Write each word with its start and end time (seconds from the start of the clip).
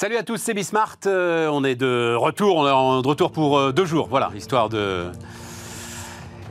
Salut 0.00 0.16
à 0.16 0.22
tous, 0.22 0.38
c'est 0.38 0.54
Bismart. 0.54 0.96
Euh, 1.04 1.46
on 1.52 1.62
est 1.62 1.74
de 1.74 2.14
retour, 2.14 2.56
on 2.56 2.66
est 2.98 3.02
de 3.02 3.06
retour 3.06 3.32
pour 3.32 3.58
euh, 3.58 3.70
deux 3.70 3.84
jours, 3.84 4.06
voilà, 4.08 4.30
histoire 4.34 4.70
de 4.70 5.08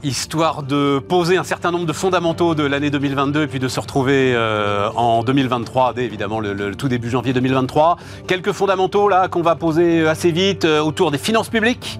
histoire 0.04 0.64
de 0.64 1.00
poser 1.00 1.38
un 1.38 1.44
certain 1.44 1.72
nombre 1.72 1.86
de 1.86 1.94
fondamentaux 1.94 2.56
de 2.56 2.64
l'année 2.64 2.90
2022 2.90 3.44
et 3.44 3.48
puis 3.48 3.60
de 3.60 3.68
se 3.68 3.80
retrouver 3.80 4.34
euh, 4.34 4.90
en 4.96 5.24
2023, 5.24 5.94
dès 5.94 6.06
évidemment 6.06 6.40
le, 6.40 6.76
tout 6.76 6.88
début 6.88 7.10
janvier 7.10 7.34
2023. 7.34 7.98
Quelques 8.28 8.52
fondamentaux 8.52 9.10
là 9.10 9.28
qu'on 9.28 9.42
va 9.42 9.56
poser 9.56 10.08
assez 10.08 10.32
vite 10.32 10.66
euh, 10.66 10.80
autour 10.80 11.12
des 11.12 11.18
finances 11.18 11.50
publiques, 11.50 12.00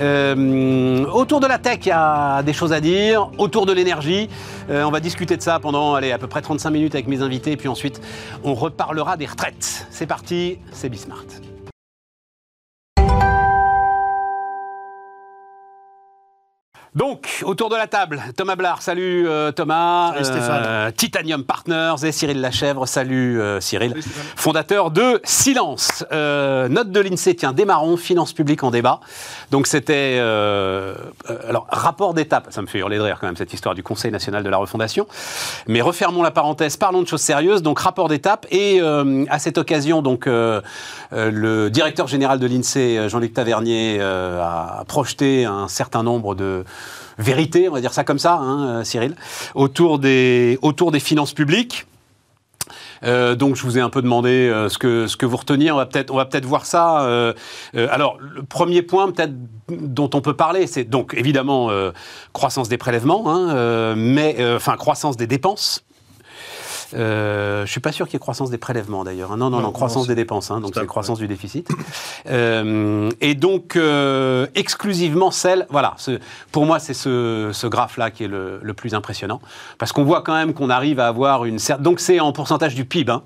euh, 0.00 1.04
autour 1.06 1.40
de 1.40 1.46
la 1.46 1.58
tech, 1.58 1.78
il 1.82 1.88
y 1.88 1.92
a 1.92 2.42
des 2.42 2.52
choses 2.52 2.72
à 2.72 2.80
dire, 2.80 3.30
autour 3.38 3.66
de 3.66 3.72
l'énergie. 3.72 4.28
on 4.68 4.90
va 4.90 5.00
discuter 5.00 5.36
de 5.36 5.42
ça 5.42 5.58
pendant 5.58 5.94
allez, 5.94 6.12
à 6.12 6.18
peu 6.18 6.26
près 6.26 6.42
35 6.42 6.70
minutes 6.70 6.94
avec 6.94 7.06
mes 7.06 7.22
invités, 7.22 7.52
et 7.52 7.56
puis 7.56 7.68
ensuite 7.68 8.00
on 8.44 8.54
reparlera 8.54 9.16
des 9.16 9.26
retraites. 9.26 9.86
C'est 9.90 10.06
parti, 10.06 10.58
c'est 10.72 10.88
Bismart. 10.88 11.45
Donc, 16.96 17.42
autour 17.44 17.68
de 17.68 17.76
la 17.76 17.86
table, 17.86 18.22
Thomas 18.38 18.56
Blard, 18.56 18.80
salut 18.80 19.28
euh, 19.28 19.52
Thomas. 19.52 20.12
Salut 20.14 20.24
Stéphane. 20.24 20.62
Euh, 20.64 20.90
Titanium 20.90 21.44
Partners 21.44 21.96
et 22.02 22.10
Cyril 22.10 22.40
Lachèvre, 22.40 22.88
salut 22.88 23.38
euh, 23.38 23.60
Cyril. 23.60 23.94
fondateur 24.34 24.90
de 24.90 25.20
Silence. 25.22 26.06
note 26.10 26.90
de 26.90 27.00
l'INSEE, 27.00 27.34
tiens, 27.34 27.52
démarrons, 27.52 27.98
finances 27.98 28.32
publiques 28.32 28.64
en 28.64 28.70
débat. 28.70 29.00
Donc 29.50 29.66
c'était... 29.66 30.18
alors, 31.46 31.66
rapport 31.68 32.14
d'étape, 32.14 32.46
ça 32.48 32.62
me 32.62 32.66
fait 32.66 32.78
hurler 32.78 32.96
de 32.96 33.02
rire 33.02 33.18
quand 33.20 33.26
même 33.26 33.36
cette 33.36 33.52
histoire 33.52 33.74
du 33.74 33.82
Conseil 33.82 34.10
national 34.10 34.42
de 34.42 34.48
la 34.48 34.56
refondation. 34.56 35.06
Mais 35.66 35.82
refermons 35.82 36.22
la 36.22 36.30
parenthèse, 36.30 36.78
parlons 36.78 37.02
de 37.02 37.08
choses 37.08 37.20
sérieuses. 37.20 37.60
Donc, 37.60 37.78
rapport 37.78 38.08
d'étape 38.08 38.46
et 38.50 38.80
à 38.80 39.38
cette 39.38 39.58
occasion, 39.58 40.00
donc, 40.00 40.24
le 40.24 41.68
directeur 41.68 42.06
général 42.06 42.38
de 42.38 42.46
l'INSEE, 42.46 43.10
Jean-Luc 43.10 43.34
Tavernier, 43.34 44.00
a 44.00 44.82
projeté 44.88 45.44
un 45.44 45.68
certain 45.68 46.02
nombre 46.02 46.34
de 46.34 46.64
vérité, 47.18 47.68
on 47.68 47.72
va 47.72 47.80
dire 47.80 47.92
ça 47.92 48.04
comme 48.04 48.18
ça, 48.18 48.34
hein, 48.34 48.68
euh, 48.68 48.84
Cyril, 48.84 49.14
autour 49.54 49.98
des, 49.98 50.58
autour 50.62 50.92
des 50.92 51.00
finances 51.00 51.32
publiques. 51.32 51.86
Euh, 53.04 53.34
donc 53.34 53.56
je 53.56 53.62
vous 53.62 53.76
ai 53.78 53.80
un 53.80 53.90
peu 53.90 54.00
demandé 54.00 54.30
euh, 54.30 54.68
ce, 54.68 54.78
que, 54.78 55.06
ce 55.06 55.16
que 55.16 55.26
vous 55.26 55.36
reteniez. 55.36 55.70
On 55.70 55.76
va 55.76 55.86
peut-être 55.86 56.10
on 56.10 56.16
va 56.16 56.24
peut-être 56.24 56.46
voir 56.46 56.66
ça. 56.66 57.32
alors 57.74 58.18
le 58.18 58.42
premier 58.42 58.82
point 58.82 59.10
peut-être 59.10 59.34
dont 59.68 60.10
on 60.14 60.20
peut 60.20 60.34
parler, 60.34 60.66
c'est 60.66 60.84
donc 60.84 61.14
évidemment 61.14 61.70
croissance 62.32 62.68
des 62.68 62.78
prélèvements, 62.78 63.24
hein, 63.26 63.94
mais 63.96 64.36
enfin 64.54 64.76
croissance 64.76 65.16
des 65.16 65.26
dépenses. 65.26 65.84
Euh, 66.94 67.66
je 67.66 67.70
suis 67.70 67.80
pas 67.80 67.92
sûr 67.92 68.06
qu'il 68.06 68.14
y 68.14 68.16
ait 68.16 68.20
croissance 68.20 68.50
des 68.50 68.58
prélèvements 68.58 69.04
d'ailleurs. 69.04 69.32
Hein. 69.32 69.36
Non, 69.36 69.50
non, 69.50 69.60
non, 69.60 69.72
croissance 69.72 70.06
des 70.06 70.14
dépenses, 70.14 70.50
hein, 70.50 70.60
donc 70.60 70.72
c'est 70.74 70.86
croissance 70.86 71.18
du 71.18 71.28
déficit. 71.28 71.68
Euh, 72.28 73.10
et 73.20 73.34
donc 73.34 73.76
euh, 73.76 74.46
exclusivement 74.54 75.30
celle, 75.30 75.66
voilà, 75.70 75.94
ce, 75.96 76.18
pour 76.52 76.66
moi 76.66 76.78
c'est 76.78 76.94
ce, 76.94 77.50
ce 77.52 77.66
graphe-là 77.66 78.10
qui 78.10 78.24
est 78.24 78.28
le, 78.28 78.58
le, 78.62 78.74
plus 78.74 78.94
impressionnant, 78.94 79.40
parce 79.78 79.92
qu'on 79.92 80.04
voit 80.04 80.22
quand 80.22 80.34
même 80.34 80.54
qu'on 80.54 80.70
arrive 80.70 81.00
à 81.00 81.08
avoir 81.08 81.44
une 81.44 81.58
certaine, 81.58 81.84
donc 81.84 82.00
c'est 82.00 82.20
en 82.20 82.32
pourcentage 82.32 82.74
du 82.74 82.84
PIB. 82.84 83.12
Hein. 83.12 83.22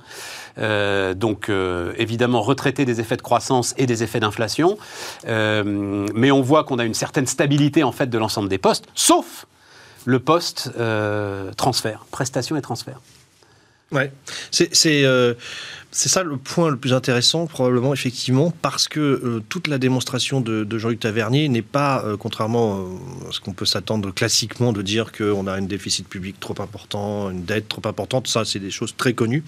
Euh, 0.59 1.15
donc 1.15 1.49
euh, 1.49 1.93
évidemment 1.97 2.43
retraité 2.43 2.85
des 2.85 3.01
effets 3.01 3.17
de 3.17 3.23
croissance 3.23 3.75
et 3.79 3.87
des 3.87 4.03
effets 4.03 4.21
d'inflation, 4.21 4.79
euh, 5.27 6.07
mais 6.15 6.31
on 6.31 6.43
voit 6.43 6.65
qu'on 6.65 6.79
a 6.79 6.85
une 6.85 6.95
certaine 6.95 7.27
stabilité 7.27 7.83
en 7.83 7.93
fait 7.93 8.09
de 8.09 8.19
l'ensemble 8.19 8.49
des 8.49 8.59
postes, 8.59 8.87
sauf 8.95 9.47
le 10.07 10.19
poste 10.19 10.71
transfert, 11.57 12.07
prestation 12.11 12.57
et 12.57 12.63
transfert. 12.63 13.01
Ouais, 13.93 14.13
c'est 14.51 15.05
euh, 15.05 15.35
c'est 15.93 16.09
ça 16.09 16.23
le 16.23 16.37
point 16.37 16.71
le 16.71 16.77
plus 16.77 16.93
intéressant, 16.93 17.47
probablement, 17.47 17.93
effectivement, 17.93 18.53
parce 18.63 18.87
que 18.87 19.01
euh, 19.01 19.43
toute 19.49 19.67
la 19.67 19.79
démonstration 19.79 20.41
de, 20.41 20.67
Jean-Luc 20.79 21.01
Tavernier 21.01 21.49
n'est 21.49 21.63
pas, 21.63 22.05
euh, 22.05 22.17
contrairement 22.17 22.79
euh, 22.79 23.29
à 23.29 23.33
ce 23.33 23.41
qu'on 23.41 23.53
peut 23.53 23.65
s'attendre 23.65 24.13
classiquement 24.13 24.73
de 24.73 24.83
dire 24.83 25.11
qu'on 25.11 25.49
a 25.49 25.53
un 25.53 25.63
déficit 25.63 26.09
public 26.09 26.39
trop 26.39 26.55
important, 26.61 27.31
une 27.31 27.45
dette 27.45 27.69
trop 27.69 27.83
importante, 27.87 28.29
ça, 28.29 28.45
c'est 28.45 28.61
des 28.61 28.71
choses 28.71 28.95
très 28.97 29.15
connues. 29.15 29.43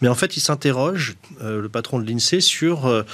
Mais 0.00 0.06
en 0.06 0.14
fait, 0.14 0.36
il 0.36 0.40
s'interroge, 0.40 1.16
le 1.42 1.68
patron 1.68 1.98
de 1.98 2.08
l'INSEE, 2.08 2.40
sur, 2.40 3.04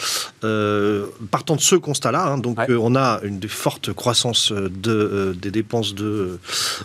partant 1.31 1.56
de 1.56 1.60
ce 1.60 1.77
constat-là, 1.77 2.27
hein, 2.27 2.38
donc 2.38 2.59
on 2.69 2.94
a 2.94 3.21
une 3.22 3.41
forte 3.48 3.92
croissance 3.92 4.53
de, 4.53 5.34
des 5.41 5.50
dépenses 5.50 5.94
de, 5.94 6.38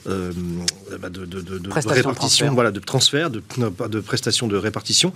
bah, 0.06 1.09
de, 1.09 1.25
de, 1.25 1.69
répartition, 1.90 2.53
voilà, 2.53 2.72
de 2.72 2.80
transfert, 2.80 3.30
de, 3.30 3.44
de 3.90 4.00
prestations 4.00 4.47
de 4.47 4.56
répartition. 4.56 5.13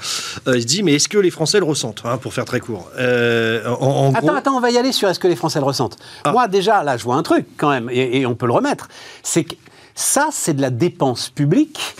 Euh, 0.49 0.57
il 0.57 0.61
se 0.61 0.67
dit, 0.67 0.83
mais 0.83 0.93
est-ce 0.93 1.07
que 1.07 1.17
les 1.17 1.31
Français 1.31 1.59
le 1.59 1.65
ressentent 1.65 2.01
hein, 2.05 2.17
Pour 2.17 2.33
faire 2.33 2.45
très 2.45 2.59
court? 2.59 2.89
Euh, 2.97 3.61
attends, 4.15 4.35
attends, 4.35 4.57
on 4.57 4.59
va 4.59 4.71
y 4.71 4.77
aller 4.77 4.91
sur 4.91 5.09
est-ce 5.09 5.19
que 5.19 5.27
les 5.27 5.35
Français 5.35 5.59
le 5.59 5.65
ressentent. 5.65 5.97
Ah. 6.23 6.31
Moi, 6.31 6.47
déjà, 6.47 6.83
là, 6.83 6.97
je 6.97 7.03
vois 7.03 7.15
un 7.15 7.23
truc 7.23 7.45
quand 7.57 7.69
même, 7.69 7.89
et 7.91 8.25
on 8.25 8.35
peut 8.35 8.47
le 8.47 8.53
remettre. 8.53 8.87
C'est 9.23 9.43
que 9.43 9.55
ça, 9.95 10.29
c'est 10.31 10.53
de 10.53 10.61
la 10.61 10.69
dépense 10.69 11.29
publique 11.29 11.95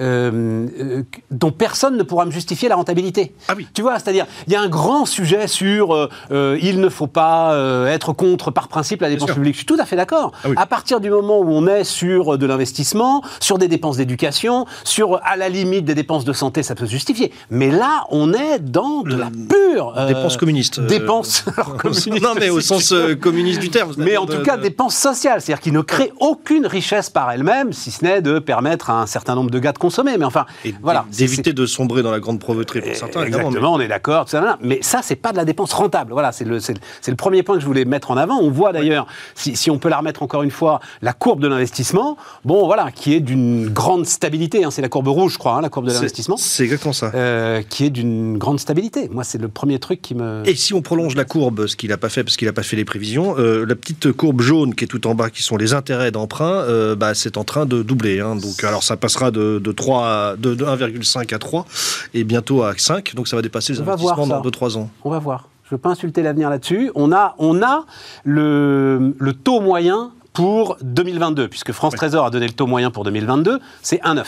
euh, 0.00 0.66
euh, 0.80 1.02
dont 1.30 1.52
personne 1.52 1.96
ne 1.96 2.02
pourra 2.02 2.24
me 2.24 2.30
justifier 2.30 2.68
la 2.68 2.76
rentabilité. 2.76 3.34
Ah 3.48 3.54
oui. 3.56 3.66
Tu 3.74 3.82
vois, 3.82 3.98
c'est-à-dire, 3.98 4.26
il 4.46 4.52
y 4.52 4.56
a 4.56 4.60
un 4.60 4.68
grand 4.68 5.06
sujet 5.06 5.46
sur 5.46 5.92
euh, 6.30 6.58
il 6.62 6.80
ne 6.80 6.88
faut 6.88 7.06
pas 7.06 7.56
être 7.88 8.12
contre 8.12 8.50
par 8.50 8.68
principe 8.68 9.00
la 9.00 9.08
dépense 9.08 9.32
publique. 9.32 9.54
Je 9.54 9.58
suis 9.58 9.66
tout 9.66 9.78
à 9.78 9.84
fait 9.84 9.96
d'accord. 9.96 10.32
Ah 10.44 10.48
à 10.56 10.66
partir 10.66 11.00
du 11.00 11.10
moment 11.10 11.40
où 11.40 11.50
on 11.50 11.66
est 11.66 11.84
sur 11.84 12.38
de 12.38 12.46
l'investissement, 12.46 13.22
sur 13.40 13.58
des 13.58 13.68
dépenses 13.68 13.96
d'éducation, 13.96 14.66
sur 14.84 15.20
à 15.24 15.36
la 15.36 15.48
limite 15.48 15.84
des 15.84 15.94
dépenses 15.94 16.24
de 16.24 16.32
santé, 16.32 16.62
ça 16.62 16.74
peut 16.74 16.86
se 16.86 16.90
justifier. 16.90 17.32
Mais 17.50 17.70
là, 17.70 18.04
on 18.10 18.32
est 18.32 18.58
dans 18.58 19.02
de 19.02 19.16
la 19.16 19.30
pure 19.48 19.94
dépenses 20.06 20.36
communistes. 20.36 20.80
Dépenses 20.80 21.44
communistes. 21.78 22.22
non, 22.22 22.34
mais 22.38 22.50
au 22.50 22.60
sens 22.60 22.94
communiste 23.20 23.60
du 23.60 23.70
terme. 23.70 23.92
Mais 23.96 24.16
en 24.16 24.26
tout 24.26 24.42
cas, 24.42 24.56
dépenses 24.56 24.96
sociales, 24.96 25.40
c'est-à-dire 25.40 25.62
qui 25.62 25.72
ne 25.72 25.80
créent 25.80 26.12
aucune 26.20 26.66
richesse 26.66 27.10
par 27.10 27.30
elles-mêmes, 27.30 27.72
si 27.72 27.90
ce 27.90 28.04
n'est 28.04 28.22
de 28.22 28.38
permettre 28.38 28.90
à 28.90 29.00
un 29.00 29.06
certain 29.06 29.34
nombre 29.34 29.50
de 29.50 29.58
gars 29.58 29.72
de 29.72 29.78
consommer. 29.82 30.16
Mais 30.16 30.24
enfin, 30.24 30.46
voilà. 30.82 31.04
D'éviter 31.10 31.52
de 31.52 31.66
sombrer 31.66 32.02
dans 32.02 32.10
la 32.10 32.20
grande 32.20 32.40
pauvreté 32.40 32.80
pour 32.80 32.94
certains. 32.94 33.24
Exactement, 33.24 33.74
on 33.74 33.80
est 33.80 33.88
d'accord. 33.88 34.26
Mais 34.60 34.78
ça, 34.82 35.00
c'est 35.02 35.16
pas 35.16 35.32
de 35.32 35.36
la 35.36 35.44
dépense 35.44 35.72
rentable. 35.72 36.12
Voilà, 36.12 36.32
c'est 36.32 36.44
le, 36.44 36.58
le, 36.58 37.16
premier 37.16 37.42
point 37.42 37.56
que 37.56 37.60
je 37.60 37.66
voulais 37.66 37.84
mettre 37.84 38.10
en 38.10 38.16
avant. 38.16 38.38
On 38.38 38.50
voit 38.50 38.72
d'ailleurs, 38.72 39.06
si, 39.34 39.56
si, 39.56 39.70
on 39.70 39.78
peut 39.78 39.88
la 39.88 39.98
remettre 39.98 40.22
encore 40.22 40.42
une 40.42 40.50
fois, 40.50 40.80
la 41.02 41.12
courbe 41.12 41.40
de 41.40 41.48
l'investissement, 41.48 42.16
bon, 42.44 42.66
voilà, 42.66 42.90
qui 42.90 43.14
est 43.14 43.20
d'une 43.20 43.68
grande 43.68 44.06
stabilité. 44.06 44.64
Hein, 44.64 44.70
c'est 44.70 44.82
la 44.82 44.88
courbe 44.88 45.08
rouge, 45.08 45.34
je 45.34 45.38
crois, 45.38 45.56
hein, 45.56 45.60
la 45.60 45.68
courbe 45.68 45.86
de 45.86 45.92
l'investissement. 45.92 46.36
C'est 46.36 46.64
exactement 46.64 46.92
ça. 46.92 47.10
Euh, 47.14 47.62
qui 47.68 47.86
est 47.86 47.90
d'une 47.90 48.38
grande 48.38 48.60
stabilité. 48.60 49.08
Moi, 49.10 49.24
c'est 49.24 49.38
le 49.38 49.48
premier 49.48 49.78
truc 49.78 50.00
qui 50.00 50.14
me. 50.14 50.42
Et 50.46 50.54
si 50.54 50.74
on 50.74 50.82
prolonge 50.82 51.16
la 51.16 51.24
courbe, 51.24 51.66
ce 51.66 51.76
qu'il 51.76 51.90
n'a 51.90 51.96
pas 51.96 52.08
fait 52.08 52.22
parce 52.24 52.36
qu'il 52.36 52.46
n'a 52.46 52.52
pas 52.52 52.62
fait 52.62 52.76
les 52.76 52.84
prévisions, 52.84 53.34
euh, 53.38 53.64
la 53.66 53.74
petite 53.74 54.12
courbe 54.12 54.40
jaune 54.40 54.74
qui 54.74 54.84
est 54.84 54.86
tout 54.88 55.06
en 55.06 55.14
bas, 55.14 55.30
qui 55.30 55.42
sont 55.42 55.56
les 55.56 55.74
intérêts 55.74 56.10
d'emprunt, 56.10 56.62
euh, 56.62 56.94
bah, 56.94 57.14
c'est 57.14 57.36
en 57.36 57.44
train 57.44 57.66
de 57.66 57.82
doubler. 57.82 58.20
Hein. 58.20 58.36
Donc, 58.36 58.62
alors, 58.64 58.82
ça 58.82 58.96
passera 58.96 59.30
de, 59.30 59.58
de 59.58 59.71
3 59.74 60.36
de, 60.36 60.54
1,5 60.54 61.34
à 61.34 61.38
3 61.38 61.66
et 62.14 62.24
bientôt 62.24 62.62
à 62.62 62.74
5. 62.76 63.14
Donc 63.14 63.28
ça 63.28 63.36
va 63.36 63.42
dépasser 63.42 63.72
les 63.72 63.80
investissements 63.80 64.26
dans 64.26 64.42
2-3 64.42 64.78
ans. 64.78 64.90
On 65.04 65.10
va 65.10 65.18
voir. 65.18 65.48
Je 65.64 65.74
ne 65.74 65.78
veux 65.78 65.80
pas 65.80 65.90
insulter 65.90 66.22
l'avenir 66.22 66.50
là-dessus. 66.50 66.90
On 66.94 67.12
a, 67.12 67.34
on 67.38 67.62
a 67.62 67.84
le, 68.24 69.14
le 69.18 69.32
taux 69.32 69.60
moyen 69.60 70.12
pour 70.32 70.76
2022, 70.82 71.48
puisque 71.48 71.72
France 71.72 71.94
Trésor 71.94 72.26
a 72.26 72.30
donné 72.30 72.46
le 72.46 72.52
taux 72.52 72.66
moyen 72.66 72.90
pour 72.90 73.04
2022, 73.04 73.60
c'est 73.82 74.02
1,9. 74.02 74.24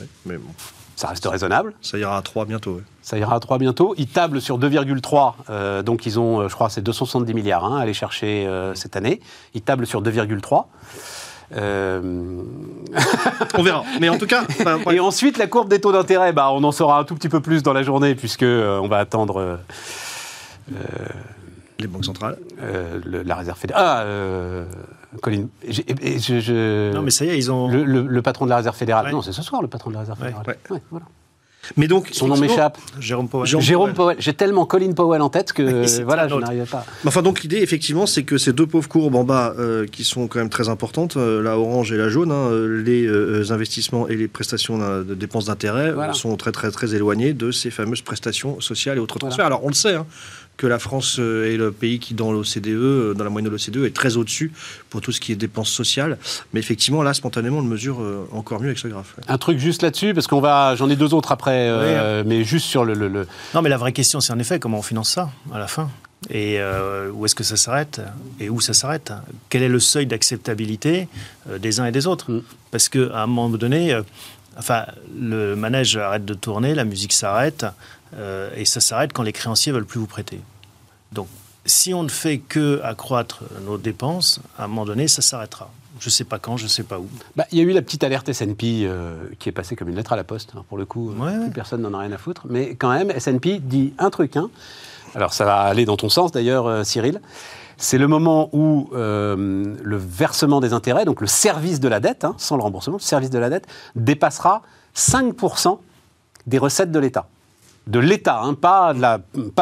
Oui, 0.00 0.06
mais 0.26 0.36
bon. 0.36 0.50
Ça 0.98 1.06
reste 1.06 1.26
raisonnable. 1.26 1.74
Ça 1.80 1.96
ira 1.96 2.16
à 2.16 2.22
3 2.22 2.44
bientôt. 2.44 2.80
Ça 3.02 3.16
ira 3.18 3.36
à 3.36 3.40
3 3.40 3.58
bientôt. 3.58 3.94
Ils 3.98 4.08
tablent 4.08 4.40
sur 4.40 4.58
2,3. 4.58 5.34
Euh, 5.48 5.82
donc 5.84 6.06
ils 6.06 6.18
ont, 6.18 6.40
euh, 6.40 6.48
je 6.48 6.54
crois, 6.54 6.70
c'est 6.70 6.80
270 6.80 7.34
milliards 7.34 7.64
hein, 7.64 7.78
à 7.78 7.82
aller 7.82 7.94
chercher 7.94 8.48
euh, 8.48 8.74
cette 8.74 8.96
année. 8.96 9.20
Ils 9.54 9.62
tablent 9.62 9.86
sur 9.86 10.02
2,3. 10.02 10.64
Euh, 11.56 12.42
on 13.54 13.62
verra. 13.62 13.84
Mais 14.00 14.08
en 14.08 14.18
tout 14.18 14.26
cas. 14.26 14.44
et 14.90 15.00
ensuite, 15.00 15.38
la 15.38 15.46
courbe 15.46 15.68
des 15.68 15.80
taux 15.80 15.92
d'intérêt, 15.92 16.32
bah, 16.32 16.50
on 16.52 16.62
en 16.64 16.72
saura 16.72 16.98
un 16.98 17.04
tout 17.04 17.14
petit 17.14 17.28
peu 17.28 17.40
plus 17.40 17.62
dans 17.62 17.72
la 17.72 17.82
journée, 17.82 18.14
puisque 18.14 18.42
euh, 18.42 18.78
on 18.78 18.88
va 18.88 18.98
attendre. 18.98 19.58
Euh, 20.72 20.76
les 21.78 21.86
banques 21.86 22.04
centrales 22.04 22.36
La 23.04 23.36
réserve 23.36 23.58
fédérale. 23.58 24.06
Ah, 24.06 25.16
Colin. 25.22 25.48
Non, 26.92 27.02
mais 27.02 27.10
ça 27.10 27.24
y 27.24 27.30
est, 27.30 27.38
ils 27.38 27.50
ont. 27.50 27.68
Le, 27.68 28.20
patron 28.22 28.44
de 28.44 28.50
la 28.50 28.56
réserve 28.56 28.76
fédérale. 28.76 29.10
Non, 29.10 29.22
c'est 29.22 29.32
ce 29.32 29.42
soir 29.42 29.62
le 29.62 29.68
patron 29.68 29.90
de 29.90 29.94
la 29.94 30.00
réserve 30.00 30.18
fédérale. 30.18 30.44
Ouais, 30.70 30.82
voilà. 30.90 31.06
Mais 31.76 31.88
donc, 31.88 32.08
son 32.12 32.28
nom 32.28 32.36
m'échappe. 32.36 32.78
Jérôme 33.00 33.28
Powell. 33.28 33.46
Jérôme, 33.46 33.94
Powell. 33.94 34.16
J'ai 34.18 34.34
tellement 34.34 34.66
Colin 34.66 34.92
Powell 34.92 35.22
en 35.22 35.28
tête 35.28 35.52
que 35.52 36.02
voilà, 36.02 36.28
je 36.28 36.34
n'arrivais 36.34 36.64
pas. 36.64 36.84
Enfin, 37.06 37.22
donc 37.22 37.42
l'idée, 37.42 37.58
effectivement, 37.58 38.06
c'est 38.06 38.22
que 38.22 38.38
ces 38.38 38.52
deux 38.52 38.66
pauvres 38.66 38.88
courbes 38.88 39.14
en 39.14 39.24
bas, 39.24 39.54
euh, 39.58 39.86
qui 39.86 40.04
sont 40.04 40.28
quand 40.28 40.38
même 40.38 40.48
très 40.48 40.68
importantes, 40.68 41.16
euh, 41.16 41.42
la 41.42 41.58
orange 41.58 41.92
et 41.92 41.96
la 41.96 42.08
jaune, 42.08 42.32
hein, 42.32 42.50
les 42.84 43.06
euh, 43.06 43.50
investissements 43.50 44.08
et 44.08 44.16
les 44.16 44.28
prestations 44.28 44.78
de 44.78 45.14
dépenses 45.14 45.46
d'intérêt 45.46 45.94
sont 46.12 46.36
très 46.36 46.52
très 46.52 46.70
très 46.70 46.94
éloignés 46.94 47.32
de 47.32 47.50
ces 47.50 47.70
fameuses 47.70 48.02
prestations 48.02 48.60
sociales 48.60 48.98
et 48.98 49.00
autres 49.00 49.18
transferts. 49.18 49.46
Alors 49.46 49.64
on 49.64 49.68
le 49.68 49.74
sait. 49.74 49.94
Hein, 49.94 50.06
que 50.58 50.66
la 50.66 50.78
France 50.78 51.18
est 51.18 51.56
le 51.56 51.72
pays 51.72 51.98
qui, 52.00 52.12
dans 52.12 52.32
l'OCDE, 52.32 53.16
dans 53.16 53.24
la 53.24 53.30
moyenne 53.30 53.50
de 53.50 53.50
l'OCDE, 53.50 53.86
est 53.86 53.94
très 53.94 54.18
au-dessus 54.18 54.52
pour 54.90 55.00
tout 55.00 55.12
ce 55.12 55.20
qui 55.20 55.32
est 55.32 55.36
dépenses 55.36 55.70
sociales. 55.70 56.18
Mais 56.52 56.60
effectivement, 56.60 57.02
là, 57.02 57.14
spontanément, 57.14 57.58
on 57.58 57.62
le 57.62 57.68
mesure 57.68 58.00
encore 58.32 58.60
mieux 58.60 58.66
avec 58.66 58.78
ce 58.78 58.88
graphe. 58.88 59.14
Un 59.28 59.38
truc 59.38 59.58
juste 59.58 59.82
là-dessus, 59.82 60.12
parce 60.12 60.26
qu'on 60.26 60.40
va, 60.40 60.74
j'en 60.76 60.90
ai 60.90 60.96
deux 60.96 61.14
autres 61.14 61.32
après, 61.32 62.24
mais 62.24 62.44
juste 62.44 62.66
sur 62.66 62.84
le, 62.84 62.94
le, 62.94 63.26
Non, 63.54 63.62
mais 63.62 63.70
la 63.70 63.78
vraie 63.78 63.92
question, 63.92 64.20
c'est 64.20 64.32
en 64.32 64.38
effet 64.38 64.58
comment 64.58 64.78
on 64.78 64.82
finance 64.82 65.10
ça 65.10 65.30
à 65.54 65.58
la 65.58 65.68
fin. 65.68 65.88
Et 66.30 66.58
où 67.14 67.24
est-ce 67.24 67.36
que 67.36 67.44
ça 67.44 67.56
s'arrête 67.56 68.00
Et 68.40 68.50
où 68.50 68.60
ça 68.60 68.74
s'arrête? 68.74 69.12
Quel 69.48 69.62
est 69.62 69.68
le 69.68 69.80
seuil 69.80 70.06
d'acceptabilité 70.06 71.08
des 71.60 71.80
uns 71.80 71.86
et 71.86 71.92
des 71.92 72.08
autres? 72.08 72.32
Mm. 72.32 72.42
Parce 72.72 72.88
qu'à 72.88 73.22
un 73.22 73.26
moment 73.26 73.48
donné, 73.48 73.96
enfin, 74.58 74.86
le 75.18 75.54
manège 75.54 75.96
arrête 75.96 76.24
de 76.24 76.34
tourner, 76.34 76.74
la 76.74 76.84
musique 76.84 77.12
s'arrête, 77.12 77.64
euh, 78.16 78.50
et 78.56 78.64
ça 78.64 78.80
s'arrête 78.80 79.12
quand 79.12 79.22
les 79.22 79.32
créanciers 79.32 79.72
veulent 79.72 79.86
plus 79.86 80.00
vous 80.00 80.06
prêter. 80.06 80.40
Donc, 81.12 81.28
si 81.66 81.92
on 81.92 82.02
ne 82.02 82.08
fait 82.08 82.38
que 82.38 82.80
accroître 82.82 83.42
nos 83.64 83.78
dépenses, 83.78 84.40
à 84.58 84.64
un 84.64 84.68
moment 84.68 84.84
donné, 84.84 85.08
ça 85.08 85.22
s'arrêtera. 85.22 85.70
Je 86.00 86.06
ne 86.06 86.10
sais 86.10 86.24
pas 86.24 86.38
quand, 86.38 86.56
je 86.56 86.64
ne 86.64 86.68
sais 86.68 86.84
pas 86.84 86.98
où. 86.98 87.08
Bah, 87.34 87.44
il 87.50 87.58
y 87.58 87.60
a 87.60 87.64
eu 87.64 87.72
la 87.72 87.82
petite 87.82 88.04
alerte 88.04 88.28
S&P 88.28 88.82
euh, 88.84 89.16
qui 89.38 89.48
est 89.48 89.52
passée 89.52 89.74
comme 89.74 89.88
une 89.88 89.96
lettre 89.96 90.12
à 90.12 90.16
la 90.16 90.24
poste. 90.24 90.52
Hein, 90.56 90.64
pour 90.68 90.78
le 90.78 90.84
coup, 90.84 91.10
euh, 91.10 91.48
personne 91.52 91.82
n'en 91.82 91.92
a 91.94 91.98
rien 91.98 92.12
à 92.12 92.18
foutre. 92.18 92.42
Mais 92.48 92.76
quand 92.76 92.90
même, 92.90 93.10
S&P 93.10 93.58
dit 93.58 93.94
un 93.98 94.10
truc. 94.10 94.36
Hein. 94.36 94.48
Alors 95.14 95.32
ça 95.32 95.44
va 95.44 95.60
aller 95.60 95.84
dans 95.84 95.96
ton 95.96 96.08
sens 96.08 96.30
d'ailleurs, 96.30 96.86
Cyril. 96.86 97.20
C'est 97.80 97.96
le 97.96 98.08
moment 98.08 98.50
où 98.52 98.90
euh, 98.92 99.76
le 99.80 99.96
versement 99.96 100.60
des 100.60 100.72
intérêts, 100.72 101.04
donc 101.04 101.20
le 101.20 101.28
service 101.28 101.78
de 101.78 101.86
la 101.86 102.00
dette, 102.00 102.24
hein, 102.24 102.34
sans 102.36 102.56
le 102.56 102.62
remboursement, 102.64 102.96
le 102.96 103.02
service 103.02 103.30
de 103.30 103.38
la 103.38 103.50
dette, 103.50 103.68
dépassera 103.94 104.62
5% 104.96 105.78
des 106.48 106.58
recettes 106.58 106.90
de 106.90 106.98
l'État. 106.98 107.28
De 107.88 107.98
l'État, 107.98 108.40
hein, 108.42 108.52
pas, 108.52 108.92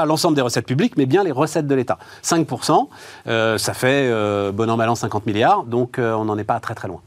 l'ensemble 0.04 0.34
des 0.34 0.42
recettes 0.42 0.66
publiques, 0.66 0.96
mais 0.96 1.06
bien 1.06 1.22
les 1.22 1.30
recettes 1.30 1.68
de 1.68 1.74
l'État. 1.76 1.98
5%, 2.24 2.88
euh, 3.28 3.56
ça 3.56 3.72
fait 3.72 4.08
euh, 4.10 4.50
bon 4.50 4.68
an, 4.68 4.76
mal 4.76 4.88
an 4.88 4.96
50 4.96 5.26
milliards, 5.26 5.62
donc 5.62 5.98
on 5.98 6.24
n'en 6.24 6.36
est 6.36 6.44
pas 6.44 6.58
très 6.58 6.74
très 6.74 6.88
loin. 6.88 7.00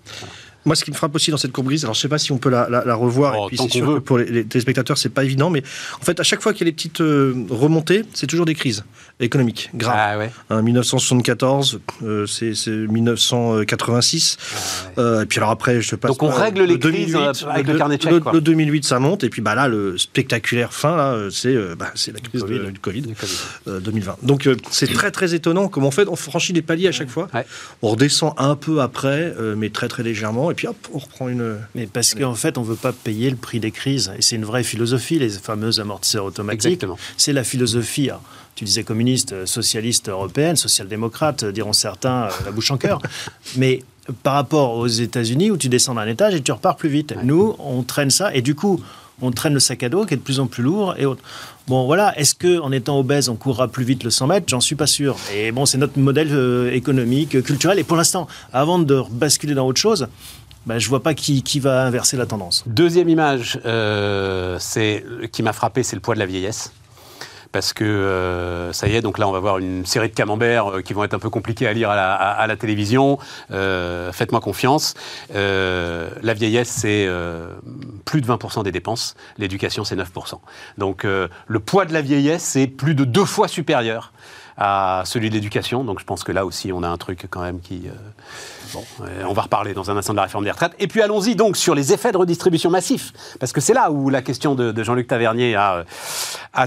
Moi, 0.65 0.75
ce 0.75 0.83
qui 0.83 0.91
me 0.91 0.95
frappe 0.95 1.15
aussi 1.15 1.31
dans 1.31 1.38
cette 1.38 1.51
courbe 1.51 1.67
grise, 1.67 1.83
alors 1.83 1.94
je 1.94 2.00
ne 2.00 2.01
sais 2.01 2.07
pas 2.09 2.17
si 2.17 2.31
on 2.31 2.38
peut 2.38 2.50
la, 2.50 2.95
revoir, 2.95 3.35
oh, 3.38 3.45
et 3.45 3.47
puis 3.50 3.57
c'est 3.57 3.69
sûr 3.69 3.95
que 3.95 4.00
pour 4.00 4.17
les, 4.17 4.25
les 4.25 4.45
téléspectateurs, 4.45 4.97
c'est 4.97 5.09
pas 5.09 5.23
évident, 5.23 5.50
mais 5.50 5.63
en 6.00 6.03
fait, 6.03 6.19
à 6.19 6.23
chaque 6.23 6.41
fois 6.41 6.53
qu'il 6.53 6.61
y 6.61 6.69
a 6.69 6.69
les 6.69 6.75
petites 6.75 7.00
remontées, 7.00 8.03
c'est 8.13 8.27
toujours 8.27 8.45
des 8.45 8.56
crises 8.56 8.83
économique 9.19 9.69
grave. 9.73 10.29
Ah, 10.50 10.61
1974, 10.61 11.79
euh, 12.03 12.25
c'est 12.25 12.53
1986. 12.67 14.38
Ah 14.39 15.00
euh, 15.00 15.21
et 15.23 15.25
puis 15.25 15.39
alors 15.39 15.50
après, 15.50 15.81
je 15.81 15.95
passe. 15.95 16.11
Donc 16.11 16.23
on 16.23 16.29
règle 16.29 16.63
les 16.63 16.79
crises 16.79 17.15
euh, 17.15 17.33
avec 17.50 17.67
le, 17.67 17.77
carnet 17.77 17.97
de 17.97 18.01
chèques. 18.01 18.23
Le, 18.31 18.41
2008, 18.41 18.85
ça 18.85 19.00
monte. 19.00 19.23
Et 19.23 19.29
puis 19.29 19.41
bah 19.41 19.56
là, 19.56 19.67
le 19.67 19.97
spectaculaire 19.97 20.73
fin, 20.73 20.95
là, 20.95 21.29
c'est 21.31 21.56
bah, 21.75 21.91
la 21.94 22.19
crise 22.19 22.45
du 22.45 22.79
Covid, 22.79 23.03
2020. 23.67 24.17
Donc 24.23 24.50
c'est 24.71 24.91
très 24.91 25.11
très 25.11 25.33
étonnant 25.35 25.67
comment 25.67 25.88
on 25.88 25.91
fait. 25.91 26.07
On 26.07 26.15
franchit 26.15 26.53
des 26.53 26.61
paliers 26.61 26.88
à 26.88 26.94
chaque 26.94 27.09
fois. 27.09 27.27
On 27.81 27.89
redescend 27.89 28.33
un 28.38 28.56
peu 28.56 28.81
après, 28.81 29.33
mais 29.57 29.69
très 29.69 29.88
très 29.88 30.03
légèrement. 30.03 30.49
Et 30.51 30.56
puis 30.56 30.68
hop, 30.68 30.78
on 30.94 31.00
reprend 31.00 31.30
une. 31.30 31.57
Mais 31.75 31.88
parce 31.88 32.13
qu'en 32.13 32.36
fait, 32.36 32.57
on 32.57 32.63
veut 32.63 32.75
pas 32.75 32.94
payer 32.94 33.30
le 33.30 33.36
prix 33.36 33.60
des 33.60 33.72
crises. 33.72 34.12
Et 34.18 34.22
c'est 34.22 34.36
une 34.36 34.46
vraie 34.46 34.63
philosophie, 34.63 35.19
les 35.19 35.30
fameux 35.30 35.80
amortisseurs 35.80 36.25
automatiques. 36.25 36.86
C'est 37.18 37.34
la 37.34 37.44
philosophie. 37.44 38.10
Hein 38.10 38.19
tu 38.60 38.66
disais 38.66 38.84
communiste, 38.84 39.31
euh, 39.31 39.46
socialiste 39.46 40.10
européenne, 40.10 40.57
social-démocrate, 40.57 41.44
euh, 41.44 41.51
diront 41.54 41.72
certains, 41.72 42.24
euh, 42.24 42.30
la 42.44 42.51
bouche 42.51 42.72
en 42.72 42.78
cœur. 42.78 43.01
Mais 43.56 43.84
par 44.22 44.34
rapport 44.34 44.75
aux 44.75 44.88
États-Unis, 44.88 45.50
où 45.50 45.56
tu 45.56 45.69
descends 45.69 45.96
d'un 45.96 46.07
étage 46.07 46.36
et 46.36 46.42
tu 46.42 46.52
repars 46.52 46.75
plus 46.75 46.90
vite. 46.90 47.16
Nous, 47.24 47.56
on 47.57 47.84
traîne 47.84 48.10
ça, 48.10 48.36
et 48.36 48.42
du 48.42 48.56
coup, 48.56 48.81
on 49.22 49.31
traîne 49.31 49.54
le 49.54 49.62
sac 49.62 49.84
à 49.84 49.88
dos 49.88 50.06
qui 50.06 50.13
est 50.16 50.18
de 50.18 50.22
plus 50.22 50.42
en 50.42 50.48
plus 50.48 50.63
lourd. 50.63 50.95
Et 50.98 51.06
Bon, 51.68 51.86
voilà, 51.86 52.18
est-ce 52.19 52.36
qu'en 52.36 52.72
étant 52.72 53.00
obèse, 53.00 53.30
on 53.30 53.36
courra 53.36 53.69
plus 53.69 53.86
vite 53.86 54.04
le 54.04 54.10
100 54.10 54.28
mètres? 54.28 54.45
J'en 54.50 54.60
suis 54.60 54.75
pas 54.75 54.88
sûr. 54.88 55.16
Et 55.34 55.52
bon, 55.52 55.66
c'est 55.66 55.78
notre 55.78 56.00
modèle 56.00 56.72
économique, 56.74 57.42
culturel. 57.44 57.80
Et 57.80 57.84
pour 57.84 57.95
l'instant, 57.95 58.28
avant 58.52 58.80
de 58.80 59.04
basculer 59.12 59.54
dans 59.54 59.68
autre 59.68 59.80
chose, 59.80 60.07
bah, 60.69 60.80
je 60.80 60.88
vois 60.88 61.04
pas 61.04 61.13
qui, 61.13 61.60
va 61.60 61.83
inverser 61.83 62.16
la 62.16 62.25
tendance. 62.25 62.63
Deuxième 62.68 63.10
image 63.10 63.60
c'est 64.60 65.04
qui 65.31 65.44
m'a 65.44 65.54
frappé, 65.54 65.83
c'est 65.83 65.95
le 65.95 66.01
poids 66.01 66.16
de 66.16 66.19
la 66.19 66.25
vieillesse 66.25 66.71
parce 67.51 67.74
que 67.74 67.83
euh, 67.83 68.74
ça 68.74 68.88
y 68.88 68.95
est, 68.95 69.01
donc 69.01 69.18
là 69.18 69.27
on 69.27 69.31
va 69.31 69.39
voir 69.39 69.57
une 69.57 69.86
série 69.86 70.10
de 70.10 70.13
camemberts 70.13 70.71
euh, 70.71 70.81
qui 70.81 70.94
vont 70.94 71.04
être 71.04 71.13
un 71.13 71.19
peu 71.19 71.30
compliqués 71.30 71.68
à 71.68 71.74
lire 71.74 71.89
à 71.89 72.48
la, 72.48 72.56
télévision. 72.56 73.18
Euh, 73.51 74.12
faites-moi 74.12 74.42
confiance. 74.42 74.94
la 75.33 76.33
vieillesse, 76.33 76.69
c'est 76.69 77.07
plus 78.06 78.21
de 78.21 78.27
20% 78.27 78.63
des 78.63 78.71
dépenses. 78.71 79.16
L'éducation, 79.38 79.83
c'est 79.83 79.95
9%. 79.95 80.39
Donc 80.77 81.04
le 81.04 81.60
poids 81.60 81.86
de 81.86 81.94
la 81.94 82.01
vieillesse, 82.01 82.44
c'est 82.44 82.68
plus 82.68 82.95
de 82.95 83.04
deux 83.04 83.25
fois 83.25 83.48
supérieur 83.48 84.12
à 84.59 85.03
celui 85.06 85.29
de 85.29 85.35
l'éducation. 85.35 85.83
Donc 85.83 86.00
je 86.00 86.06
pense 86.06 86.23
que 86.23 86.31
là 86.31 86.45
aussi, 86.45 86.71
on 86.73 86.83
a 86.83 86.88
un 86.88 86.97
truc 86.97 87.27
quand 87.29 87.41
même 87.41 87.61
qui... 87.61 87.83
Bon, 88.73 88.83
on 89.27 89.33
va 89.33 89.41
reparler 89.44 89.73
dans 89.73 89.89
un 89.89 89.97
instant 89.97 90.13
de 90.13 90.17
la 90.17 90.23
réforme 90.23 90.44
des 90.44 90.51
retraites. 90.51 90.73
Et 90.77 90.88
puis 90.88 91.01
allons-y 91.01 91.35
donc 91.35 91.57
sur 91.57 91.73
les 91.73 91.91
effets 91.91 92.11
de 92.11 92.17
redistribution 92.17 92.69
massif, 92.69 93.13
parce 93.39 93.51
que 93.51 93.61
c'est 93.61 93.73
là 93.73 93.89
où 93.89 94.11
la 94.11 94.21
question 94.21 94.53
de, 94.53 94.83
Jean-Luc 94.83 95.07
Tavernier 95.07 95.56
a, 95.56 95.85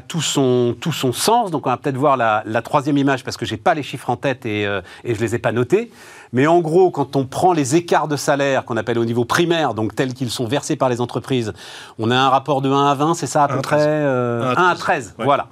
tout, 0.09 0.23
son, 0.23 0.75
tout 0.81 0.91
son 0.91 1.13
sens. 1.13 1.53
Donc 1.53 1.67
on 1.67 1.71
va 1.71 1.77
peut-être 1.77 1.97
voir 1.97 2.17
la, 2.17 2.63
troisième 2.63 2.99
image, 2.99 3.23
parce 3.23 3.37
que 3.37 3.47
j'ai 3.47 3.57
pas 3.57 3.75
les 3.75 3.85
chiffres 3.85 4.11
en 4.11 4.17
tête 4.17 4.47
et, 4.47 4.67
euh, 4.67 4.81
et 5.05 5.15
je 5.15 5.21
les 5.21 5.37
ai 5.37 5.39
pas 5.39 5.53
notés. 5.53 5.93
Mais 6.33 6.47
en 6.47 6.61
gros, 6.61 6.91
quand 6.91 7.15
on 7.15 7.27
prend 7.27 7.53
les 7.53 7.77
écarts 7.77 8.09
de 8.09 8.17
salaire 8.17 8.65
qu'on 8.65 8.77
appelle 8.77 8.99
au 8.99 9.05
niveau 9.05 9.25
primaire, 9.25 9.75
donc 9.75 9.95
tels 9.95 10.15
qu'ils 10.15 10.31
sont 10.31 10.47
versés 10.47 10.77
par 10.77 10.89
les 10.89 11.01
entreprises, 11.01 11.53
on 11.99 12.11
a 12.11 12.17
un 12.17 12.31
rapport 12.31 12.63
de 12.63 12.71
1 12.71 12.87
à 12.91 12.95
20, 12.95 13.15
c'est 13.15 13.27
ça 13.27 13.45
à 13.45 13.49
peu 13.49 13.61
près 13.61 13.77
1 13.77 13.81
euh, 13.81 14.55
à 14.57 14.75
13, 14.75 15.15
voilà. 15.19 15.49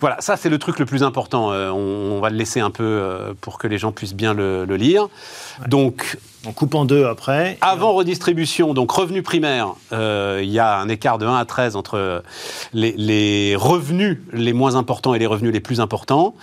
Voilà, 0.00 0.20
ça 0.20 0.36
c'est 0.36 0.48
le 0.48 0.58
truc 0.58 0.78
le 0.78 0.86
plus 0.86 1.02
important. 1.02 1.52
Euh, 1.52 1.70
on, 1.70 2.20
va 2.20 2.30
le 2.30 2.36
laisser 2.36 2.60
un 2.60 2.70
peu 2.70 2.84
euh, 2.84 3.34
pour 3.40 3.58
que 3.58 3.66
les 3.66 3.78
gens 3.78 3.92
puissent 3.92 4.14
bien 4.14 4.34
le, 4.34 4.64
lire. 4.76 5.08
Donc, 5.66 6.18
on 6.46 6.52
coupe 6.52 6.74
en 6.74 6.84
deux 6.84 7.06
après. 7.06 7.58
Avant 7.60 7.92
redistribution, 7.92 8.74
donc 8.74 8.90
revenu 8.90 9.22
primaire, 9.22 9.74
euh, 9.92 10.40
il 10.42 10.50
y 10.50 10.58
a 10.58 10.78
un 10.78 10.88
écart 10.88 11.18
de 11.18 11.26
1 11.26 11.36
à 11.36 11.44
13 11.44 11.76
entre 11.76 12.22
les, 12.72 13.56
revenus 13.56 14.18
les 14.32 14.52
moins 14.52 14.76
importants 14.76 15.14
et 15.14 15.18
les 15.18 15.26
revenus 15.26 15.52
les 15.52 15.60
plus 15.60 15.80
importants. 15.80 16.34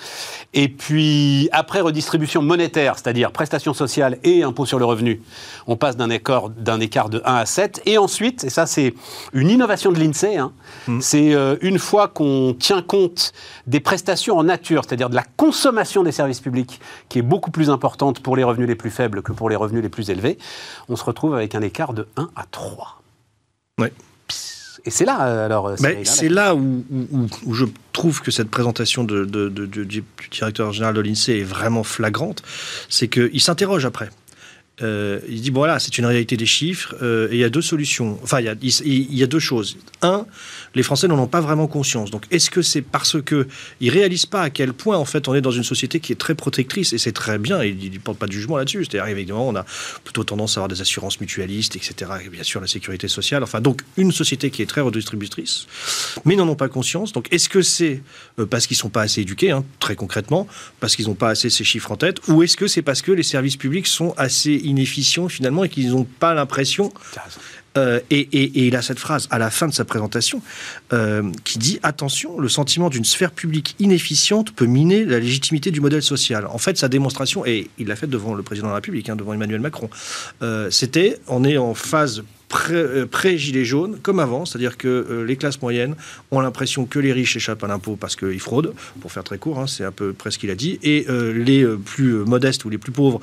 Et 0.53 0.68
puis, 0.68 1.50
après 1.51 1.81
redistribution 1.81 2.42
monétaire, 2.42 2.95
c'est-à-dire 2.98 3.31
prestations 3.31 3.74
sociales 3.74 4.18
et 4.24 4.44
impôt 4.44 4.65
sur 4.65 4.80
le 4.80 4.86
revenu, 4.86 5.21
on 5.68 5.75
passe 5.75 5.95
d'un 5.95 6.09
écart, 6.09 6.50
écart 6.80 7.09
de 7.09 7.21
1 7.25 7.36
à 7.36 7.45
7. 7.45 7.81
Et 7.86 7.97
ensuite, 7.97 8.44
et 8.44 8.50
ça 8.50 8.65
c'est 8.65 8.94
une 9.33 9.50
innovation 9.50 9.92
de 9.92 10.00
l'INSEE, 10.00 10.38
hein, 10.38 10.51
mmh. 10.88 11.01
c'est 11.01 11.33
euh, 11.33 11.56
une 11.62 11.80
fois 11.80 12.07
qu'on 12.07 12.56
tient 12.57 12.81
compte 12.81 13.33
des 13.68 13.80
prestations 13.80 14.38
en 14.38 14.44
nature, 14.44 14.83
c'est-à-dire 14.86 15.09
de 15.09 15.15
la 15.15 15.25
consommation 15.38 16.04
des 16.04 16.12
services 16.12 16.42
publics, 16.42 16.80
qui 17.09 17.19
est 17.19 17.24
beaucoup 17.24 17.51
plus 17.51 17.69
importante 17.69 18.19
pour 18.21 18.36
les 18.36 18.44
revenus 18.44 18.68
les 18.68 18.75
plus 18.75 18.92
faibles 18.92 19.21
que 19.21 19.31
pour 19.31 19.50
les 19.50 19.56
revenus 19.56 19.83
les 19.83 19.89
plus 19.92 20.10
élevés, 20.10 20.38
on 20.90 20.96
se 20.96 21.04
retrouve 21.04 21.36
avec 21.36 21.54
un 21.54 21.62
écart 21.62 21.94
de 21.94 22.08
1 22.18 22.30
à 22.36 22.45
3. 22.50 23.02
Oui. 23.80 23.88
Et 24.83 24.90
c'est 24.90 25.06
là, 25.06 25.28
euh, 25.28 25.45
alors. 25.45 25.68
Euh, 25.68 25.76
c'est 26.04 26.30
là 26.30 26.56
où, 26.56 26.83
je 27.52 27.66
trouve 27.94 28.21
que 28.21 28.31
cette 28.31 28.50
présentation 28.50 29.04
de, 29.04 29.26
du 29.26 30.04
directeur 30.31 30.71
général 30.74 30.95
de 30.95 31.02
l'INSEE 31.02 31.40
est 31.40 31.44
vraiment 31.44 31.83
flagrante. 31.83 32.42
C'est 32.90 33.07
qu'il 33.07 33.42
s'interroge 33.42 33.86
après. 33.86 34.10
Euh, 34.81 35.19
il 35.30 35.42
dit 35.42 35.50
voilà, 35.50 35.80
c'est 35.80 35.97
une 35.97 36.06
réalité 36.06 36.38
des 36.38 36.45
chiffres 36.45 36.95
euh, 37.02 37.28
et 37.30 37.35
il 37.35 37.40
y 37.40 37.44
a 37.44 37.50
deux 37.50 37.61
solutions. 37.61 38.19
Enfin, 38.23 38.40
il 38.40 38.45
y 38.45 39.23
a, 39.23 39.28
deux 39.28 39.40
choses. 39.40 39.78
Un, 40.02 40.26
les 40.76 40.83
Français 40.83 41.07
n'en 41.07 41.19
ont 41.19 41.28
pas 41.28 41.42
vraiment 41.42 41.68
conscience. 41.68 42.11
Donc, 42.11 42.26
est-ce 42.31 42.50
que 42.50 42.61
c'est 42.61 42.81
parce 42.81 43.21
que 43.21 43.47
ils 43.80 43.90
réalisent 43.90 44.26
pas 44.26 44.42
à 44.42 44.50
quel 44.50 44.73
point 44.73 44.97
en 44.97 45.06
fait 45.06 45.28
on 45.28 45.35
est 45.35 45.42
dans 45.42 45.52
une 45.52 45.64
société 45.64 46.00
qui 46.00 46.11
est 46.11 46.18
très 46.18 46.35
protectrice 46.35 46.94
et 46.94 46.97
c'est 46.97 47.11
très 47.11 47.38
bien. 47.38 47.61
Et 47.61 47.69
il 47.69 47.92
ne 47.92 47.97
porte 48.00 48.18
pas 48.18 48.28
de 48.28 48.31
jugement 48.31 48.57
là-dessus. 48.57 48.85
C'est-à-dire 48.85 49.07
évidemment, 49.07 49.47
on 49.47 49.56
a 49.56 49.66
plutôt 50.04 50.23
tendance 50.23 50.57
à 50.57 50.61
avoir 50.61 50.69
des 50.69 50.81
assurances 50.81 51.19
mutualistes, 51.19 51.76
etc. 51.76 52.11
Et 52.26 52.30
bien 52.30 52.44
sûr, 52.44 52.61
la 52.61 52.68
sécurité 52.68 53.07
sociale. 53.07 53.44
Enfin, 53.44 53.61
donc 53.61 53.81
une 53.97 54.11
société 54.11 54.50
qui 54.50 54.61
est 54.61 54.68
très 54.68 54.81
redistributrice, 54.81 55.68
mais 56.26 56.33
ils 56.33 56.38
n'en 56.38 56.47
ont 56.47 56.56
pas 56.56 56.69
conscience. 56.69 57.11
Donc, 57.11 57.28
est-ce 57.31 57.50
que 57.50 57.61
c'est 57.61 58.02
euh, 58.40 58.45
parce 58.45 58.68
qu'ils 58.68 58.78
sont 58.78 58.90
pas 58.90 59.02
assez 59.02 59.21
éduqués, 59.21 59.52
hein, 59.52 59.64
très 59.80 59.95
concrètement, 59.95 60.47
parce 60.80 60.95
qu'ils 60.95 61.07
n'ont 61.07 61.16
pas 61.16 61.30
assez 61.30 61.50
ces 61.50 61.64
chiffres 61.64 61.92
en 61.92 61.97
tête, 61.97 62.19
ou 62.28 62.44
est-ce 62.44 62.57
que 62.57 62.68
c'est 62.68 62.81
parce 62.81 63.02
que 63.02 63.11
les 63.11 63.23
services 63.23 63.57
publics 63.57 63.88
sont 63.88 64.14
assez 64.18 64.54
inefficients 64.71 65.30
finalement 65.30 65.63
et 65.63 65.69
qu'ils 65.69 65.92
n'ont 65.92 66.07
pas 66.19 66.33
l'impression. 66.33 66.92
Euh, 67.78 67.99
et, 68.09 68.66
il 68.68 68.75
a 68.75 68.81
cette 68.81 68.99
phrase 68.99 69.28
à 69.31 69.37
la 69.37 69.49
fin 69.49 69.68
de 69.68 69.73
sa 69.73 69.85
présentation 69.85 70.42
euh, 70.92 71.31
qui 71.45 71.57
dit 71.57 71.80
attention, 71.83 72.40
le 72.40 72.49
sentiment 72.49 72.90
d'une 72.90 73.06
sphère 73.06 73.31
publique 73.31 73.75
inefficiente 73.80 74.51
peut 74.51 74.66
miner 74.66 75.06
la 75.06 75.19
légitimité 75.19 75.71
du 75.71 75.80
modèle 75.80 76.04
social. 76.04 76.47
En 76.47 76.57
fait, 76.57 76.78
sa 76.78 76.90
démonstration, 76.90 77.45
et 77.45 77.69
il 77.78 77.87
l'a 77.87 77.95
fait 77.95 78.07
devant 78.07 78.33
le 78.33 78.44
président 78.44 78.68
de 78.68 78.71
la 78.71 78.75
République, 78.75 79.09
hein, 79.09 79.16
devant 79.16 79.33
Emmanuel 79.33 79.61
Macron, 79.61 79.90
euh, 80.42 80.69
c'était 80.69 81.19
on 81.28 81.44
est 81.44 81.57
en 81.57 81.73
phase 81.73 82.23
pré-gilet 82.49 83.63
jaune, 83.63 83.97
comme 84.04 84.19
avant, 84.19 84.44
c'est-à-dire 84.44 84.75
que 84.75 85.23
les 85.25 85.37
classes 85.37 85.61
moyennes 85.61 85.95
ont 86.31 86.42
l'impression 86.42 86.85
que 86.85 86.99
les 86.99 87.13
riches 87.13 87.37
échappent 87.37 87.63
à 87.63 87.68
l'impôt 87.68 87.95
parce 87.95 88.18
qu'ils 88.18 88.42
fraudent, 88.42 88.73
pour 88.99 89.09
faire 89.09 89.23
très 89.23 89.37
court, 89.37 89.57
hein, 89.57 89.68
c'est 89.68 89.85
un 89.85 89.94
peu 89.94 90.11
près 90.11 90.31
ce 90.31 90.37
qu'il 90.37 90.49
a 90.49 90.56
dit, 90.56 90.78
et 90.83 91.06
les 91.07 91.66
plus 91.85 92.11
modestes 92.25 92.66
ou 92.66 92.69
les 92.69 92.78
plus 92.78 92.92
pauvres 92.92 93.21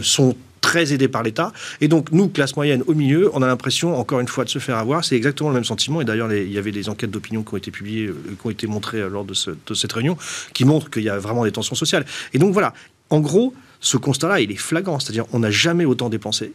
sont 0.00 0.36
très 0.60 0.92
aidés 0.92 1.08
par 1.08 1.22
l'État. 1.22 1.52
Et 1.80 1.88
donc, 1.88 2.12
nous, 2.12 2.28
classe 2.28 2.56
moyenne 2.56 2.82
au 2.86 2.94
milieu, 2.94 3.30
on 3.34 3.42
a 3.42 3.46
l'impression, 3.46 3.98
encore 3.98 4.20
une 4.20 4.28
fois, 4.28 4.44
de 4.44 4.50
se 4.50 4.58
faire 4.58 4.76
avoir. 4.76 5.04
C'est 5.04 5.16
exactement 5.16 5.50
le 5.50 5.54
même 5.54 5.64
sentiment. 5.64 6.00
Et 6.00 6.04
d'ailleurs, 6.04 6.32
il 6.32 6.52
y 6.52 6.58
avait 6.58 6.72
des 6.72 6.88
enquêtes 6.88 7.10
d'opinion 7.10 7.42
qui 7.42 7.54
ont 7.54 7.56
été 7.56 7.70
publiées, 7.70 8.06
euh, 8.06 8.14
qui 8.40 8.46
ont 8.46 8.50
été 8.50 8.66
montrées 8.66 9.00
euh, 9.00 9.08
lors 9.08 9.24
de, 9.24 9.34
cette 9.34 9.92
réunion, 9.92 10.16
qui 10.54 10.64
montrent 10.64 10.90
qu'il 10.90 11.02
y 11.02 11.08
a 11.08 11.18
vraiment 11.18 11.44
des 11.44 11.52
tensions 11.52 11.76
sociales. 11.76 12.04
Et 12.32 12.38
donc, 12.38 12.52
voilà. 12.52 12.74
En 13.10 13.20
gros, 13.20 13.54
ce 13.80 13.96
constat-là, 13.96 14.40
il 14.40 14.50
est 14.50 14.56
flagrant. 14.56 14.98
C'est-à-dire, 14.98 15.24
on 15.32 15.38
n'a 15.38 15.50
jamais 15.50 15.84
autant 15.84 16.08
dépensé. 16.08 16.52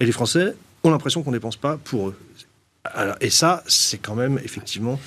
Et 0.00 0.06
les 0.06 0.12
Français 0.12 0.54
ont 0.82 0.90
l'impression 0.90 1.22
qu'on 1.22 1.30
ne 1.30 1.36
dépense 1.36 1.56
pas 1.56 1.76
pour 1.76 2.08
eux. 2.08 2.16
et 3.20 3.28
ça, 3.28 3.62
c'est 3.66 3.98
quand 3.98 4.14
même, 4.14 4.40
effectivement, 4.42 4.98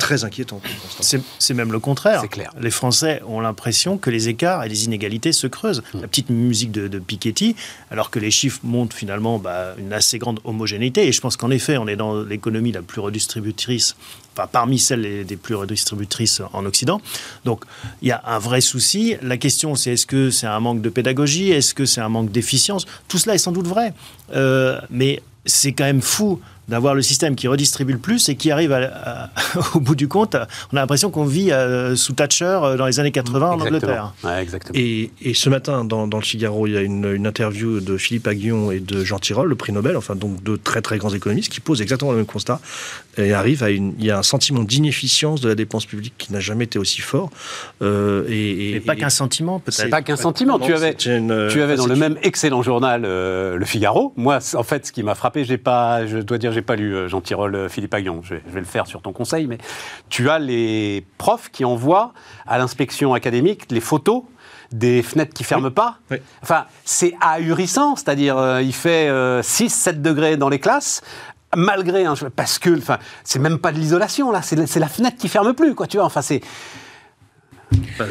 très 0.00 0.24
inquiétant. 0.24 0.60
C'est 1.00 1.54
même 1.54 1.72
le 1.72 1.78
contraire. 1.78 2.22
Clair. 2.28 2.52
Les 2.60 2.70
Français 2.70 3.22
ont 3.26 3.40
l'impression 3.40 3.98
que 3.98 4.10
les 4.10 4.28
écarts 4.28 4.64
et 4.64 4.68
les 4.68 4.84
inégalités 4.84 5.32
se 5.32 5.46
creusent. 5.46 5.82
Hmm. 5.94 6.00
La 6.00 6.08
petite 6.08 6.30
musique 6.30 6.72
de, 6.72 6.98
Piketty, 6.98 7.56
alors 7.90 8.10
que 8.10 8.18
les 8.18 8.30
chiffres 8.30 8.60
montrent 8.62 8.96
finalement 8.96 9.38
bah, 9.38 9.74
une 9.78 9.92
assez 9.92 10.18
grande 10.18 10.40
homogénéité. 10.44 11.06
Et 11.06 11.12
je 11.12 11.20
pense 11.20 11.36
qu'en 11.36 11.50
effet, 11.50 11.76
on 11.76 11.86
est 11.86 11.96
dans 11.96 12.22
l'économie 12.22 12.72
la 12.72 12.82
plus 12.82 13.00
redistributrice 13.00 13.96
Enfin, 14.36 14.48
parmi 14.50 14.78
celles 14.78 15.26
des 15.26 15.36
plus 15.36 15.56
redistributrices 15.56 16.40
en 16.52 16.64
Occident. 16.64 17.00
Donc, 17.44 17.64
il 18.00 18.08
y 18.08 18.12
a 18.12 18.22
un 18.26 18.38
vrai 18.38 18.60
souci. 18.60 19.16
La 19.22 19.36
question, 19.36 19.74
c'est 19.74 19.94
est-ce 19.94 20.06
que 20.06 20.30
c'est 20.30 20.46
un 20.46 20.60
manque 20.60 20.82
de 20.82 20.88
pédagogie? 20.88 21.50
Est-ce 21.50 21.74
que 21.74 21.84
c'est 21.84 22.00
un 22.00 22.08
manque 22.08 22.30
d'efficience? 22.30 22.86
Tout 23.08 23.18
cela 23.18 23.34
est 23.34 23.38
sans 23.38 23.50
doute 23.50 23.66
vrai. 23.66 23.92
Euh, 24.34 24.80
mais 24.88 25.20
c'est 25.46 25.72
quand 25.72 25.84
même 25.84 26.02
fou 26.02 26.40
d'avoir 26.70 26.94
le 26.94 27.02
système 27.02 27.34
qui 27.34 27.48
redistribue 27.48 27.92
le 27.92 27.98
plus 27.98 28.28
et 28.28 28.36
qui 28.36 28.50
arrive 28.50 28.70
au 29.74 29.80
bout 29.80 29.96
du 29.96 30.08
compte, 30.08 30.36
on 30.72 30.76
a 30.76 30.80
l'impression 30.80 31.10
qu'on 31.10 31.24
vit 31.24 31.50
euh, 31.50 31.96
sous 31.96 32.12
Thatcher 32.12 32.44
euh, 32.62 32.76
dans 32.76 32.86
les 32.86 33.00
années 33.00 33.10
80 33.10 33.50
en 33.50 33.60
Angleterre. 33.60 34.14
exactement. 34.38 34.78
Et, 34.78 35.10
ce 35.34 35.50
matin, 35.50 35.84
dans, 35.84 36.06
le 36.06 36.20
Figaro, 36.20 36.66
il 36.66 36.72
y 36.72 36.76
a 36.76 36.80
une, 36.80 37.26
interview 37.26 37.80
de 37.80 37.96
Philippe 37.96 38.26
Aguillon 38.26 38.70
et 38.70 38.80
de 38.80 39.04
Jean 39.04 39.18
Tirole, 39.18 39.48
le 39.48 39.54
prix 39.54 39.72
Nobel, 39.72 39.96
enfin 39.96 40.14
donc 40.14 40.42
deux 40.42 40.56
très 40.56 40.80
très 40.80 40.98
grands 40.98 41.10
économistes, 41.10 41.52
qui 41.52 41.60
posent 41.60 41.82
exactement 41.82 42.12
le 42.12 42.18
même 42.18 42.26
constat. 42.26 42.60
Et 43.18 43.32
arrive 43.32 43.62
à 43.62 43.70
une, 43.70 43.94
il 43.98 44.04
y 44.04 44.10
a 44.10 44.18
un 44.18 44.22
sentiment 44.22 44.62
d'inefficience 44.62 45.40
de 45.40 45.48
la 45.48 45.54
dépense 45.54 45.86
publique 45.86 46.14
qui 46.16 46.32
n'a 46.32 46.40
jamais 46.40 46.64
été 46.64 46.78
aussi 46.78 47.00
fort. 47.00 47.30
Euh, 47.82 48.24
et, 48.28 48.80
pas 48.80 48.96
qu'un 48.96 49.10
sentiment, 49.10 49.58
peut-être. 49.58 49.90
Pas 49.90 50.02
qu'un 50.02 50.16
sentiment. 50.16 50.58
Tu 50.58 50.72
avais, 50.72 50.94
tu 50.94 51.10
avais 51.10 51.76
dans 51.76 51.86
le 51.86 51.96
même 51.96 52.16
excellent 52.22 52.62
journal 52.62 53.02
Le 53.02 53.64
Figaro. 53.64 54.12
Moi, 54.16 54.38
en 54.54 54.62
fait, 54.62 54.86
ce 54.86 54.92
qui 54.92 55.02
m'a 55.02 55.14
frappé, 55.14 55.44
j'ai 55.44 55.58
pas, 55.58 56.06
je 56.06 56.18
dois 56.18 56.38
dire, 56.38 56.52
j'ai 56.60 56.66
pas 56.66 56.76
lu 56.76 56.94
euh, 56.94 57.08
Jean 57.08 57.22
Tirole, 57.22 57.54
euh, 57.54 57.68
Philippe 57.70 57.94
Aguillon, 57.94 58.20
je 58.22 58.34
vais, 58.34 58.60
le 58.60 58.66
faire 58.66 58.86
sur 58.86 59.00
ton 59.00 59.12
conseil, 59.12 59.46
mais 59.46 59.56
tu 60.10 60.28
as 60.28 60.38
les 60.38 61.06
profs 61.16 61.48
qui 61.50 61.64
envoient 61.64 62.12
à 62.46 62.58
l'inspection 62.58 63.14
académique 63.14 63.64
les 63.70 63.80
photos 63.80 64.24
des 64.72 65.02
fenêtres 65.02 65.32
qui 65.32 65.42
ferment 65.42 65.70
pas. 65.70 65.96
Enfin, 66.42 66.66
c'est 66.84 67.14
ahurissant, 67.20 67.96
c'est-à-dire 67.96 68.36
euh, 68.36 68.62
il 68.62 68.74
fait 68.74 69.08
6-7 69.40 70.02
degrés 70.02 70.36
dans 70.36 70.50
les 70.50 70.60
classes, 70.60 71.00
malgré 71.56 72.04
parce 72.36 72.58
que 72.58 72.76
enfin 72.76 72.98
c'est 73.24 73.40
même 73.40 73.58
pas 73.58 73.72
de 73.72 73.78
l'isolation 73.78 74.30
là, 74.30 74.42
c'est 74.42 74.78
la 74.78 74.88
fenêtre 74.88 75.16
qui 75.16 75.28
ferme 75.28 75.54
plus 75.54 75.74
quoi, 75.74 75.86
tu 75.86 75.96
vois. 75.96 76.06
Enfin 76.06 76.22
c'est 76.22 76.42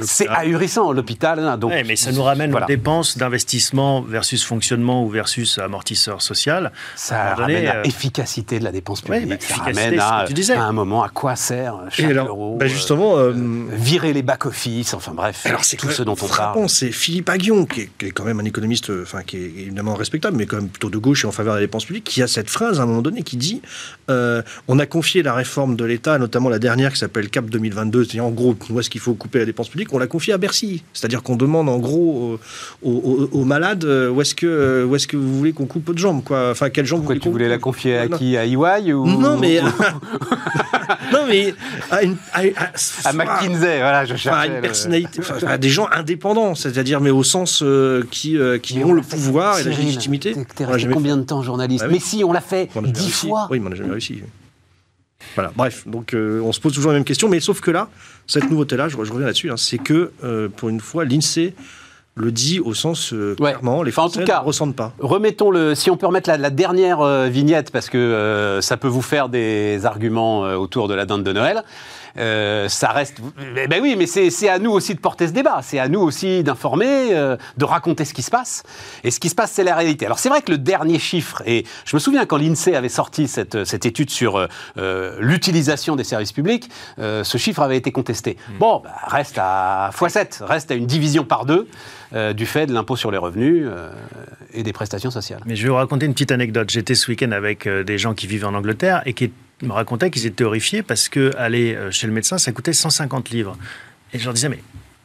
c'est 0.01 0.27
ahurissant, 0.27 0.91
l'hôpital. 0.91 1.39
Hein, 1.39 1.57
donc, 1.57 1.73
mais 1.85 1.95
ça 1.95 2.11
nous 2.11 2.23
ramène 2.23 2.53
aux 2.55 2.65
dépenses 2.65 3.17
d'investissement 3.17 4.01
versus 4.01 4.43
fonctionnement 4.43 5.03
ou 5.03 5.09
versus 5.09 5.57
amortisseur 5.57 6.21
social. 6.21 6.71
Ça 6.95 7.35
ramène 7.35 7.67
à 7.67 7.81
l'efficacité 7.81 8.55
euh, 8.57 8.59
de 8.59 8.63
la 8.63 8.71
dépense 8.71 9.01
publique. 9.01 9.41
ça 9.41 9.55
ramène 9.55 9.99
à, 9.99 10.25
à, 10.25 10.61
un 10.61 10.71
moment 10.71 11.03
à 11.03 11.09
quoi 11.09 11.35
sert 11.35 11.79
chaque 11.89 12.11
euro. 12.11 12.57
Bah, 12.57 12.67
justement, 12.67 13.17
euh, 13.17 13.31
euh, 13.31 13.65
virer 13.71 14.13
les 14.13 14.23
back-office, 14.23 14.93
enfin 14.93 15.13
bref, 15.13 15.45
alors, 15.45 15.63
c'est 15.63 15.77
tout 15.77 15.89
ce 15.89 16.03
dont 16.03 16.15
on 16.21 16.27
parle. 16.27 16.69
C'est 16.69 16.91
Philippe 16.91 17.29
Aguillon, 17.29 17.65
qui 17.65 17.81
est, 17.81 18.11
quand 18.11 18.23
même 18.23 18.39
un 18.39 18.45
économiste, 18.45 18.91
enfin 19.01 19.23
qui 19.23 19.37
est 19.37 19.45
évidemment 19.45 19.95
respectable, 19.95 20.37
mais 20.37 20.45
quand 20.45 20.57
même 20.57 20.69
plutôt 20.69 20.89
de 20.89 20.97
gauche 20.97 21.23
et 21.23 21.27
en 21.27 21.31
faveur 21.31 21.55
des 21.55 21.61
dépenses 21.61 21.85
publiques, 21.85 22.05
qui 22.05 22.21
a 22.21 22.27
cette 22.27 22.49
phrase 22.49 22.79
à 22.79 22.83
un 22.83 22.85
moment 22.85 23.01
donné 23.01 23.23
qui 23.23 23.37
dit 23.37 23.61
on 24.07 24.79
a 24.79 24.85
confié 24.85 25.23
la 25.23 25.33
réforme 25.33 25.75
de 25.75 25.85
l'État, 25.85 26.17
notamment 26.17 26.49
la 26.49 26.59
dernière 26.59 26.91
qui 26.91 26.99
s'appelle 26.99 27.29
CAP 27.29 27.45
2022, 27.45 28.03
c'est-à-dire 28.03 28.25
en 28.25 28.31
gros 28.31 28.55
où 28.69 28.79
est-ce 28.79 28.89
qu'il 28.89 29.01
faut 29.01 29.13
couper 29.13 29.39
la 29.39 29.45
dépenses 29.49 29.69
publiques, 29.69 29.93
on 29.93 29.99
l'a 29.99 30.07
confié 30.07 30.33
à 30.33 30.37
Bercy. 30.37 30.83
C'est-à-dire 30.93 31.23
qu'on 31.23 31.35
demande 31.35 31.69
en 31.69 31.77
gros 31.77 32.39
aux, 32.83 33.45
malades 33.45 33.85
euh, 33.85 34.09
où 34.09 34.21
est-ce 34.21 34.35
que, 34.35 34.45
euh, 34.45 34.85
où 34.85 34.95
est 34.95 35.07
que 35.07 35.17
vous 35.17 35.37
voulez 35.37 35.53
qu'on 35.53 35.65
coupe 35.65 35.93
de 35.93 35.97
jambes 35.97 36.23
quoi. 36.23 36.49
Enfin, 36.51 36.69
quelles 36.69 36.85
jambes 36.85 36.99
Pourquoi 36.99 37.15
vous 37.15 37.21
voulez 37.21 37.29
tu 37.29 37.29
voulais 37.29 37.49
la 37.49 37.57
confier 37.57 37.97
à 37.97 38.07
qui 38.07 38.37
À 38.37 38.45
EY 38.45 38.93
ou... 38.93 39.05
Non, 39.05 39.37
mais. 39.37 39.61
non, 41.11 41.25
mais. 41.27 41.53
À, 41.91 42.03
une, 42.03 42.15
à, 42.33 43.13
McKinsey, 43.13 43.79
voilà, 43.79 44.05
je 44.05 44.15
cherche. 44.15 44.37
À 44.37 44.47
une 44.47 44.61
personnalité. 44.61 45.21
à 45.47 45.57
des 45.57 45.69
gens 45.69 45.87
indépendants, 45.91 46.55
c'est-à-dire, 46.55 47.01
mais 47.01 47.09
au 47.09 47.23
sens 47.23 47.61
euh, 47.63 48.03
qui, 48.11 48.37
qui 48.61 48.83
ont 48.83 48.93
le 48.93 49.01
pouvoir 49.01 49.59
et 49.59 49.63
la 49.63 49.71
légitimité. 49.71 50.35
Combien 50.93 51.17
de 51.17 51.23
temps 51.23 51.41
journaliste 51.41 51.85
bah 51.85 51.89
Mais 51.91 51.99
si, 51.99 52.23
on 52.23 52.31
l'a 52.31 52.41
fait 52.41 52.69
dix 52.83 53.11
fois. 53.11 53.47
Oui, 53.49 53.59
mais 53.59 53.67
on 53.67 53.69
n'a 53.69 53.75
jamais 53.75 53.91
réussi. 53.91 54.21
Voilà, 55.35 55.51
bref, 55.55 55.87
donc 55.87 56.15
on 56.15 56.51
se 56.51 56.59
pose 56.59 56.73
toujours 56.73 56.91
la 56.91 56.97
même 56.97 57.05
question, 57.05 57.29
mais 57.29 57.39
sauf 57.39 57.61
que 57.61 57.71
là, 57.71 57.89
cette 58.29 58.49
nouveauté-là, 58.49 58.87
je, 58.89 58.95
reviens 58.95 59.25
là-dessus, 59.25 59.49
hein, 59.49 59.57
c'est 59.57 59.79
que 59.79 60.11
euh, 60.23 60.49
pour 60.55 60.69
une 60.69 60.79
fois, 60.79 61.03
l'INSEE 61.03 61.55
le 62.15 62.31
dit 62.31 62.59
au 62.59 62.73
sens 62.73 63.11
euh, 63.13 63.33
clairement, 63.35 63.81
les 63.81 63.91
Français 63.91 64.19
en 64.19 64.21
tout 64.21 64.27
cas, 64.27 64.41
ne 64.41 64.45
ressentent 64.45 64.75
pas. 64.75 64.93
Remettons 64.99 65.49
le, 65.49 65.73
si 65.73 65.89
on 65.89 65.97
peut 65.97 66.05
remettre 66.05 66.29
la, 66.29 66.49
dernière 66.49 67.01
euh, 67.01 67.27
vignette, 67.27 67.71
parce 67.71 67.89
que 67.89 68.59
ça 68.61 68.77
peut 68.77 68.87
vous 68.87 69.01
faire 69.01 69.29
des 69.29 69.85
arguments 69.85 70.41
autour 70.41 70.87
de 70.87 70.93
la 70.93 71.05
dinde 71.05 71.23
de 71.23 71.33
Noël. 71.33 71.63
Euh, 72.19 72.67
ça 72.67 72.89
reste. 72.89 73.17
Eh 73.57 73.67
ben 73.67 73.81
oui, 73.81 73.95
mais 73.97 74.05
c'est 74.05 74.49
à 74.49 74.59
nous 74.59 74.71
aussi 74.71 74.93
de 74.93 74.99
porter 74.99 75.27
ce 75.27 75.31
débat. 75.31 75.59
C'est 75.63 75.79
à 75.79 75.87
nous 75.87 76.01
aussi 76.01 76.43
d'informer, 76.43 77.13
euh, 77.13 77.37
de 77.57 77.65
raconter 77.65 78.05
ce 78.05 78.13
qui 78.13 78.21
se 78.21 78.31
passe. 78.31 78.63
Et 79.03 79.11
ce 79.11 79.19
qui 79.19 79.29
se 79.29 79.35
passe, 79.35 79.51
c'est 79.51 79.63
la 79.63 79.75
réalité. 79.75 80.05
Alors 80.05 80.19
c'est 80.19 80.29
vrai 80.29 80.41
que 80.41 80.51
le 80.51 80.57
dernier 80.57 80.99
chiffre, 80.99 81.41
et 81.45 81.65
je 81.85 81.95
me 81.95 81.99
souviens 81.99 82.25
quand 82.25 82.37
l'INSEE 82.37 82.75
avait 82.75 82.89
sorti 82.89 83.27
cette, 83.27 83.63
cette 83.63 83.85
étude 83.85 84.09
sur 84.09 84.47
euh, 84.77 85.17
l'utilisation 85.19 85.95
des 85.95 86.03
services 86.03 86.31
publics, 86.33 86.69
ce 86.97 87.37
chiffre 87.37 87.61
avait 87.61 87.77
été 87.77 87.91
contesté. 87.91 88.37
Mmh. 88.37 88.57
Bon, 88.59 88.81
bah, 88.83 88.91
reste 89.07 89.37
à 89.37 89.91
x7, 89.93 90.43
reste 90.43 90.71
à 90.71 90.75
une 90.75 90.85
division 90.85 91.23
par 91.23 91.45
deux. 91.45 91.67
du 92.33 92.45
fait 92.45 92.65
de 92.65 92.73
l'impôt 92.73 92.95
sur 92.95 93.11
les 93.11 93.17
revenus 93.17 93.67
et 94.53 94.63
des 94.63 94.73
prestations 94.73 95.11
sociales. 95.11 95.41
Mais 95.45 95.55
je 95.55 95.63
vais 95.63 95.69
vous 95.69 95.75
raconter 95.75 96.05
une 96.05 96.13
petite 96.13 96.31
anecdote. 96.31 96.69
J'étais 96.69 96.95
ce 96.95 97.09
week-end 97.09 97.31
avec 97.31 97.67
des 97.67 97.97
gens 97.97 98.13
qui 98.13 98.27
vivent 98.27 98.45
en 98.45 98.53
Angleterre 98.53 99.01
et 99.05 99.13
qui 99.13 99.31
me 99.61 99.73
racontaient 99.73 100.09
qu'ils 100.09 100.25
étaient 100.25 100.43
horrifiés 100.43 100.83
parce 100.83 101.09
que 101.09 101.35
aller 101.37 101.75
euh, 101.75 101.91
chez 101.91 102.07
le 102.07 102.13
médecin, 102.13 102.37
ça 102.37 102.51
coûtait 102.51 102.73
150 102.73 103.29
livres. 103.29 103.57
Et 104.13 104.19
je 104.19 104.25
leur 104.25 104.33
disais, 104.33 104.49
mais 104.49 104.59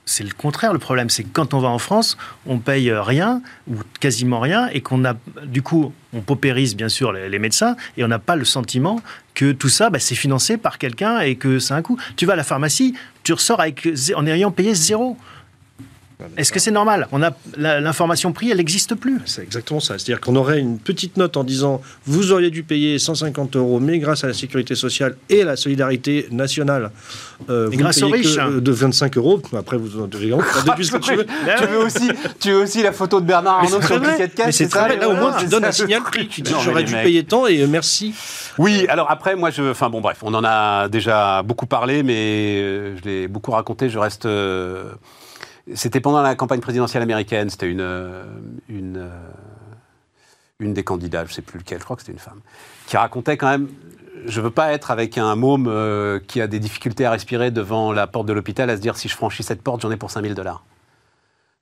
c'est 0.07 0.25
le 0.25 0.33
contraire. 0.33 0.73
Le 0.73 0.79
problème, 0.79 1.11
c'est 1.11 1.25
que 1.25 1.29
quand 1.33 1.55
on 1.55 1.61
va 1.61 1.69
en 1.69 1.79
France, 1.79 2.17
on 2.47 2.59
paye 2.59 2.93
rien 2.93 3.43
ou 3.69 3.77
quasiment 4.01 4.41
rien 4.41 4.69
et 4.69 4.81
qu'on 4.81 5.05
a, 5.05 5.15
du 5.45 5.63
coup, 5.63 5.93
on 6.13 6.21
paupérise 6.21 6.77
bien 6.77 6.89
sûr 6.89 7.13
les, 7.13 7.39
médecins 7.39 7.77
et 7.97 8.05
on 8.05 8.09
n'a 8.09 8.19
pas 8.19 8.37
le 8.37 8.45
sentiment 8.45 9.01
que 9.35 9.53
tout 9.53 9.69
ça, 9.69 9.91
bah, 9.91 9.99
c'est 9.99 10.15
financé 10.15 10.57
par 10.57 10.79
quelqu'un 10.79 11.21
et 11.21 11.37
que 11.37 11.59
c'est 11.59 11.75
un 11.75 11.83
coût. 11.83 11.99
Tu 12.17 12.27
vas 12.27 12.35
à 12.35 12.37
la 12.37 12.45
pharmacie, 12.45 12.95
tu 13.23 13.33
ressors 13.33 13.61
avec, 13.61 13.89
en 14.15 14.27
ayant 14.27 14.51
payé 14.51 14.75
zéro. 14.75 15.17
Est-ce 16.37 16.53
que 16.53 16.61
c'est 16.61 16.71
normal 16.71 17.09
On 17.13 17.23
a 17.23 17.33
l'information 17.57 18.33
prix, 18.33 18.51
elle 18.51 18.59
n'existe 18.59 18.95
plus. 18.95 19.21
C'est 19.27 19.43
exactement 19.43 19.81
ça. 19.81 19.99
C'est-à-dire 19.99 20.21
qu'on 20.21 20.37
aurait 20.37 20.61
une 20.61 20.79
petite 20.79 21.17
note 21.17 21.37
en 21.37 21.45
disant 21.45 21.81
vous 22.07 22.33
auriez 22.33 22.51
dû 22.51 22.63
payer 22.63 22.99
150 22.99 23.57
euros, 23.57 23.81
mais 23.81 23.99
grâce 23.99 24.25
à 24.25 24.29
la 24.29 24.33
sécurité 24.33 24.75
sociale 24.75 25.17
et 25.29 25.43
à 25.43 25.45
la 25.45 25.57
solidarité 25.57 26.29
nationale, 26.31 26.91
euh, 27.51 27.69
vous 27.71 27.77
grâce 27.77 28.03
aux 28.03 28.09
riches, 28.09 28.39
hein. 28.39 28.51
de 28.61 28.73
25 28.73 29.17
euros. 29.17 29.41
Après, 29.57 29.77
vous 29.77 30.01
en 30.01 30.07
devez 30.07 30.31
depuis 30.67 30.87
ce 30.87 30.93
que 30.93 30.99
tu 30.99 31.17
veux. 31.17 31.27
tu 31.27 31.67
veux 31.67 31.85
aussi, 31.85 32.11
tu 32.41 32.51
veux 32.51 32.63
aussi 32.63 32.83
la 32.83 32.93
photo 32.93 33.21
de 33.21 33.27
Bernard 33.27 33.65
Arnault 33.65 33.83
sur 33.83 33.99
le 33.99 34.09
ticket 34.11 34.29
de 34.29 34.35
caisse. 34.35 34.57
c'est 34.57 34.69
très 34.69 34.97
Là, 34.97 35.09
au 35.09 35.15
moins, 35.15 35.37
tu 35.37 35.47
donnes 35.47 35.65
un 35.65 35.73
signal 35.73 36.03
prix. 36.03 36.29
Tu 36.29 36.43
dis 36.43 36.53
j'aurais 36.63 36.85
dû 36.85 36.95
payer 36.95 37.25
tant 37.25 37.47
et 37.47 37.67
merci. 37.67 38.15
Oui. 38.59 38.87
Alors 38.89 39.11
après, 39.11 39.35
moi, 39.35 39.51
je, 39.51 39.71
enfin 39.71 39.91
bon, 39.91 40.01
bref, 40.01 40.19
on 40.23 40.33
en 40.35 40.45
a 40.45 40.89
déjà 40.89 41.43
beaucoup 41.43 41.67
parlé, 41.67 42.03
mais 42.03 42.15
euh, 42.15 42.97
je 42.97 43.09
l'ai 43.09 43.29
beaucoup 43.29 43.51
raconté. 43.51 43.89
Je 43.91 43.99
reste 43.99 44.27
euh, 44.27 44.85
c'était 45.73 46.01
pendant 46.01 46.21
la 46.21 46.35
campagne 46.35 46.61
présidentielle 46.61 47.03
américaine, 47.03 47.49
c'était 47.49 47.71
une, 47.71 47.81
euh, 47.81 48.25
euh, 48.71 49.09
des 50.61 50.85
candidats, 50.85 51.25
je 51.25 51.31
ne 51.31 51.35
sais 51.35 51.43
plus 51.43 51.59
lequel, 51.59 51.79
je 51.79 51.85
crois 51.85 51.97
que 51.97 52.03
c'était 52.03 52.13
une 52.13 52.19
femme, 52.19 52.41
qui 52.87 52.97
racontait 52.97 53.37
quand 53.37 53.49
même 53.49 53.69
je 54.27 54.41
veux 54.41 54.51
pas 54.51 54.73
être 54.73 54.91
avec 54.91 55.19
un 55.19 55.37
môme 55.37 55.67
euh, 55.69 56.19
qui 56.19 56.41
a 56.41 56.47
des 56.47 56.59
difficultés 56.59 57.05
à 57.05 57.11
respirer 57.11 57.51
devant 57.51 57.93
la 57.93 58.07
porte 58.07 58.27
de 58.27 58.33
l'hôpital 58.33 58.71
à 58.71 58.77
se 58.77 58.81
dire 58.81 58.97
si 58.97 59.09
je 59.09 59.15
franchis 59.15 59.43
cette 59.43 59.63
porte, 59.63 59.83
j'en 59.83 59.91
ai 59.91 59.97
pour 59.97 60.11
5000 60.11 60.35
dollars. 60.35 60.65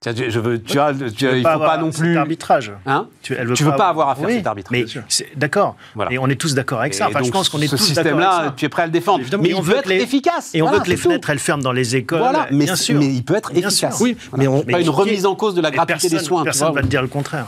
Je 0.05 0.41
veux, 0.41 0.61
tu 0.61 0.79
vois, 0.79 0.93
tu, 0.93 1.27
il 1.27 1.47
faut 1.47 1.59
pas 1.59 1.79
non 1.79 1.91
plus. 1.91 2.17
arbitrage. 2.17 2.73
Hein 2.87 3.07
tu, 3.23 3.35
elle 3.35 3.47
veut 3.47 3.55
tu 3.55 3.65
pas 3.65 3.71
veux 3.71 3.77
pas 3.77 3.89
avoir 3.89 4.09
à 4.09 4.15
faire 4.15 4.29
cet 4.29 4.47
arbitrage. 4.47 5.01
Mais 5.11 5.27
d'accord. 5.37 5.77
Et 6.11 6.19
on 6.19 6.29
est 6.29 6.41
tous 6.41 6.55
d'accord 6.55 6.81
avec 6.81 6.95
ça. 6.95 7.09
Enfin, 7.09 7.23
je 7.23 7.31
pense 7.31 7.49
qu'on 7.49 7.61
est 7.61 7.69
tous 7.69 7.77
d'accord. 7.77 7.87
Ce 7.87 7.95
système-là, 7.95 8.55
tu 8.57 8.65
es 8.65 8.69
prêt 8.69 8.83
à 8.83 8.87
le 8.87 8.93
défendre. 8.93 9.25
mais, 9.41 9.55
on 9.55 9.61
veut 9.61 9.77
être 9.77 9.91
efficace. 9.91 10.51
Et 10.55 10.63
on 10.63 10.71
veut 10.71 10.81
que 10.81 10.89
les 10.89 10.97
fenêtres, 10.97 11.31
elles 11.31 11.39
ferment 11.39 11.63
dans 11.63 11.73
les 11.73 11.97
écoles. 11.97 12.19
Voilà. 12.19 12.47
Mais, 12.51 12.65
bien 12.65 12.77
sûr. 12.77 12.99
mais 12.99 13.07
il 13.07 13.25
peut 13.25 13.37
être 13.37 13.53
efficace. 13.53 14.01
Oui, 14.01 14.17
mais 14.37 14.49
on, 14.49 14.63
pas 14.63 14.81
une 14.81 14.91
remise 14.91 15.27
en 15.27 15.35
cause 15.35 15.55
de 15.55 15.61
la 15.61 15.71
gratuité 15.71 16.09
des 16.09 16.19
soins. 16.19 16.45
Personne 16.45 16.71
ne 16.71 16.75
va 16.75 16.83
te 16.83 16.87
dire 16.87 17.03
le 17.03 17.09
contraire. 17.09 17.47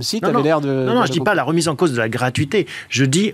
Si, 0.00 0.20
tu 0.20 0.26
avais 0.26 0.42
l'air 0.42 0.60
de. 0.60 0.68
Non, 0.68 0.94
non, 0.94 1.06
je 1.06 1.12
dis 1.12 1.20
pas 1.20 1.34
la 1.34 1.42
remise 1.42 1.68
en 1.68 1.76
cause 1.76 1.92
de 1.92 1.98
la 1.98 2.08
gratuité. 2.08 2.66
Je 2.88 3.04
dis 3.04 3.32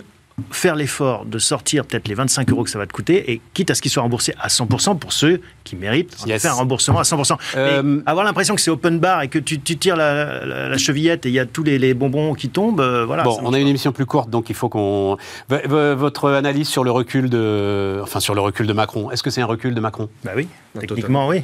faire 0.51 0.75
l'effort 0.75 1.25
de 1.25 1.39
sortir 1.39 1.85
peut-être 1.85 2.07
les 2.07 2.13
25 2.13 2.49
euros 2.51 2.63
que 2.63 2.69
ça 2.69 2.77
va 2.77 2.85
te 2.85 2.93
coûter, 2.93 3.31
et 3.31 3.41
quitte 3.53 3.71
à 3.71 3.75
ce 3.75 3.81
qu'ils 3.81 3.91
soient 3.91 4.03
remboursés 4.03 4.33
à 4.39 4.47
100% 4.47 4.97
pour 4.97 5.11
ceux 5.11 5.41
qui 5.63 5.75
méritent 5.75 6.15
faire 6.39 6.51
un 6.51 6.55
remboursement 6.55 6.99
à 6.99 7.03
100%. 7.03 7.37
Euh, 7.55 8.01
avoir 8.05 8.25
l'impression 8.25 8.55
que 8.55 8.61
c'est 8.61 8.71
open 8.71 8.99
bar 8.99 9.21
et 9.23 9.27
que 9.27 9.39
tu, 9.39 9.59
tires 9.59 9.95
la, 9.95 10.77
chevillette 10.77 11.25
et 11.25 11.29
il 11.29 11.35
y 11.35 11.39
a 11.39 11.45
tous 11.45 11.63
les, 11.63 11.93
bonbons 11.93 12.33
qui 12.33 12.49
tombent, 12.49 12.81
euh, 12.81 13.05
voilà. 13.05 13.23
Bon, 13.23 13.39
on 13.41 13.53
a 13.53 13.59
une 13.59 13.67
émission 13.67 13.91
plus 13.91 14.05
courte, 14.05 14.29
donc 14.29 14.49
il 14.49 14.55
faut 14.55 14.69
qu'on... 14.69 15.17
Votre 15.49 16.31
analyse 16.31 16.67
sur 16.67 16.83
le 16.83 16.91
recul 16.91 17.29
de... 17.29 17.99
Enfin, 18.03 18.19
sur 18.19 18.35
le 18.35 18.41
recul 18.41 18.67
de 18.67 18.73
Macron, 18.73 19.11
est-ce 19.11 19.23
que 19.23 19.29
c'est 19.29 19.41
un 19.41 19.45
recul 19.45 19.73
de 19.73 19.79
Macron? 19.79 20.09
Bah 20.23 20.31
oui, 20.35 20.47
techniquement 20.79 21.27
oui. 21.27 21.43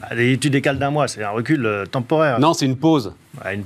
Bah, 0.00 0.08
tu 0.40 0.50
décales 0.50 0.78
d'un 0.78 0.90
mois, 0.90 1.08
c'est 1.08 1.24
un 1.24 1.30
recul 1.30 1.66
euh, 1.66 1.84
temporaire. 1.84 2.38
Non, 2.38 2.54
c'est 2.54 2.66
une 2.66 2.76
pause. 2.76 3.12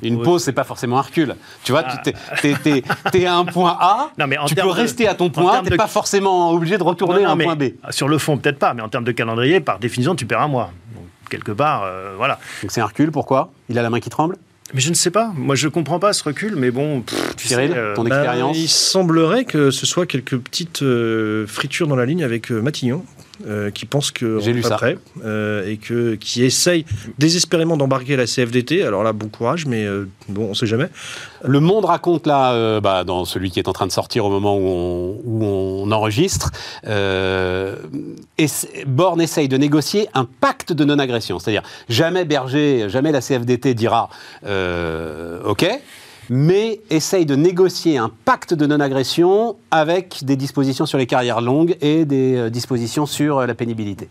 une, 0.03 0.23
pause, 0.23 0.43
c'est 0.43 0.53
pas 0.53 0.65
forcément 0.65 0.99
un 0.99 1.03
recul. 1.03 1.35
Tu 1.63 1.73
vois, 1.73 1.85
tu 1.85 2.49
es, 2.49 2.83
es, 3.15 3.27
à 3.27 3.37
un 3.37 3.45
point 3.45 3.77
A, 3.79 4.11
non, 4.19 4.27
mais 4.27 4.39
tu 4.47 4.55
peux 4.55 4.69
rester 4.69 5.07
à 5.07 5.15
ton 5.15 5.29
point 5.29 5.59
A, 5.59 5.63
tu 5.63 5.71
n'es 5.71 5.77
pas 5.77 5.89
forcément 5.89 6.51
obligé 6.51 6.79
de 6.79 6.83
retourner 6.83 7.25
à 7.25 7.31
un 7.31 7.37
point 7.37 7.57
B. 7.57 7.65
Sur 7.91 8.09
le 8.09 8.17
fond, 8.17 8.39
peut-être 8.39 8.59
pas, 8.59 8.73
mais 8.73 8.83
en 8.83 8.89
termes 8.89 9.05
de 9.05 9.13
calendrier, 9.13 9.61
par 9.61 9.79
définition, 9.79 10.15
tu 10.15 10.25
perds 10.25 10.41
un 10.41 10.49
mois. 10.49 10.71
Donc, 10.95 11.05
quelque 11.29 11.53
part, 11.53 11.83
euh, 11.85 12.15
voilà. 12.17 12.39
Donc 12.63 12.71
c'est 12.71 12.81
un 12.81 12.87
recul, 12.87 13.11
pourquoi? 13.11 13.53
Il 13.69 13.79
a 13.79 13.83
la 13.83 13.91
main 13.91 14.01
qui 14.01 14.09
tremble? 14.09 14.37
Mais 14.73 14.81
je 14.81 14.89
ne 14.89 14.95
sais 14.95 15.11
pas. 15.11 15.33
Moi, 15.37 15.55
je 15.55 15.67
ne 15.67 15.71
comprends 15.71 15.99
pas 15.99 16.15
ce 16.15 16.25
recul, 16.25 16.57
mais 16.57 16.71
bon. 16.71 17.05
tu 17.37 17.47
Cyril, 17.47 17.75
euh, 17.77 17.95
ton 17.95 18.05
bah, 18.05 18.17
expérience? 18.17 18.57
Il 18.57 18.69
semblerait 18.69 19.45
que 19.45 19.71
ce 19.71 19.85
soit 19.85 20.07
quelques 20.07 20.39
petites 20.39 20.83
fritures 21.47 21.89
dans 21.89 21.97
la 21.97 22.07
ligne 22.07 22.25
avec 22.25 22.51
Matignon, 22.51 23.05
euh, 23.47 23.71
qui 23.71 23.87
pense 23.87 24.11
que 24.11 24.39
J'ai 24.41 24.53
lu 24.53 24.63
ça. 24.63 24.77
prêt 24.77 24.99
euh, 25.25 25.67
et 25.67 25.79
que 25.79 26.15
qui 26.17 26.45
essaye 26.45 26.85
désespérément 27.19 27.77
d'embarquer 27.77 28.15
la 28.15 28.27
CFDT. 28.27 28.85
Alors 28.85 29.03
là, 29.03 29.13
bon 29.13 29.29
courage, 29.29 29.65
mais 29.67 29.85
euh, 29.85 30.07
bon, 30.29 30.51
on 30.51 30.55
sait 30.55 30.67
jamais. 30.67 30.89
Le 31.43 31.59
Monde 31.59 31.87
raconte 31.87 32.27
là, 32.27 32.81
bah, 32.81 33.05
dans 33.05 33.25
celui 33.25 33.51
qui 33.51 33.59
est 33.59 33.69
en 33.69 33.73
train 33.73 33.87
de 33.87 33.93
sortir 33.93 34.27
au 34.27 34.31
moment 34.31 34.57
où 34.59 35.45
on, 35.45 35.91
enregistre, 35.91 36.51
et 36.87 38.47
Borne 38.87 39.21
essaye 39.21 39.49
de 39.49 39.57
négocier 39.57 40.09
un 40.15 40.25
pacte 40.25 40.73
de 40.73 40.85
non-agression, 40.85 41.39
c'est-à-dire 41.39 41.63
jamais 41.89 42.25
Berger, 42.25 42.89
jamais 42.89 43.11
la 43.11 43.21
CFDT 43.21 43.75
dira 43.75 44.09
OK 44.45 45.67
mais 46.33 46.81
essaye 46.89 47.27
de 47.27 47.37
négocier 47.37 47.99
un 47.99 48.11
pacte 48.25 48.55
de 48.55 48.65
non-agression 48.65 49.57
avec 49.71 50.25
des 50.25 50.35
dispositions 50.35 50.87
sur 50.87 50.97
les 50.97 51.07
carrières 51.07 51.43
longues 51.43 51.77
et 51.83 52.07
des 52.07 52.37
euh, 52.37 52.49
dispositions 52.49 53.05
sur 53.05 53.37
euh, 53.37 53.47
la 53.47 53.55
pénibilité. 53.55 54.09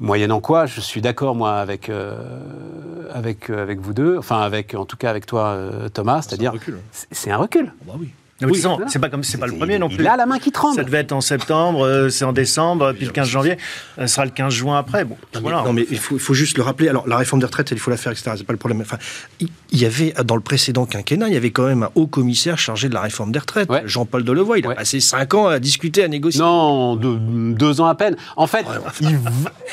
Moyennant 0.00 0.40
quoi, 0.40 0.66
je 0.66 0.80
suis 0.80 1.00
d'accord, 1.00 1.36
moi, 1.36 1.54
avec, 1.54 1.90
euh, 1.90 2.40
avec, 3.14 3.50
avec 3.50 3.78
vous 3.78 3.94
deux, 3.94 4.18
enfin, 4.18 4.40
avec, 4.40 4.74
en 4.74 4.84
tout 4.84 4.96
cas 4.96 5.10
avec 5.10 5.26
toi, 5.26 5.56
Thomas, 5.94 6.22
c'est-à-dire. 6.22 6.54
C'est 7.12 7.30
un 7.30 7.36
recul. 7.36 7.72
Ah 7.80 7.84
bah 7.86 7.94
oui 8.00 8.10
oui, 8.42 8.62
c'est 8.86 8.98
pas 8.98 9.08
comme 9.08 9.24
c'est 9.24 9.38
pas 9.38 9.46
le 9.46 9.56
premier 9.56 9.78
non 9.78 9.88
plus. 9.88 9.98
Il 9.98 10.06
a 10.06 10.16
la 10.16 10.26
main 10.26 10.38
qui 10.38 10.52
tremble. 10.52 10.76
Ça 10.76 10.84
devait 10.84 10.98
être 10.98 11.12
en 11.12 11.20
septembre, 11.20 11.84
euh, 11.84 12.08
c'est 12.08 12.24
en 12.24 12.32
décembre, 12.32 12.92
puis 12.92 13.06
le 13.06 13.12
15 13.12 13.28
janvier, 13.28 13.56
ça 13.96 14.06
sera 14.06 14.24
le 14.24 14.30
15 14.30 14.52
juin 14.52 14.78
après. 14.78 15.04
Bon, 15.04 15.16
non, 15.34 15.40
voilà. 15.40 15.62
mais, 15.66 15.72
mais 15.72 15.86
il, 15.90 15.98
faut, 15.98 16.34
juste 16.34 16.56
le 16.56 16.62
rappeler. 16.62 16.88
Alors 16.88 17.08
la 17.08 17.16
réforme 17.16 17.40
des 17.40 17.46
retraites, 17.46 17.70
il 17.72 17.78
faut 17.78 17.90
la 17.90 17.96
faire, 17.96 18.12
etc. 18.12 18.32
C'est 18.36 18.46
pas 18.46 18.52
le 18.52 18.58
problème. 18.58 18.80
Enfin, 18.80 18.98
il 19.40 19.48
y 19.72 19.84
avait 19.84 20.14
dans 20.24 20.36
le 20.36 20.40
précédent 20.40 20.86
quinquennat, 20.86 21.28
il 21.28 21.34
y 21.34 21.36
avait 21.36 21.50
quand 21.50 21.66
même 21.66 21.82
un 21.82 21.90
haut 21.94 22.06
commissaire 22.06 22.58
chargé 22.58 22.88
de 22.88 22.94
la 22.94 23.00
réforme 23.00 23.32
des 23.32 23.38
retraites, 23.38 23.70
Jean-Paul 23.84 24.24
Delevoye. 24.24 24.60
Il 24.60 24.66
a 24.66 24.74
passé 24.74 25.00
5 25.00 25.34
ans 25.34 25.46
à 25.48 25.58
discuter, 25.58 26.04
à 26.04 26.08
négocier. 26.08 26.40
Non, 26.40 26.96
deux, 26.96 27.80
ans 27.80 27.86
à 27.86 27.94
peine. 27.94 28.16
En 28.36 28.46
fait, 28.46 28.64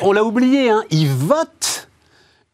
on 0.01 0.11
l'a 0.11 0.23
oublié. 0.23 0.69
Hein, 0.69 0.83
il 0.89 1.07
vote 1.07 1.64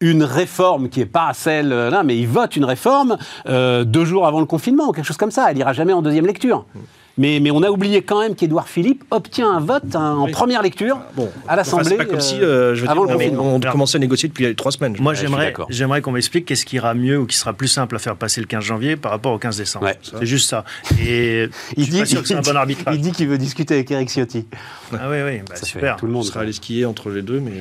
une 0.01 0.23
réforme 0.23 0.89
qui 0.89 0.99
n'est 0.99 1.05
pas 1.05 1.31
celle 1.33 1.69
là, 1.69 2.03
mais 2.03 2.17
il 2.17 2.27
vote 2.27 2.55
une 2.55 2.65
réforme 2.65 3.17
euh, 3.47 3.83
deux 3.83 4.05
jours 4.05 4.27
avant 4.27 4.39
le 4.39 4.45
confinement 4.45 4.89
ou 4.89 4.91
quelque 4.91 5.05
chose 5.05 5.17
comme 5.17 5.31
ça. 5.31 5.49
Elle 5.49 5.57
ira 5.57 5.73
jamais 5.73 5.93
en 5.93 6.01
deuxième 6.01 6.25
lecture. 6.25 6.65
Mais, 7.21 7.39
mais, 7.39 7.51
on 7.51 7.61
a 7.61 7.69
oublié 7.69 8.01
quand 8.01 8.19
même 8.19 8.33
qu'Édouard 8.33 8.67
Philippe 8.67 9.03
obtient 9.11 9.51
un 9.51 9.59
vote 9.59 9.95
en 9.95 10.27
première 10.31 10.63
lecture 10.63 10.97
bon, 11.15 11.29
à 11.47 11.55
l'Assemblée. 11.55 11.89
c'est 11.89 11.97
pas 11.97 12.05
comme 12.05 12.19
si 12.19 12.41
euh, 12.41 12.73
je 12.73 12.87
avant 12.87 13.05
dire, 13.05 13.39
on, 13.39 13.59
commençait 13.59 13.97
à 13.97 13.99
négocier 13.99 14.27
depuis 14.27 14.55
trois 14.55 14.71
semaines. 14.71 14.95
Moi, 14.99 15.13
j'aimerais, 15.13 15.53
j'aimerais 15.69 16.01
qu'on 16.01 16.13
m'explique 16.13 16.45
qu'est-ce 16.45 16.65
qui 16.65 16.77
ira 16.77 16.95
mieux 16.95 17.19
ou 17.19 17.27
qui 17.27 17.37
sera 17.37 17.53
plus 17.53 17.67
simple 17.67 17.95
à 17.95 17.99
faire 17.99 18.15
passer 18.15 18.41
le 18.41 18.47
15 18.47 18.63
janvier 18.63 18.95
par 18.95 19.11
rapport 19.11 19.33
au 19.33 19.37
15 19.37 19.55
décembre. 19.55 19.87
C'est 20.01 20.25
juste 20.25 20.49
ça. 20.49 20.65
Et 20.99 21.47
il 21.77 21.89
dit, 21.89 22.07
sûr 22.07 22.23
que 22.23 22.27
c'est 22.27 22.33
un 22.33 22.41
bon 22.41 22.55
arbitrage. 22.55 22.95
Il 22.95 23.01
dit 23.01 23.11
qu'il 23.11 23.27
veut 23.27 23.37
discuter 23.37 23.75
avec 23.75 23.91
Eric 23.91 24.09
Ciotti. 24.09 24.47
Ah 24.91 25.07
oui, 25.07 25.17
oui, 25.23 25.41
bah, 25.47 25.55
super. 25.61 25.97
Tout 25.97 26.07
le 26.07 26.13
monde 26.13 26.23
sera 26.23 26.39
allé 26.39 26.53
skier 26.53 26.85
entre 26.85 27.11
les 27.11 27.21
deux, 27.21 27.39
mais 27.39 27.51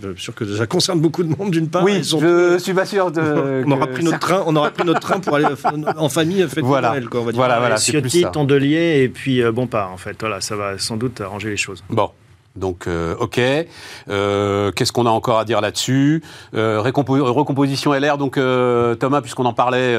je 0.00 0.08
euh, 0.08 0.14
suis 0.14 0.24
sûr 0.24 0.34
que 0.34 0.56
ça 0.56 0.66
concerne 0.66 0.98
beaucoup 0.98 1.24
de 1.24 1.36
monde 1.36 1.50
d'une 1.50 1.68
part. 1.68 1.84
Oui, 1.84 2.02
je 2.02 2.58
suis 2.58 2.74
pas 2.74 2.86
sûr 2.86 3.10
de. 3.10 3.64
on 3.66 3.70
aura 3.70 3.86
pris 3.86 4.02
notre 4.02 4.18
train, 4.18 4.42
on 4.46 4.56
aura 4.56 4.70
pris 4.70 4.86
notre 4.86 5.00
train 5.00 5.20
pour 5.20 5.36
aller 5.36 5.46
en 5.96 6.08
famille 6.08 6.42
fêter 6.48 6.62
voilà. 6.62 6.90
Noël. 6.90 7.08
Voilà, 7.34 7.58
voilà. 7.58 7.76
Ciotti, 7.76 8.24
Tondelier 8.32 9.02
et 9.02 9.09
puis 9.10 9.42
euh, 9.42 9.52
bon 9.52 9.66
pas 9.66 9.88
en 9.88 9.96
fait. 9.96 10.16
Voilà, 10.20 10.40
ça 10.40 10.56
va 10.56 10.78
sans 10.78 10.96
doute 10.96 11.20
arranger 11.20 11.50
les 11.50 11.56
choses. 11.56 11.82
Bon. 11.90 12.10
Donc, 12.56 12.86
euh, 12.86 13.14
ok. 13.18 13.40
Euh, 14.08 14.72
qu'est-ce 14.72 14.92
qu'on 14.92 15.06
a 15.06 15.10
encore 15.10 15.38
à 15.38 15.44
dire 15.44 15.60
là-dessus? 15.60 16.22
Euh, 16.54 16.80
Recomposition 16.80 17.92
LR. 17.94 18.18
Donc, 18.18 18.34
Thomas, 18.34 19.20
puisqu'on 19.20 19.44
en 19.44 19.52
parlait 19.52 19.96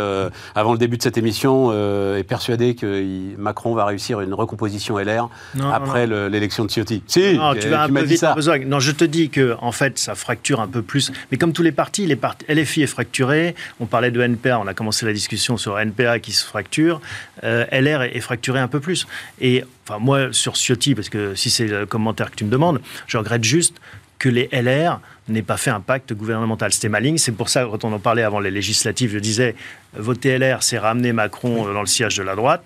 avant 0.56 0.74
le 0.74 0.78
début 0.78 0.98
de 0.98 1.04
cette 1.04 1.18
émission, 1.18 1.72
est 1.72 2.24
persuadé 2.24 2.76
que 2.76 3.36
Macron 3.38 3.74
va 3.74 3.86
réussir 3.86 4.22
une 4.22 4.34
recomposition 4.34 4.98
LR 4.98 5.30
après 5.72 6.08
l'élection 6.08 6.66
de 6.66 6.70
Ciotti. 6.70 7.04
Si. 7.08 7.38
Non, 7.38 7.54
tu 7.56 7.70
vas 7.70 7.84
un 7.84 7.90
peu 7.90 8.04
vite 8.04 8.20
ça. 8.20 8.36
Non, 8.66 8.80
je 8.80 8.92
te 8.92 9.06
dis 9.06 9.30
que 9.30 9.56
en 9.62 9.72
fait, 9.72 9.98
ça 9.98 10.16
fracture 10.16 10.60
un 10.60 10.68
peu 10.68 10.82
plus. 10.82 11.12
Mais 11.32 11.38
comme 11.38 11.54
tous 11.54 11.64
les 11.64 11.72
partis, 11.72 12.06
les 12.06 12.16
partis 12.16 12.46
LFI 12.50 12.84
est 12.84 12.88
fracturé. 12.88 13.56
On 13.80 13.86
parlait 13.86 14.12
de 14.12 14.22
NPA. 14.22 14.60
On 14.60 14.68
a 14.68 14.74
commencé 14.74 15.06
la 15.06 15.14
discussion 15.14 15.58
sur 15.58 15.80
NPA 15.80 16.20
qui 16.20 16.32
se 16.32 16.46
fracture. 16.46 17.02
LR 17.44 18.04
est, 18.04 18.16
est 18.16 18.22
fracturé 18.22 18.60
un 18.60 18.68
peu 18.68 18.80
plus. 18.80 19.08
Et 19.40 19.64
enfin 19.88 20.00
moi 20.00 20.28
sur 20.32 20.56
Ciotti, 20.56 20.96
parce 20.96 21.10
que 21.10 21.36
si 21.36 21.50
c'est 21.50 21.68
le 21.68 21.86
commentaire 21.86 22.32
que 22.32 22.36
tu 22.36 22.46
me 22.46 22.52
demandes, 22.52 22.82
je 23.08 23.18
regrette 23.18 23.44
juste 23.44 23.76
que 24.22 24.30
les 24.30 24.50
LR 24.52 25.00
n'aient 25.30 25.42
pas 25.42 25.58
fait 25.58 25.72
un 25.72 25.80
pacte 25.80 26.14
gouvernemental. 26.14 26.72
C'était 26.72 26.90
ma 26.90 27.00
ligne. 27.00 27.18
C'est 27.18 27.32
pour 27.32 27.50
ça, 27.50 27.68
quand 27.70 27.84
on 27.84 27.92
en 27.92 28.00
parlait 28.00 28.22
avant 28.22 28.40
les 28.40 28.52
législatives, 28.52 29.12
je 29.12 29.18
disais, 29.18 29.56
voter 29.94 30.38
LR, 30.38 30.62
c'est 30.62 30.78
ramener 30.78 31.12
Macron 31.12 31.66
dans 31.74 31.82
le 31.82 31.88
siège 31.88 32.18
de 32.18 32.24
la 32.24 32.36
droite. 32.36 32.64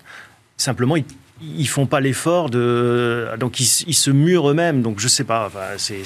Simplement, 0.58 0.96
ils, 0.96 1.04
ne 1.40 1.64
font 1.64 1.86
pas 1.86 2.00
l'effort 2.00 2.50
de... 2.50 3.28
Donc, 3.40 3.58
ils, 3.58 3.94
se 3.94 4.10
murent 4.10 4.50
eux-mêmes. 4.50 4.82
Donc, 4.82 5.00
je 5.00 5.08
sais 5.08 5.24
pas. 5.24 5.46
Enfin, 5.46 5.78
c'est... 5.78 6.02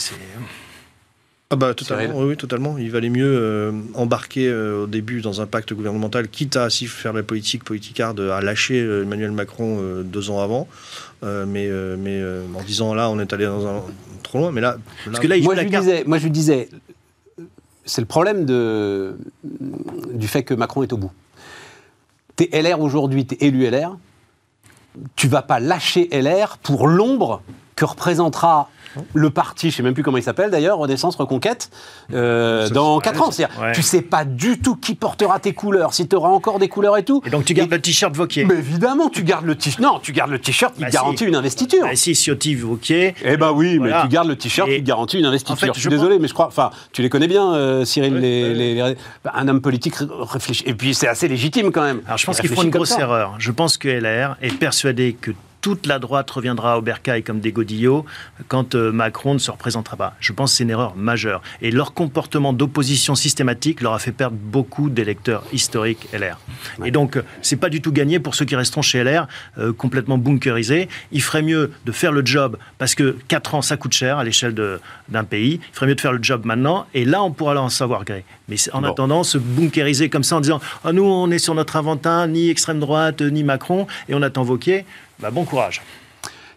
Ah 1.52 1.56
bah 1.56 1.74
totalement, 1.74 2.20
oui, 2.20 2.36
totalement. 2.36 2.78
Il 2.78 2.92
valait 2.92 3.08
mieux 3.08 3.26
euh, 3.26 3.72
embarquer 3.94 4.46
euh, 4.48 4.84
au 4.84 4.86
début 4.86 5.20
dans 5.20 5.40
un 5.40 5.46
pacte 5.46 5.74
gouvernemental, 5.74 6.28
quitte 6.28 6.54
à 6.54 6.70
si 6.70 6.86
faire 6.86 7.12
la 7.12 7.24
politique 7.24 7.64
politicarde, 7.64 8.20
à 8.20 8.40
lâcher 8.40 8.80
euh, 8.80 9.02
Emmanuel 9.02 9.32
Macron 9.32 9.80
deux 10.04 10.30
ans 10.30 10.40
avant, 10.40 10.68
mais, 11.22 11.68
mais 11.98 12.22
en 12.54 12.62
disant 12.62 12.94
là 12.94 13.10
on 13.10 13.18
est 13.18 13.32
allé 13.32 13.46
dans 13.46 13.66
un 13.66 13.82
trop 14.22 14.38
loin. 14.38 14.52
Mais 14.52 14.60
là, 14.60 14.76
Parce 15.04 15.18
que 15.18 15.26
là 15.26 15.36
moi, 15.42 15.56
je 15.56 15.62
disais, 15.62 16.04
moi 16.06 16.18
je 16.18 16.28
disais, 16.28 16.68
c'est 17.84 18.00
le 18.00 18.06
problème 18.06 18.44
de, 18.44 19.16
du 19.42 20.28
fait 20.28 20.44
que 20.44 20.54
Macron 20.54 20.84
est 20.84 20.92
au 20.92 20.98
bout. 20.98 21.10
T'es 22.36 22.48
LR 22.52 22.80
aujourd'hui, 22.80 23.26
t'es 23.26 23.44
élu 23.44 23.68
LR, 23.68 23.98
tu 25.16 25.26
vas 25.26 25.42
pas 25.42 25.58
lâcher 25.58 26.08
LR 26.12 26.58
pour 26.58 26.86
l'ombre 26.86 27.42
que 27.74 27.84
représentera 27.84 28.70
le 29.14 29.30
parti, 29.30 29.70
je 29.70 29.74
ne 29.74 29.76
sais 29.76 29.82
même 29.82 29.94
plus 29.94 30.02
comment 30.02 30.16
il 30.16 30.22
s'appelle 30.22 30.50
d'ailleurs, 30.50 30.78
Renaissance, 30.78 31.16
Reconquête, 31.16 31.70
euh, 32.12 32.68
dans 32.70 32.98
4 32.98 33.22
ans. 33.22 33.30
C'est-à-dire, 33.30 33.72
tu 33.72 33.82
sais 33.82 34.02
pas 34.02 34.24
du 34.24 34.58
tout 34.58 34.76
qui 34.76 34.94
portera 34.94 35.38
tes 35.38 35.52
couleurs, 35.52 35.94
si 35.94 36.08
tu 36.08 36.16
auras 36.16 36.28
encore 36.30 36.58
des 36.58 36.68
couleurs 36.68 36.96
et 36.96 37.04
tout. 37.04 37.22
Et 37.26 37.30
donc 37.30 37.44
tu 37.44 37.54
gardes 37.54 37.70
le 37.70 37.80
t-shirt 37.80 38.14
Vauquier. 38.14 38.44
Mais 38.44 38.54
évidemment, 38.54 39.08
tu 39.08 39.22
gardes 39.22 39.46
le 39.46 39.54
t-shirt. 39.54 39.80
Non, 39.80 39.98
tu 40.00 40.12
gardes 40.12 40.30
le 40.30 40.38
t-shirt 40.38 40.74
qui 40.74 40.82
bah 40.82 40.90
garantit 40.90 41.24
une 41.24 41.36
investiture. 41.36 41.82
Bah 41.82 41.94
si, 41.94 42.14
Ciotti, 42.14 42.54
Vauquier. 42.54 43.14
Eh 43.24 43.36
ben 43.36 43.52
oui, 43.52 43.78
mais 43.78 43.92
tu 44.02 44.08
gardes 44.08 44.28
le 44.28 44.36
t-shirt 44.36 44.68
qui 44.68 44.82
garantit 44.82 45.18
une 45.18 45.26
investiture. 45.26 45.74
je 45.74 45.80
suis 45.80 45.88
désolé, 45.88 46.18
mais 46.18 46.28
je 46.28 46.34
crois. 46.34 46.46
Enfin, 46.46 46.70
tu 46.92 47.02
les 47.02 47.08
connais 47.08 47.28
bien, 47.28 47.54
euh, 47.54 47.84
Cyril. 47.84 48.16
les, 48.16 48.94
un 49.32 49.48
homme 49.48 49.60
politique 49.60 49.94
réfléchit. 49.98 50.64
Et 50.66 50.74
puis 50.74 50.94
c'est 50.94 51.08
assez 51.08 51.28
légitime 51.28 51.70
quand 51.72 51.82
même. 51.82 52.00
Alors 52.06 52.18
je 52.18 52.26
pense 52.26 52.40
qu'ils 52.40 52.50
font 52.50 52.62
une 52.62 52.70
grosse 52.70 52.98
erreur. 52.98 53.34
Je 53.38 53.50
pense 53.50 53.76
que 53.78 53.88
LR 53.88 54.36
est 54.40 54.56
persuadé 54.56 55.16
que 55.20 55.32
toute 55.60 55.86
la 55.86 55.98
droite 55.98 56.30
reviendra 56.30 56.78
au 56.78 56.82
bercail 56.82 57.22
comme 57.22 57.40
des 57.40 57.52
godillots 57.52 58.04
quand 58.48 58.74
euh, 58.74 58.92
Macron 58.92 59.34
ne 59.34 59.38
se 59.38 59.50
représentera 59.50 59.96
pas. 59.96 60.14
Je 60.20 60.32
pense 60.32 60.52
que 60.52 60.56
c'est 60.58 60.64
une 60.64 60.70
erreur 60.70 60.96
majeure. 60.96 61.42
Et 61.62 61.70
leur 61.70 61.92
comportement 61.92 62.52
d'opposition 62.52 63.14
systématique 63.14 63.80
leur 63.80 63.92
a 63.92 63.98
fait 63.98 64.12
perdre 64.12 64.36
beaucoup 64.40 64.90
d'électeurs 64.90 65.44
historiques 65.52 66.08
LR. 66.12 66.38
Et 66.84 66.90
donc, 66.90 67.16
euh, 67.16 67.22
c'est 67.42 67.56
pas 67.56 67.68
du 67.68 67.80
tout 67.80 67.92
gagné 67.92 68.18
pour 68.18 68.34
ceux 68.34 68.44
qui 68.44 68.56
resteront 68.56 68.82
chez 68.82 69.02
LR, 69.04 69.26
euh, 69.58 69.72
complètement 69.72 70.18
bunkerisés. 70.18 70.88
Il 71.12 71.22
ferait 71.22 71.42
mieux 71.42 71.72
de 71.84 71.92
faire 71.92 72.12
le 72.12 72.24
job, 72.24 72.56
parce 72.78 72.94
que 72.94 73.16
4 73.28 73.54
ans, 73.54 73.62
ça 73.62 73.76
coûte 73.76 73.92
cher 73.92 74.18
à 74.18 74.24
l'échelle 74.24 74.54
d'un 75.08 75.24
pays. 75.24 75.60
Il 75.72 75.74
ferait 75.74 75.86
mieux 75.86 75.94
de 75.94 76.00
faire 76.00 76.12
le 76.12 76.22
job 76.22 76.44
maintenant, 76.44 76.86
et 76.94 77.04
là, 77.04 77.22
on 77.22 77.30
pourra 77.30 77.60
en 77.60 77.68
savoir 77.68 78.04
gré. 78.04 78.24
Mais 78.48 78.56
en 78.72 78.82
attendant, 78.84 79.22
se 79.24 79.38
bunkeriser 79.38 80.08
comme 80.08 80.24
ça 80.24 80.36
en 80.36 80.40
disant 80.40 80.60
ah, 80.84 80.92
Nous, 80.92 81.04
on 81.04 81.30
est 81.30 81.38
sur 81.38 81.54
notre 81.54 81.76
inventin, 81.76 82.26
ni 82.26 82.50
extrême 82.50 82.80
droite, 82.80 83.20
ni 83.22 83.44
Macron, 83.44 83.86
et 84.08 84.14
on 84.14 84.22
attend 84.22 84.42
Vauquier. 84.42 84.84
Bah, 85.20 85.30
bon 85.30 85.44
courage. 85.44 85.82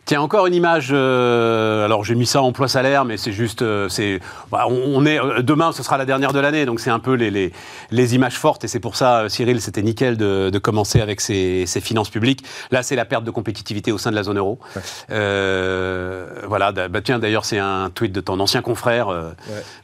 Tiens, 0.05 0.21
encore 0.21 0.47
une 0.47 0.53
image. 0.53 0.89
Euh, 0.91 1.85
alors, 1.85 2.03
j'ai 2.03 2.15
mis 2.15 2.25
ça 2.25 2.41
emploi 2.41 2.67
salaire, 2.67 3.05
mais 3.05 3.15
c'est 3.15 3.31
juste. 3.31 3.61
Euh, 3.61 3.87
c'est, 3.87 4.19
bah, 4.51 4.65
on, 4.67 5.05
est 5.05 5.17
euh, 5.17 5.41
demain, 5.41 5.71
ce 5.71 5.81
sera 5.81 5.97
la 5.97 6.03
dernière 6.03 6.33
de 6.33 6.39
l'année, 6.39 6.65
donc 6.65 6.81
c'est 6.81 6.89
un 6.89 6.99
peu 6.99 7.13
les, 7.13 7.31
les, 7.31 7.53
les, 7.89 8.15
images 8.15 8.37
fortes, 8.37 8.65
et 8.65 8.67
c'est 8.67 8.81
pour 8.81 8.97
ça, 8.97 9.29
Cyril, 9.29 9.61
c'était 9.61 9.81
nickel 9.81 10.17
de, 10.17 10.49
de 10.49 10.59
commencer 10.59 10.99
avec 10.99 11.21
ces, 11.21 11.63
ces, 11.67 11.79
finances 11.79 12.09
publiques. 12.09 12.43
Là, 12.71 12.83
c'est 12.83 12.97
la 12.97 13.05
perte 13.05 13.23
de 13.23 13.31
compétitivité 13.31 13.93
au 13.93 13.97
sein 13.97 14.11
de 14.11 14.15
la 14.17 14.23
zone 14.23 14.37
euro. 14.39 14.59
voilà. 15.07 16.73
Bah, 16.73 17.01
tiens, 17.01 17.19
d'ailleurs, 17.19 17.45
c'est 17.45 17.59
un 17.59 17.89
tweet 17.89 18.11
de 18.11 18.19
ton 18.19 18.41
ancien 18.41 18.61
confrère, 18.61 19.07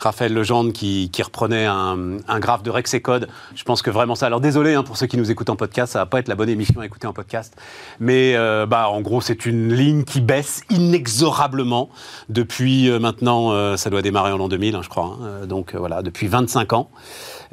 Raphaël 0.01 0.33
Legendre, 0.33 0.73
qui, 0.73 1.09
qui 1.13 1.23
reprenait 1.23 1.65
un, 1.65 2.17
un, 2.27 2.39
graphe 2.39 2.63
de 2.63 2.71
Rexecode. 2.71 3.29
Je 3.55 3.63
pense 3.63 3.81
que 3.81 3.89
vraiment 3.89 4.15
ça. 4.15 4.25
Alors, 4.25 4.41
désolé 4.41 4.73
hein, 4.73 4.83
pour 4.83 4.97
ceux 4.97 5.07
qui 5.07 5.15
nous 5.15 5.31
écoutent 5.31 5.49
en 5.49 5.55
podcast, 5.55 5.93
ça 5.93 5.99
va 5.99 6.05
pas 6.07 6.19
être 6.19 6.27
la 6.27 6.35
bonne 6.35 6.49
émission 6.49 6.81
à 6.81 6.85
écouter 6.85 7.07
en 7.07 7.13
podcast, 7.13 7.55
mais 8.01 8.35
bah, 8.67 8.89
en 8.89 8.99
gros, 8.99 9.21
c'est 9.21 9.45
une 9.45 9.73
ligne 9.73 10.03
qui 10.09 10.21
baisse 10.21 10.63
inexorablement 10.71 11.89
depuis 12.29 12.89
euh, 12.89 12.99
maintenant, 12.99 13.51
euh, 13.51 13.77
ça 13.77 13.91
doit 13.91 14.01
démarrer 14.01 14.31
en 14.31 14.37
l'an 14.37 14.47
2000, 14.49 14.75
hein, 14.75 14.81
je 14.83 14.89
crois. 14.89 15.05
Hein. 15.05 15.17
Euh, 15.21 15.45
donc 15.45 15.75
voilà, 15.75 16.01
depuis 16.01 16.27
25 16.27 16.73
ans. 16.73 16.89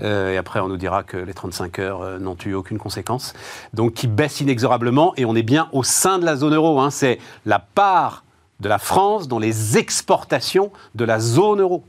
et 0.02 0.36
après, 0.36 0.60
on 0.60 0.68
nous 0.68 0.78
dira 0.78 1.02
que 1.02 1.18
les 1.18 1.34
35 1.34 1.78
heures 1.78 2.18
n'ont 2.18 2.36
eu 2.44 2.54
aucune 2.54 2.78
conséquence. 2.78 3.34
Donc, 3.74 3.94
qui 3.94 4.06
baisse 4.06 4.40
inexorablement. 4.40 5.12
Et 5.16 5.24
on 5.24 5.34
est 5.34 5.42
bien 5.42 5.68
au 5.72 5.82
sein 5.82 6.18
de 6.18 6.24
la 6.24 6.36
zone 6.36 6.54
euro. 6.54 6.80
Hein. 6.80 6.90
C'est 6.90 7.18
la 7.44 7.58
part 7.58 8.24
de 8.60 8.68
la 8.68 8.78
France 8.78 9.28
dans 9.28 9.38
les 9.38 9.76
exportations 9.76 10.70
de 10.94 11.04
la 11.04 11.20
zone 11.20 11.60
euro. 11.60 11.84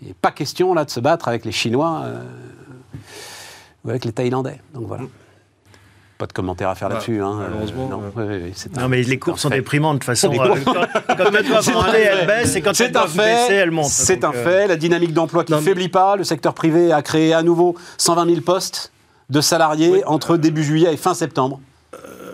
Il 0.00 0.08
n'est 0.08 0.14
pas 0.14 0.30
question 0.30 0.74
là 0.74 0.84
de 0.84 0.90
se 0.90 1.00
battre 1.00 1.28
avec 1.28 1.44
les 1.44 1.52
Chinois 1.52 2.04
ou 3.84 3.90
avec 3.90 4.04
les 4.04 4.12
Thaïlandais. 4.12 4.60
Donc 4.74 4.86
voilà. 4.86 5.04
Pas 6.18 6.26
de 6.26 6.32
commentaires 6.32 6.68
à 6.68 6.74
faire 6.74 6.88
bah, 6.88 6.94
là-dessus. 6.94 7.20
Hein. 7.20 7.40
Malheureusement. 7.40 8.02
non, 8.78 8.88
mais 8.88 9.02
les 9.02 9.18
courbes 9.18 9.38
sont 9.38 9.50
déprimantes 9.50 9.94
de 9.94 9.98
toute 9.98 10.06
façon. 10.06 10.30
quand, 10.36 11.16
quand 11.16 11.34
elles 11.34 11.44
doivent 11.48 11.72
monter, 11.72 12.00
elles 12.00 12.26
baissent, 12.26 12.54
et 12.54 12.62
quand 12.62 12.78
elles 12.80 12.92
doivent 12.92 13.16
baisser, 13.16 13.54
elles 13.54 13.70
montent. 13.70 13.86
C'est 13.86 14.24
un 14.24 14.32
euh, 14.32 14.44
fait. 14.44 14.66
La 14.68 14.76
dynamique 14.76 15.12
d'emploi 15.12 15.44
qui 15.44 15.52
ne 15.52 15.58
faiblit 15.58 15.88
pas. 15.88 16.16
Le 16.16 16.24
secteur 16.24 16.54
privé 16.54 16.92
a 16.92 17.02
créé 17.02 17.34
à 17.34 17.42
nouveau 17.42 17.74
120 17.98 18.26
000 18.26 18.40
postes 18.42 18.92
de 19.30 19.40
salariés 19.40 20.04
entre 20.06 20.36
début 20.36 20.62
juillet 20.62 20.92
et 20.92 20.96
fin 20.96 21.14
septembre 21.14 21.60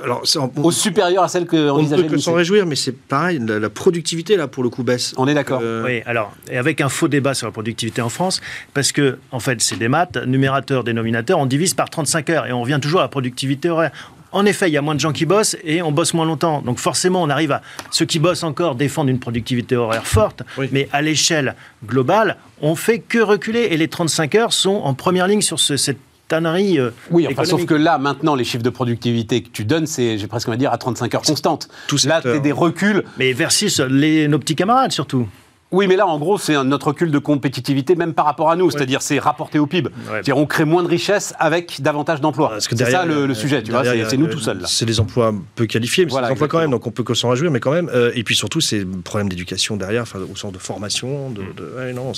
alors, 0.03 0.23
au 0.57 0.71
supérieur 0.71 1.23
à 1.23 1.29
celle 1.29 1.47
que 1.47 1.71
on 1.71 1.85
peut 1.85 2.03
que 2.03 2.19
s'en 2.19 2.35
réjouir, 2.35 2.67
mais 2.67 2.77
c'est 2.77 2.97
pareil, 2.97 3.41
la, 3.41 3.71
productivité 3.71 4.37
là 4.37 4.49
pour 4.49 4.63
le 4.63 4.71
coup 4.71 4.83
baisse. 4.83 5.15
On 5.17 5.27
est 5.29 5.35
d'accord. 5.35 5.61
Euh, 5.63 5.85
oui, 5.85 6.03
alors 6.07 6.33
et 6.51 6.59
avec 6.59 6.81
un 6.81 6.89
faux 6.89 7.09
débat 7.09 7.35
sur 7.35 7.47
la 7.47 7.53
productivité 7.53 8.03
en 8.03 8.09
France, 8.09 8.41
parce 8.75 8.93
que 8.93 9.19
en 9.33 9.41
fait 9.41 9.61
c'est 9.63 9.79
des 9.79 9.89
maths, 9.89 10.17
numérateur, 10.27 10.85
dénominateur, 10.85 11.39
on 11.39 11.47
divise 11.47 11.75
par 11.75 11.91
35 11.91 12.31
heures 12.31 12.47
et 12.47 12.53
on 12.53 12.63
revient 12.63 12.79
toujours 12.81 13.01
à 13.01 13.05
la 13.05 13.09
productivité 13.09 13.71
horaire. 13.71 13.91
En 14.33 14.47
effet, 14.47 14.69
il 14.69 14.73
y 14.73 14.77
a 14.77 14.83
moins 14.83 14.95
de 14.95 15.01
gens 15.01 15.13
qui 15.13 15.27
bossent 15.27 15.57
et 15.65 15.83
on 15.83 15.91
bosse 15.91 16.15
moins 16.15 16.25
longtemps. 16.25 16.63
Donc 16.63 16.79
forcément, 16.79 17.21
on 17.21 17.31
arrive 17.31 17.51
à 17.51 17.63
ceux 17.91 18.05
qui 18.05 18.21
bossent 18.21 18.45
encore 18.45 18.77
défendent 18.77 19.09
une 19.09 19.19
productivité 19.19 19.75
horaire 19.75 20.07
forte, 20.07 20.43
mais 20.71 20.89
à 20.93 21.03
l'échelle 21.03 21.57
globale, 21.85 22.37
on 22.63 22.77
fait 22.77 23.01
que 23.01 23.19
reculer 23.19 23.69
et 23.71 23.77
les 23.77 23.89
35 23.89 24.35
heures 24.37 24.53
sont 24.53 24.71
en 24.85 24.95
première 24.95 25.27
ligne 25.27 25.41
sur 25.41 25.59
ce, 25.59 25.77
cette 25.77 25.99
euh, 26.33 26.91
oui, 27.11 27.27
sauf 27.45 27.65
que 27.67 27.75
là, 27.75 27.99
maintenant, 27.99 28.35
les 28.35 28.45
chiffres 28.45 28.63
de 28.63 28.71
productivité 28.71 29.43
que 29.43 29.49
tu 29.49 29.65
donnes, 29.65 29.87
c'est, 29.87 30.19
j'ai 30.19 30.27
presque 30.27 30.49
envie 30.49 30.59
de 30.59 30.63
dire, 30.63 30.73
à 30.73 30.79
35 30.79 31.15
heures 31.15 31.23
constantes. 31.23 31.69
Tout 31.89 31.99
là, 32.05 32.21
tu 32.23 32.41
des 32.41 32.53
reculs. 32.53 33.05
Mais 33.19 33.33
versus 33.33 33.81
les, 33.81 34.29
nos 34.29 34.39
petits 34.39 34.57
camarades, 34.57 34.93
surtout. 34.93 35.29
Oui, 35.73 35.87
mais 35.87 35.97
là, 35.97 36.07
en 36.07 36.19
gros, 36.19 36.37
c'est 36.39 36.63
notre 36.65 36.89
recul 36.89 37.11
de 37.11 37.19
compétitivité, 37.19 37.95
même 37.95 38.13
par 38.13 38.25
rapport 38.25 38.51
à 38.51 38.57
nous. 38.57 38.71
C'est-à-dire, 38.71 39.03
c'est 39.03 39.19
rapporté 39.19 39.59
au 39.59 39.67
PIB. 39.67 39.91
C'est-à-dire, 40.07 40.37
on 40.37 40.47
crée 40.47 40.65
moins 40.65 40.83
de 40.83 40.89
richesses 40.89 41.35
avec 41.39 41.81
davantage 41.81 42.21
d'emplois. 42.21 42.57
C'est 42.59 42.91
ça 42.91 43.05
le, 43.05 43.35
sujet, 43.35 43.63
tu 43.63 43.71
vois. 43.71 43.85
C'est 43.85 44.17
nous 44.17 44.27
tout 44.27 44.41
seuls. 44.41 44.63
C'est 44.67 44.87
des 44.87 45.01
emplois 45.01 45.33
peu 45.55 45.67
qualifiés, 45.67 46.05
mais 46.05 46.13
c'est 46.13 46.21
des 46.23 46.31
emplois 46.31 46.49
quand 46.49 46.61
même, 46.61 46.71
donc 46.71 46.87
on 46.87 46.91
peut 46.91 47.05
que 47.05 47.15
s'en 47.15 47.31
réjouir, 47.31 47.51
mais 47.51 47.61
quand 47.61 47.73
même. 47.73 47.91
Euh, 47.95 48.13
et 48.15 48.25
puis 48.25 48.35
surtout, 48.35 48.61
c'est 48.61 48.81
le 48.81 49.01
problème 49.03 49.29
d'éducation 49.29 49.77
derrière, 49.77 50.03
enfin, 50.03 50.19
au 50.19 50.37
sens 50.37 50.53
de 50.53 50.59
formation. 50.59 51.31
De, 51.31 51.43
mm. 51.43 51.95
non, 51.95 52.13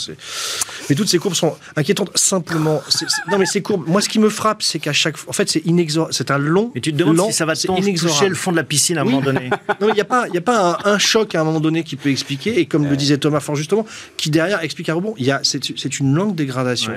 mais 0.89 0.95
toutes 0.95 1.09
ces 1.09 1.19
courbes 1.19 1.35
sont 1.35 1.55
inquiétantes. 1.77 2.11
Simplement, 2.15 2.83
non, 3.31 3.39
mais 3.39 3.47
ces 3.47 3.63
courbes, 3.63 3.87
moi, 3.87 4.01
ce 4.01 4.09
qui 4.09 4.19
me 4.19 4.29
frappe, 4.29 4.63
c'est 4.63 4.79
qu'à 4.79 4.93
chaque 4.93 5.17
fois, 5.17 5.31
en 5.31 5.33
fait, 5.33 5.49
c'est 5.49 5.65
inexorable. 5.67 6.13
C'est 6.13 6.31
un 6.31 6.39
long. 6.39 6.73
Et 6.75 6.81
tu 6.81 6.93
te 6.93 6.99
demandes 6.99 7.31
si 7.31 7.33
ça 7.33 7.45
va 7.45 7.55
toucher 7.55 8.29
le 8.29 8.35
fond 8.35 8.51
de 8.51 8.57
la 8.57 8.65
piscine 8.65 8.99
à 8.99 9.03
un 9.03 9.05
moment 9.05 9.21
donné. 9.21 9.51
non, 9.81 9.89
il 9.89 9.95
n'y 9.95 10.01
a 10.01 10.05
pas, 10.05 10.27
il 10.33 10.39
a 10.39 10.41
pas 10.41 10.79
un, 10.85 10.99
choc 10.99 11.35
à 11.35 11.41
un 11.41 11.45
moment 11.45 11.61
donné 11.61 11.83
qui 11.85 11.97
peut 11.97 12.11
expliquer. 12.11 12.59
Et 12.59 12.67
comme 12.67 12.87
le 12.87 12.97
disait 12.97 13.19
Thomas 13.19 13.41
justement, 13.55 13.87
qui 14.17 14.31
derrière 14.31 14.63
explique 14.63 14.89
à 14.89 14.95
rebond, 14.95 15.15
il 15.19 15.27
y 15.27 15.31
a, 15.31 15.41
c'est, 15.43 15.99
une 15.99 16.15
longue 16.15 16.35
dégradation. 16.35 16.93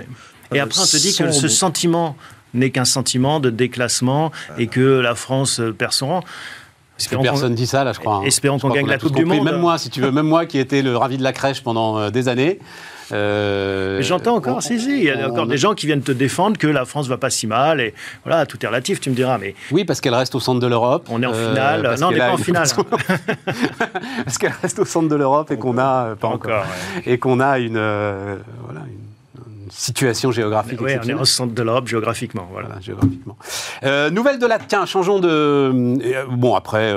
Et 0.53 0.59
après, 0.59 0.81
on 0.81 0.85
te 0.85 0.97
dit 0.97 1.15
que 1.15 1.31
ce 1.31 1.47
sentiment 1.47 2.15
n'est 2.53 2.69
qu'un 2.69 2.85
sentiment 2.85 3.39
de 3.39 3.49
déclassement 3.49 4.31
et 4.57 4.67
que 4.67 4.99
la 4.99 5.15
France 5.15 5.61
perd 5.77 5.91
son 5.91 6.07
rang. 6.07 6.23
personne 7.21 7.51
ne 7.51 7.57
dit 7.57 7.67
ça, 7.67 7.83
là, 7.83 7.93
je 7.93 7.99
crois. 7.99 8.17
Hein. 8.17 8.23
Espérons 8.25 8.59
qu'on 8.59 8.69
gagne 8.69 8.87
la 8.87 8.97
Coupe 8.97 9.15
du 9.15 9.25
Monde. 9.25 9.43
Même 9.43 9.59
moi, 9.59 9.77
si 9.77 9.89
tu 9.89 10.01
veux, 10.01 10.11
même 10.11 10.27
moi 10.27 10.45
qui 10.45 10.57
étais 10.57 10.81
le 10.81 10.95
ravi 10.95 11.17
de 11.17 11.23
la 11.23 11.33
crèche 11.33 11.61
pendant 11.61 11.97
euh, 11.97 12.09
des 12.09 12.27
années, 12.29 12.59
euh, 13.11 14.01
J'entends 14.01 14.35
encore, 14.35 14.63
si, 14.63 14.79
si, 14.79 14.97
il 14.97 15.03
y 15.03 15.11
a 15.11 15.29
encore 15.29 15.47
des 15.47 15.57
gens 15.57 15.73
qui 15.73 15.85
viennent 15.85 16.01
te 16.01 16.11
défendre 16.11 16.57
que 16.57 16.67
la 16.67 16.85
France 16.85 17.07
va 17.07 17.17
pas 17.17 17.29
si 17.29 17.47
mal, 17.47 17.79
et 17.79 17.93
voilà, 18.23 18.45
tout 18.45 18.63
est 18.63 18.67
relatif, 18.67 18.99
tu 18.99 19.09
me 19.09 19.15
diras. 19.15 19.37
Mais 19.37 19.55
oui, 19.71 19.85
parce 19.85 20.01
qu'elle 20.01 20.15
reste 20.15 20.35
au 20.35 20.39
centre 20.39 20.59
de 20.59 20.67
l'Europe. 20.67 21.07
On 21.09 21.21
est 21.21 21.25
en 21.25 21.33
euh, 21.33 21.49
finale. 21.49 21.95
non, 21.99 22.07
on 22.07 22.11
n'est 22.11 22.17
pas 22.17 22.31
en 22.31 22.37
finale. 22.37 22.67
parce 24.25 24.37
qu'elle 24.37 24.53
reste 24.61 24.79
au 24.79 24.85
centre 24.85 25.07
de 25.07 25.15
l'Europe 25.15 25.51
et 25.51 25.57
qu'on 25.57 25.77
a 25.77 26.05
euh, 26.05 26.15
pas 26.15 26.27
encore, 26.27 26.65
et 27.05 27.17
qu'on 27.17 27.39
a 27.39 27.59
une, 27.59 27.77
voilà, 27.77 28.81
une 28.87 29.69
situation 29.69 30.31
géographique. 30.31 30.81
Oui, 30.81 30.93
on 31.03 31.07
est 31.07 31.13
au 31.13 31.25
centre 31.25 31.53
de 31.53 31.61
l'Europe 31.61 31.87
géographiquement. 31.87 32.47
Voilà. 32.51 32.69
géographiquement. 32.81 33.37
Euh, 33.83 34.09
de 34.09 34.47
la. 34.47 34.59
Tiens, 34.59 34.85
changeons 34.85 35.19
de. 35.19 35.71
bon, 36.31 36.55
après, 36.55 36.93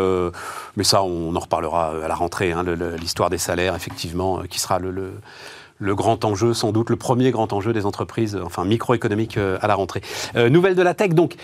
mais 0.77 0.85
ça, 0.85 1.03
on 1.03 1.37
en 1.37 1.41
reparlera 1.41 1.93
à 2.03 2.09
la 2.09 2.15
rentrée, 2.15 2.53
hein, 2.53 2.65
l'histoire 2.99 3.29
des 3.29 3.39
salaires, 3.39 3.75
effectivement, 3.75 4.43
qui 4.49 4.59
sera 4.59 4.79
le, 4.79 4.91
le 4.91 5.13
le 5.79 5.95
grand 5.95 6.25
enjeu, 6.25 6.55
sans 6.55 6.73
doute 6.73 6.91
le 6.91 6.97
premier 6.97 7.31
grand 7.31 7.53
enjeu 7.53 7.73
des 7.73 7.87
entreprises, 7.87 8.39
enfin 8.43 8.65
microéconomiques 8.65 9.37
euh, 9.37 9.59
à 9.61 9.67
la 9.69 9.75
rentrée. 9.75 10.03
Euh, 10.37 10.49
nouvelle 10.49 10.75
de 10.75 10.83
la 10.83 10.95
tech, 10.95 11.11
donc, 11.11 11.35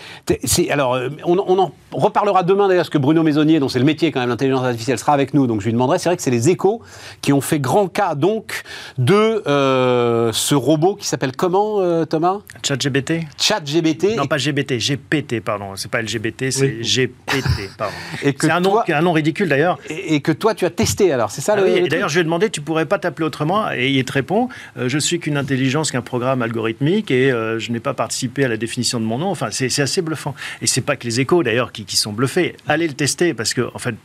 c'est, 0.43 0.69
alors, 0.69 0.95
euh, 0.95 1.09
on, 1.23 1.37
en 1.37 1.71
reparlera 1.91 2.43
demain 2.43 2.67
d'ailleurs, 2.67 2.83
parce 2.83 2.89
que 2.89 2.97
Bruno 2.97 3.23
Maisonnier, 3.23 3.59
dont 3.59 3.69
c'est 3.69 3.79
le 3.79 3.85
métier 3.85 4.11
quand 4.11 4.19
même, 4.19 4.29
l'intelligence 4.29 4.63
artificielle, 4.63 4.99
sera 4.99 5.13
avec 5.13 5.33
nous, 5.33 5.47
donc 5.47 5.61
je 5.61 5.65
lui 5.65 5.73
demanderai. 5.73 5.99
C'est 5.99 6.09
vrai 6.09 6.17
que 6.17 6.23
c'est 6.23 6.31
les 6.31 6.49
échos 6.49 6.81
qui 7.21 7.31
ont 7.33 7.41
fait 7.41 7.59
grand 7.59 7.87
cas, 7.87 8.15
donc, 8.15 8.63
de 8.97 9.41
ce 9.45 10.55
robot 10.55 10.95
qui 10.95 11.07
s'appelle 11.07 11.35
comment, 11.35 12.05
Thomas? 12.05 12.39
ChatGBT 12.63 13.25
ChatGBT. 13.37 14.15
Non, 14.15 14.25
pas 14.25 14.37
GBT, 14.37 14.79
GPT, 14.79 15.41
pardon. 15.41 15.75
C'est 15.75 15.89
pas 15.89 16.01
LGBT, 16.01 16.49
c'est 16.49 16.81
GPT, 16.81 17.69
pardon. 17.77 17.93
c'est 18.21 18.49
un, 18.49 18.59
nom, 18.59 18.79
un 18.87 19.01
nom 19.01 19.13
ridicule 19.13 19.47
d'ailleurs. 19.47 19.79
Et, 19.89 20.21
que 20.21 20.31
toi, 20.31 20.55
tu 20.55 20.65
as 20.65 20.69
testé 20.69 21.11
alors, 21.11 21.31
c'est 21.31 21.41
ça 21.41 21.53
ah 21.53 21.61
le, 21.61 21.63
oui, 21.63 21.87
D'ailleurs, 21.87 22.09
je 22.09 22.15
lui 22.15 22.21
ai 22.21 22.23
demandé, 22.23 22.49
tu 22.49 22.61
pourrais 22.61 22.85
pas 22.85 22.97
t'appeler 22.97 23.25
autrement, 23.25 23.71
et 23.71 23.89
il 23.89 23.99
est 23.99 24.07
très 24.07 24.23
euh, 24.31 24.89
je 24.89 24.97
suis 24.97 25.19
qu'une 25.19 25.37
intelligence, 25.37 25.91
qu'un 25.91 26.01
programme 26.01 26.41
algorithmique 26.41 27.11
et 27.11 27.31
euh, 27.31 27.59
je 27.59 27.71
n'ai 27.71 27.79
pas 27.79 27.93
participé 27.93 28.45
à 28.45 28.47
la 28.47 28.57
définition 28.57 28.99
de 28.99 29.05
mon 29.05 29.17
nom. 29.17 29.29
Enfin, 29.29 29.49
c'est 29.51 29.79
assez 29.79 30.01
bluffant. 30.01 30.35
Et 30.61 30.67
c'est 30.67 30.81
pas 30.81 30.95
que 30.95 31.05
les 31.05 31.19
échos 31.19 31.43
d'ailleurs 31.43 31.71
qui, 31.71 31.85
qui, 31.85 31.97
sont 31.97 32.13
bluffés. 32.13 32.55
Allez 32.67 32.87
le 32.87 32.93
tester 32.93 33.33
parce 33.33 33.53
que, 33.53 33.69
en 33.73 33.79
fait, 33.79 33.95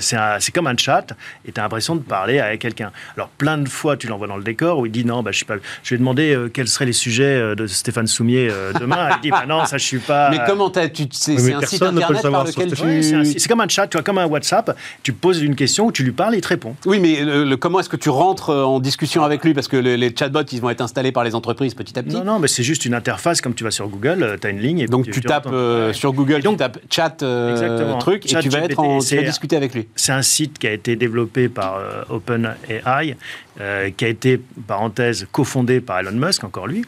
c'est 0.00 0.52
comme 0.52 0.66
un 0.66 0.76
chat 0.76 1.12
et 1.46 1.52
tu 1.52 1.60
as 1.60 1.62
l'impression 1.62 1.96
de 1.96 2.00
parler 2.00 2.40
avec 2.40 2.60
quelqu'un. 2.60 2.90
Alors 3.16 3.28
plein 3.28 3.58
de 3.58 3.68
fois 3.68 3.96
tu 3.96 4.06
l'envoies 4.06 4.28
dans 4.28 4.36
le 4.36 4.42
décor 4.42 4.78
où 4.78 4.86
il 4.86 4.92
dit 4.92 5.04
non, 5.04 5.22
bah, 5.22 5.30
je 5.32 5.36
suis 5.36 5.46
pas. 5.46 5.54
Je 5.82 5.90
lui 5.90 5.96
ai 5.96 5.98
demandé 5.98 6.34
euh, 6.34 6.48
quels 6.48 6.68
seraient 6.68 6.86
les 6.86 6.92
sujets 6.92 7.24
euh, 7.24 7.54
de 7.54 7.66
Stéphane 7.66 8.06
Soumier 8.06 8.50
demain. 8.78 9.10
il 9.16 9.20
dit 9.22 9.30
bah 9.30 9.44
non, 9.48 9.64
ça 9.64 9.78
je 9.78 9.84
suis 9.84 9.98
pas. 9.98 10.30
Mais 10.30 10.40
comment 10.46 10.70
tu 10.70 10.80
c'est 11.10 11.52
un 11.52 11.60
site 11.62 11.82
internet 11.82 12.22
par 12.22 12.44
lequel 12.44 12.72
tu. 12.72 13.38
c'est 13.38 13.48
comme 13.48 13.60
un 13.60 13.68
chat, 13.68 13.86
tu 13.86 13.96
vois, 13.96 14.04
comme 14.04 14.18
un 14.18 14.26
WhatsApp. 14.26 14.76
Tu 15.02 15.12
poses 15.12 15.42
une 15.42 15.54
question, 15.54 15.90
tu 15.90 16.02
lui 16.02 16.12
parles, 16.12 16.34
il 16.34 16.40
te 16.40 16.48
répond. 16.48 16.74
Oui, 16.86 16.98
mais 16.98 17.20
le, 17.22 17.56
comment 17.56 17.80
est-ce 17.80 17.88
que 17.88 17.96
tu 17.96 18.08
rentres 18.08 18.50
en 18.50 18.80
discussion 18.80 19.24
avec 19.24 19.44
lui? 19.44 19.54
Parce 19.54 19.68
que 19.68 19.76
les 19.76 20.14
chatbots 20.16 20.42
ils 20.52 20.60
vont 20.60 20.70
être 20.70 20.80
installés 20.80 21.12
par 21.12 21.24
les 21.24 21.34
entreprises 21.34 21.74
petit 21.74 21.98
à 21.98 22.02
petit. 22.02 22.16
Non, 22.16 22.24
non, 22.24 22.38
mais 22.38 22.48
c'est 22.48 22.62
juste 22.62 22.84
une 22.84 22.94
interface 22.94 23.40
comme 23.40 23.54
tu 23.54 23.64
vas 23.64 23.70
sur 23.70 23.88
Google, 23.88 24.38
tu 24.40 24.46
as 24.46 24.50
une 24.50 24.60
ligne 24.60 24.80
et 24.80 24.86
donc 24.86 25.10
tu, 25.10 25.20
tapes 25.20 25.48
sur 25.92 26.12
Google, 26.12 26.42
tu 26.42 26.56
tapes 26.56 26.78
chat 26.90 27.22
truc 28.00 28.30
et 28.30 28.38
tu 28.40 28.48
vas 28.48 28.60
être 28.60 28.78
en, 28.78 28.98
tu 28.98 29.16
vas 29.16 29.22
discuter 29.22 29.56
avec 29.56 29.71
lui. 29.74 29.88
C'est 29.96 30.12
un 30.12 30.22
site 30.22 30.58
qui 30.58 30.66
a 30.66 30.72
été 30.72 30.96
développé 30.96 31.48
par 31.48 31.76
euh, 31.76 32.02
OpenAI, 32.08 33.16
euh, 33.60 33.90
qui 33.96 34.04
a 34.04 34.08
été, 34.08 34.40
parenthèse, 34.66 35.26
cofondé 35.30 35.80
par 35.80 36.00
Elon 36.00 36.12
Musk, 36.12 36.44
encore 36.44 36.66
lui, 36.66 36.84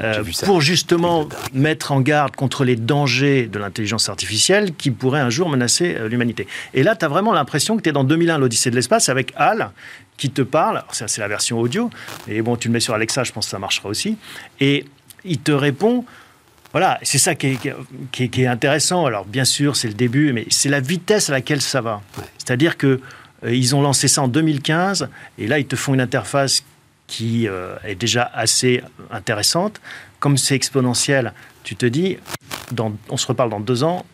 euh, 0.00 0.22
pour 0.44 0.60
justement 0.60 1.28
mettre 1.52 1.92
en 1.92 2.00
garde 2.00 2.34
contre 2.34 2.64
les 2.64 2.76
dangers 2.76 3.46
de 3.46 3.58
l'intelligence 3.58 4.08
artificielle 4.08 4.74
qui 4.74 4.90
pourraient 4.90 5.20
un 5.20 5.30
jour 5.30 5.48
menacer 5.48 5.96
l'humanité. 6.08 6.46
Et 6.74 6.82
là, 6.82 6.96
tu 6.96 7.04
as 7.04 7.08
vraiment 7.08 7.32
l'impression 7.32 7.76
que 7.76 7.82
tu 7.82 7.90
es 7.90 7.92
dans 7.92 8.04
2001, 8.04 8.38
l'Odyssée 8.38 8.70
de 8.70 8.76
l'espace, 8.76 9.08
avec 9.08 9.32
Hal 9.36 9.70
qui 10.16 10.30
te 10.30 10.42
parle. 10.42 10.82
Ça, 10.92 11.08
c'est 11.08 11.20
la 11.20 11.28
version 11.28 11.58
audio. 11.58 11.90
Et 12.28 12.42
bon, 12.42 12.56
tu 12.56 12.68
le 12.68 12.72
mets 12.72 12.80
sur 12.80 12.94
Alexa, 12.94 13.24
je 13.24 13.32
pense 13.32 13.46
que 13.46 13.50
ça 13.50 13.58
marchera 13.58 13.88
aussi. 13.88 14.18
Et 14.60 14.84
il 15.24 15.38
te 15.38 15.52
répond 15.52 16.04
voilà, 16.72 16.98
c'est 17.02 17.18
ça 17.18 17.34
qui 17.34 17.58
est, 17.58 18.46
intéressant. 18.46 19.06
Alors, 19.06 19.24
bien 19.24 19.44
sûr, 19.44 19.74
c'est 19.74 19.88
le 19.88 19.94
début, 19.94 20.32
mais 20.32 20.46
c'est 20.50 20.68
la 20.68 20.80
vitesse 20.80 21.28
à 21.28 21.32
laquelle 21.32 21.60
ça 21.60 21.80
va. 21.80 22.00
C'est-à-dire 22.38 22.76
que 22.76 23.00
euh, 23.44 23.54
ils 23.54 23.74
ont 23.74 23.82
lancé 23.82 24.06
ça 24.06 24.22
en 24.22 24.28
2015, 24.28 25.08
et 25.38 25.46
là, 25.46 25.58
ils 25.58 25.66
te 25.66 25.74
font 25.76 25.94
une 25.94 26.00
interface 26.00 26.62
qui 27.08 27.48
euh, 27.48 27.74
est 27.84 27.96
déjà 27.96 28.22
assez 28.22 28.82
intéressante. 29.10 29.80
Comme 30.20 30.36
c'est 30.36 30.54
exponentiel, 30.54 31.32
tu 31.64 31.74
te 31.74 31.86
dis, 31.86 32.18
on 33.08 33.16
se 33.16 33.26
reparle 33.26 33.50
dans 33.50 33.60
deux 33.60 33.82
ans, 33.82 34.06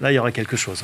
là, 0.00 0.10
il 0.10 0.16
y 0.16 0.18
aura 0.18 0.32
quelque 0.32 0.56
chose. 0.56 0.82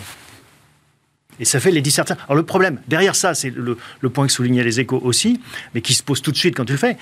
Et 1.40 1.44
ça 1.44 1.58
fait 1.58 1.70
les 1.70 1.80
dissertations. 1.80 2.22
Alors 2.24 2.36
le 2.36 2.44
problème, 2.44 2.80
derrière 2.86 3.16
ça, 3.16 3.34
c'est 3.34 3.50
le, 3.50 3.78
le, 4.00 4.10
point 4.10 4.26
que 4.26 4.32
soulignaient 4.32 4.64
les 4.64 4.80
échos 4.80 5.00
aussi, 5.02 5.40
mais 5.74 5.80
qui 5.80 5.94
se 5.94 6.02
pose 6.02 6.20
tout 6.20 6.32
de 6.32 6.36
suite 6.36 6.56
quand 6.56 6.64
tu 6.64 6.72
le 6.72 6.78
fais. 6.78 6.96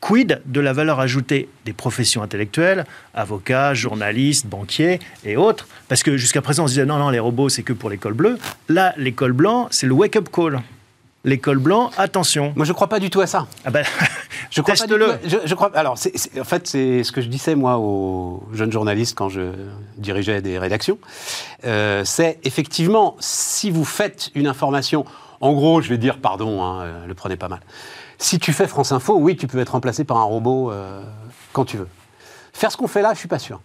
Quid 0.00 0.40
de 0.46 0.60
la 0.60 0.72
valeur 0.72 0.98
ajoutée 1.00 1.48
des 1.64 1.72
professions 1.72 2.22
intellectuelles, 2.22 2.86
avocats, 3.14 3.74
journalistes, 3.74 4.46
banquiers 4.46 4.98
et 5.24 5.36
autres? 5.36 5.68
Parce 5.88 6.02
que 6.02 6.16
jusqu'à 6.16 6.40
présent, 6.40 6.64
on 6.64 6.66
se 6.66 6.72
disait 6.72 6.86
non, 6.86 6.98
non, 6.98 7.10
les 7.10 7.18
robots, 7.18 7.48
c'est 7.48 7.62
que 7.62 7.72
pour 7.72 7.90
l'école 7.90 8.14
bleue. 8.14 8.38
Là, 8.68 8.94
l'école 8.96 9.32
blanc, 9.32 9.68
c'est 9.70 9.86
le 9.86 9.92
wake-up 9.92 10.28
call 10.32 10.62
l'école 11.24 11.58
blanc, 11.58 11.90
attention. 11.98 12.52
Moi, 12.56 12.64
je 12.64 12.70
ne 12.70 12.74
crois 12.74 12.88
pas 12.88 12.98
du 12.98 13.10
tout 13.10 13.20
à 13.20 13.26
ça. 13.26 13.46
Ah 13.64 13.70
ben, 13.70 13.84
je 14.50 14.60
crois 14.60 14.74
le 14.86 15.18
Je, 15.44 15.54
crois. 15.54 15.70
Alors, 15.74 15.92
en 15.92 16.44
fait, 16.44 16.66
c'est 16.66 17.04
ce 17.04 17.12
que 17.12 17.20
je 17.20 17.28
disais 17.28 17.54
moi 17.54 17.78
aux 17.78 18.48
jeunes 18.52 18.72
journalistes 18.72 19.16
quand 19.16 19.28
je 19.28 19.52
dirigeais 19.98 20.40
des 20.40 20.58
rédactions. 20.58 20.98
Euh, 21.64 22.04
c'est 22.04 22.38
effectivement, 22.44 23.16
si 23.20 23.70
vous 23.70 23.84
faites 23.84 24.30
une 24.34 24.46
information, 24.46 25.04
en 25.40 25.52
gros, 25.52 25.80
je 25.80 25.88
vais 25.88 25.98
dire, 25.98 26.18
pardon, 26.18 26.62
hein, 26.62 26.82
euh, 26.82 27.06
le 27.06 27.14
prenez 27.14 27.36
pas 27.36 27.48
mal. 27.48 27.60
Si 28.20 28.38
tu 28.38 28.52
fais 28.52 28.66
France 28.66 28.92
Info, 28.92 29.16
oui, 29.18 29.34
tu 29.34 29.46
peux 29.46 29.58
être 29.58 29.70
remplacé 29.70 30.04
par 30.04 30.18
un 30.18 30.24
robot 30.24 30.70
euh, 30.70 31.02
quand 31.54 31.64
tu 31.64 31.78
veux. 31.78 31.88
Faire 32.52 32.70
ce 32.70 32.76
qu'on 32.76 32.86
fait 32.86 33.00
là, 33.00 33.14
je 33.14 33.18
suis 33.18 33.28
pas 33.28 33.38
sûr. 33.38 33.60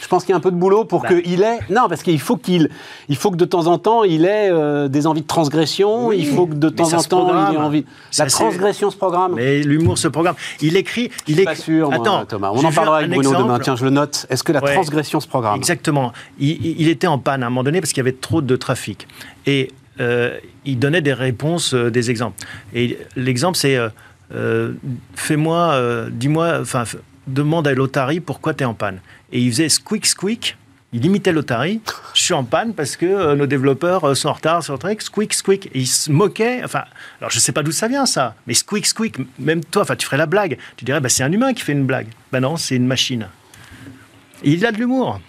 Je 0.00 0.06
pense 0.06 0.22
qu'il 0.22 0.30
y 0.30 0.32
a 0.34 0.36
un 0.36 0.40
peu 0.40 0.52
de 0.52 0.56
boulot 0.56 0.84
pour 0.84 1.02
bah. 1.02 1.08
qu'il 1.08 1.42
ait. 1.42 1.58
Non, 1.68 1.88
parce 1.88 2.04
qu'il 2.04 2.20
faut 2.20 2.36
qu'il, 2.36 2.70
il 3.08 3.16
faut 3.16 3.32
que 3.32 3.36
de 3.36 3.44
temps 3.44 3.66
en 3.66 3.78
temps 3.78 4.04
il 4.04 4.24
ait 4.24 4.48
euh, 4.48 4.86
des 4.86 5.08
envies 5.08 5.22
de 5.22 5.26
transgression. 5.26 6.12
il 6.12 6.26
faut 6.28 6.46
que 6.46 6.54
de 6.54 6.68
temps 6.68 6.94
en 6.94 7.02
temps 7.02 7.50
il 7.50 7.54
ait 7.56 7.58
envie. 7.58 7.84
La 8.16 8.26
transgression 8.26 8.92
se 8.92 8.96
programme. 8.96 9.34
Mais 9.34 9.62
l'humour 9.62 9.98
se 9.98 10.06
programme. 10.06 10.36
Il 10.60 10.76
écrit. 10.76 11.10
Il 11.26 11.40
est 11.40 11.44
pas 11.44 11.56
sûr, 11.56 11.92
Attends, 11.92 12.24
Thomas. 12.26 12.52
On 12.54 12.64
en 12.64 12.72
parlera 12.72 12.98
avec 12.98 13.10
Bruno 13.10 13.34
demain. 13.34 13.58
Tiens, 13.58 13.74
je 13.74 13.84
le 13.84 13.90
note. 13.90 14.26
Est-ce 14.30 14.44
que 14.44 14.52
la 14.52 14.60
transgression 14.60 15.18
se 15.18 15.26
programme? 15.26 15.56
Exactement. 15.56 16.12
Il, 16.38 16.88
était 16.88 17.08
en 17.08 17.18
panne 17.18 17.42
à 17.42 17.46
un 17.46 17.50
moment 17.50 17.64
donné 17.64 17.80
parce 17.80 17.92
qu'il 17.92 17.98
y 17.98 18.06
avait 18.06 18.12
trop 18.12 18.40
de 18.40 18.54
trafic. 18.54 19.08
Et 19.46 19.72
euh, 20.00 20.38
il 20.64 20.78
donnait 20.78 21.02
des 21.02 21.12
réponses, 21.12 21.74
euh, 21.74 21.90
des 21.90 22.10
exemples. 22.10 22.44
Et 22.74 22.98
l'exemple, 23.16 23.56
c'est 23.56 23.78
fais-moi, 25.14 26.08
dis-moi, 26.10 26.58
enfin, 26.60 26.84
demande 27.28 27.68
à 27.68 27.74
l'Otari 27.74 28.20
pourquoi 28.20 28.54
tu 28.54 28.64
es 28.64 28.66
en 28.66 28.74
panne 28.74 29.00
et 29.32 29.40
il 29.40 29.50
faisait 29.50 29.68
squeak 29.68 30.06
squeak. 30.06 30.56
Il 30.92 31.04
imitait 31.04 31.32
l'Otari. 31.32 31.80
Je 32.14 32.22
suis 32.22 32.32
en 32.32 32.44
panne 32.44 32.72
parce 32.72 32.96
que 32.96 33.06
euh, 33.06 33.34
nos 33.34 33.46
développeurs 33.46 34.04
euh, 34.04 34.14
sont 34.14 34.28
en 34.28 34.34
retard 34.34 34.62
sur 34.62 34.72
le 34.72 34.78
truc. 34.78 35.02
Squeak 35.02 35.34
squeak. 35.34 35.70
Il 35.74 35.86
se 35.86 36.10
moquait. 36.10 36.62
Enfin, 36.64 36.84
alors 37.20 37.30
je 37.30 37.38
sais 37.38 37.52
pas 37.52 37.62
d'où 37.62 37.72
ça 37.72 37.88
vient 37.88 38.06
ça, 38.06 38.34
mais 38.46 38.54
squeak 38.54 38.86
squeak. 38.86 39.16
Même 39.38 39.64
toi, 39.64 39.82
enfin, 39.82 39.96
tu 39.96 40.06
ferais 40.06 40.16
la 40.16 40.26
blague. 40.26 40.56
Tu 40.76 40.84
dirais, 40.84 41.00
bah, 41.00 41.08
c'est 41.08 41.24
un 41.24 41.32
humain 41.32 41.52
qui 41.52 41.62
fait 41.62 41.72
une 41.72 41.84
blague. 41.84 42.06
Ben 42.32 42.40
non, 42.40 42.56
c'est 42.56 42.76
une 42.76 42.86
machine. 42.86 43.28
il 44.44 44.64
a 44.64 44.72
de 44.72 44.78
l'humour. 44.78 45.20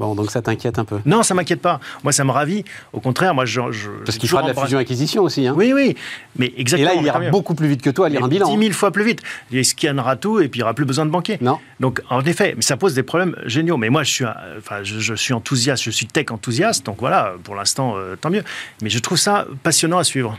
Bon, 0.00 0.14
donc 0.14 0.30
ça 0.30 0.40
t'inquiète 0.40 0.78
un 0.78 0.86
peu 0.86 0.98
Non, 1.04 1.22
ça 1.22 1.34
m'inquiète 1.34 1.60
pas. 1.60 1.78
Moi, 2.04 2.14
ça 2.14 2.24
me 2.24 2.30
ravit. 2.30 2.64
Au 2.94 3.00
contraire, 3.00 3.34
moi, 3.34 3.44
je. 3.44 3.60
je 3.70 3.90
Parce 4.06 4.16
qu'il 4.16 4.30
fera 4.30 4.42
de 4.42 4.48
la 4.48 4.54
fusion-acquisition 4.54 5.22
aussi. 5.22 5.46
Hein. 5.46 5.52
Oui, 5.54 5.74
oui. 5.74 5.94
Mais 6.38 6.54
exactement. 6.56 6.92
Et 6.92 6.94
là, 6.94 7.00
il 7.02 7.06
ira 7.06 7.30
beaucoup 7.30 7.54
plus 7.54 7.68
vite 7.68 7.82
que 7.82 7.90
toi 7.90 8.06
à 8.06 8.08
lire 8.08 8.24
un 8.24 8.28
bilan. 8.28 8.56
10 8.56 8.58
000 8.58 8.72
fois 8.72 8.92
plus 8.92 9.04
vite. 9.04 9.20
Il 9.50 9.62
scannera 9.62 10.16
tout 10.16 10.40
et 10.40 10.48
puis 10.48 10.60
il 10.60 10.62
n'y 10.62 10.64
aura 10.64 10.72
plus 10.72 10.86
besoin 10.86 11.04
de 11.04 11.10
banquier. 11.10 11.36
Non. 11.42 11.58
Donc, 11.80 12.00
en 12.08 12.22
effet, 12.22 12.54
mais 12.56 12.62
ça 12.62 12.78
pose 12.78 12.94
des 12.94 13.02
problèmes 13.02 13.36
géniaux. 13.44 13.76
Mais 13.76 13.90
moi, 13.90 14.02
je 14.02 14.10
suis, 14.10 14.24
enfin, 14.56 14.82
je, 14.82 15.14
suis 15.14 15.34
enthousiaste, 15.34 15.82
je 15.82 15.90
suis 15.90 16.06
tech 16.06 16.30
enthousiaste. 16.30 16.86
Donc 16.86 16.96
voilà, 17.00 17.34
pour 17.44 17.54
l'instant, 17.54 17.96
euh, 17.98 18.16
tant 18.16 18.30
mieux. 18.30 18.42
Mais 18.82 18.88
je 18.88 19.00
trouve 19.00 19.18
ça 19.18 19.46
passionnant 19.62 19.98
à 19.98 20.04
suivre. 20.04 20.38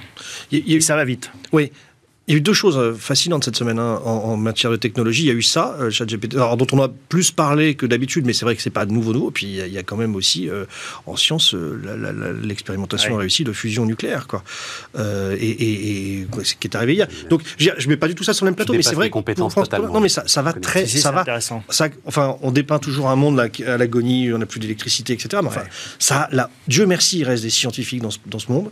et 0.52 0.82
ça 0.82 0.95
va 0.95 1.06
vite. 1.06 1.32
Oui. 1.52 1.71
Il 2.32 2.36
y 2.36 2.38
a 2.38 2.38
eu 2.38 2.41
deux 2.41 2.54
choses 2.54 2.78
euh, 2.78 2.94
fascinantes 2.94 3.44
cette 3.44 3.58
semaine 3.58 3.78
hein, 3.78 4.00
en, 4.06 4.38
matière 4.38 4.72
de 4.72 4.78
technologie. 4.78 5.24
Il 5.24 5.28
y 5.28 5.32
a 5.32 5.34
eu 5.34 5.41
ça, 5.41 5.76
euh, 5.82 5.89
ChatGPT, 5.89 6.38
dont 6.38 6.67
on 6.72 6.82
a 6.82 6.88
plus 7.10 7.30
parlé 7.30 7.76
que 7.76 7.86
d'habitude, 7.86 8.26
mais 8.26 8.32
c'est 8.32 8.46
vrai 8.46 8.56
que 8.56 8.62
c'est 8.62 8.70
pas 8.70 8.86
nouveau 8.86 9.12
nouveau. 9.12 9.32
Puis 9.32 9.48
il 9.48 9.67
y, 9.67 9.78
a, 9.78 9.84
quand 9.84 9.98
même 9.98 10.15
aussi 10.15 10.48
euh, 10.48 10.63
en 11.08 11.17
science 11.17 11.54
l'expérimentation 12.41 13.17
réussie 13.17 13.44
de 13.44 13.52
fusion 13.52 13.86
nucléaire, 13.86 14.28
quoi. 14.28 14.46
et, 14.98 16.26
ce 16.44 16.56
qui 16.56 16.67
est 16.67 16.76
arrivé 16.76 16.94
hier. 16.94 17.08
Donc 17.30 17.41
je 17.58 17.89
mets 17.89 17.98
pas 17.98 18.08
du 18.08 18.15
tout 18.15 18.24
ça 18.24 18.34
sur 18.34 18.46
le 18.46 18.52
même 18.52 18.56
plateau, 18.56 18.72
mais 18.76 18.82
c'est 18.82 18.96
vrai. 18.96 19.10
Compétences 19.10 19.54
totalement. 19.54 19.91
Non, 19.91 20.00
mais 20.00 20.08
ça, 20.08 20.24
ça 20.26 20.41
va 20.41 20.54
très, 20.54 20.86
ça 20.86 21.12
va. 21.12 21.26
Ça, 21.41 21.89
enfin, 22.06 22.38
on 22.41 22.52
dépeint 22.52 22.80
toujours 22.80 23.10
un 23.10 23.17
monde 23.17 23.41
à 23.41 23.78
l'agonie, 23.78 24.32
on 24.32 24.38
n'a 24.38 24.46
plus 24.46 24.62
d'électricité, 24.62 25.12
etc. 25.12 25.41
Mais 25.41 25.50
enfin, 25.50 25.63
ça, 26.00 26.30
là, 26.32 26.50
Dieu 26.70 26.86
merci, 26.86 27.20
il 27.20 27.24
reste 27.26 27.44
des 27.44 27.50
scientifiques 27.50 28.02
dans 28.02 28.12
ce, 28.12 28.20
dans 28.26 28.39
ce 28.39 28.50
monde. 28.50 28.72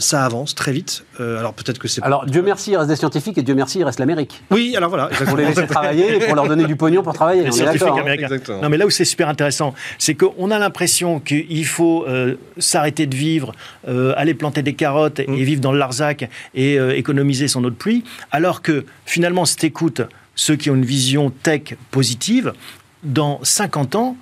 ça 0.00 0.24
avance 0.24 0.54
très 0.54 0.72
vite. 0.72 1.04
alors 1.18 1.52
peut-être 1.52 1.78
que 1.78 1.88
c'est. 1.88 2.02
Alors 2.02 2.24
Dieu 2.24 2.40
merci, 2.40 2.70
il 2.70 2.78
reste 2.78 2.88
des 2.88 2.93
scientifiques 2.96 3.38
et 3.38 3.42
Dieu 3.42 3.54
merci, 3.54 3.78
il 3.78 3.84
reste 3.84 3.98
l'Amérique. 3.98 4.42
Oui, 4.50 4.74
alors 4.76 4.90
voilà. 4.90 5.08
Pour 5.08 5.36
les 5.36 5.46
laisser 5.46 5.66
travailler 5.66 6.16
et 6.16 6.18
pour 6.18 6.34
leur 6.34 6.48
donner 6.48 6.64
du 6.64 6.76
pognon 6.76 7.02
pour 7.02 7.14
travailler. 7.14 7.44
Les 7.44 7.52
scientifiques 7.52 7.88
hein. 7.88 8.00
américains. 8.00 8.28
Non, 8.62 8.68
mais 8.68 8.76
là 8.76 8.86
où 8.86 8.90
c'est 8.90 9.04
super 9.04 9.28
intéressant, 9.28 9.74
c'est 9.98 10.14
qu'on 10.14 10.50
a 10.50 10.58
l'impression 10.58 11.20
qu'il 11.20 11.66
faut 11.66 12.04
euh, 12.06 12.36
s'arrêter 12.58 13.06
de 13.06 13.14
vivre, 13.14 13.52
euh, 13.88 14.12
aller 14.16 14.34
planter 14.34 14.62
des 14.62 14.74
carottes 14.74 15.20
et, 15.20 15.26
mm. 15.26 15.34
vivre 15.34 15.60
dans 15.60 15.72
le 15.72 15.78
Larzac 15.78 16.28
et 16.54 16.78
euh, 16.78 16.96
économiser 16.96 17.48
son 17.48 17.64
eau 17.64 17.70
de 17.70 17.74
pluie, 17.74 18.04
alors 18.30 18.62
que 18.62 18.84
finalement, 19.06 19.44
si 19.44 19.56
tu 19.56 19.66
écoutes 19.66 20.02
ceux 20.34 20.56
qui 20.56 20.70
ont 20.70 20.74
une 20.74 20.84
vision 20.84 21.30
tech 21.30 21.74
positive, 21.90 22.52
dans 23.04 23.38
50 23.42 23.94
ans, 23.96 24.16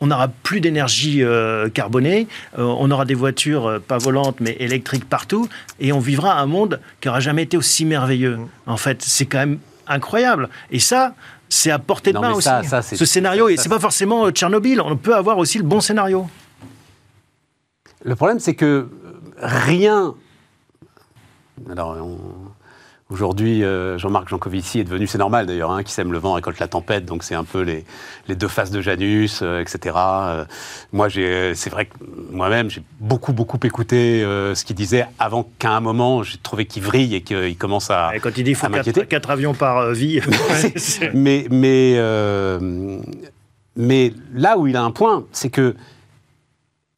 on 0.00 0.06
n'aura 0.06 0.28
plus 0.28 0.60
d'énergie 0.60 1.22
euh, 1.22 1.68
carbonée, 1.68 2.28
euh, 2.58 2.62
on 2.62 2.90
aura 2.90 3.04
des 3.04 3.14
voitures 3.14 3.66
euh, 3.66 3.78
pas 3.78 3.98
volantes 3.98 4.36
mais 4.40 4.56
électriques 4.60 5.08
partout, 5.08 5.48
et 5.80 5.92
on 5.92 5.98
vivra 5.98 6.40
un 6.40 6.46
monde 6.46 6.80
qui 7.00 7.08
n'aura 7.08 7.20
jamais 7.20 7.42
été 7.42 7.56
aussi 7.56 7.84
merveilleux. 7.84 8.36
Mm. 8.36 8.48
En 8.66 8.76
fait, 8.76 9.02
c'est 9.02 9.26
quand 9.26 9.38
même 9.38 9.58
incroyable. 9.86 10.48
Et 10.70 10.78
ça, 10.78 11.14
c'est 11.48 11.70
à 11.70 11.78
portée 11.78 12.12
de 12.12 12.18
main 12.18 12.32
aussi. 12.32 12.48
Ce 12.82 13.04
scénario, 13.04 13.48
et 13.48 13.56
c'est 13.56 13.68
pas 13.68 13.80
forcément 13.80 14.30
Tchernobyl, 14.30 14.80
on 14.80 14.96
peut 14.96 15.14
avoir 15.14 15.38
aussi 15.38 15.58
le 15.58 15.64
bon 15.64 15.80
scénario. 15.80 16.28
Le 18.04 18.14
problème, 18.14 18.38
c'est 18.38 18.54
que 18.54 18.88
rien. 19.38 20.14
Alors, 21.68 21.96
on 22.00 22.47
Aujourd'hui, 23.10 23.64
euh, 23.64 23.96
Jean-Marc 23.96 24.28
Jancovici 24.28 24.80
est 24.80 24.84
devenu, 24.84 25.06
c'est 25.06 25.16
normal 25.16 25.46
d'ailleurs, 25.46 25.70
hein, 25.70 25.82
qui 25.82 25.92
sème 25.92 26.12
le 26.12 26.18
vent 26.18 26.34
récolte 26.34 26.58
la 26.58 26.68
tempête, 26.68 27.06
donc 27.06 27.22
c'est 27.22 27.34
un 27.34 27.44
peu 27.44 27.62
les, 27.62 27.86
deux 28.34 28.48
faces 28.48 28.70
de 28.70 28.82
Janus, 28.82 29.40
euh, 29.40 29.60
etc. 29.60 29.96
Euh, 29.96 30.44
moi, 30.92 31.08
c'est 31.08 31.70
vrai 31.70 31.86
que 31.86 31.94
moi-même, 32.30 32.68
j'ai 32.68 32.82
beaucoup, 33.00 33.32
beaucoup 33.32 33.58
écouté 33.62 34.20
ce 34.20 34.62
qu'il 34.62 34.76
disait 34.76 35.06
avant 35.18 35.48
qu'à 35.58 35.70
un 35.70 35.80
moment, 35.80 36.22
j'ai 36.22 36.36
trouvé 36.36 36.66
qu'il 36.66 36.82
vrille 36.82 37.14
et 37.14 37.22
qu'il 37.22 37.56
commence 37.56 37.90
à. 37.90 38.10
Et 38.14 38.20
quand 38.20 38.28
il 38.36 38.44
dit 38.44 38.54
qu'il 38.54 38.56
faut 38.56 38.68
quatre, 39.08 39.30
avions 39.30 39.54
par 39.54 39.90
vie. 39.92 40.20
mais, 41.14 41.46
mais, 41.50 41.98
mais 43.74 44.12
là 44.34 44.58
où 44.58 44.66
il 44.66 44.76
a 44.76 44.82
un 44.82 44.90
point, 44.90 45.24
c'est 45.32 45.48
que 45.48 45.76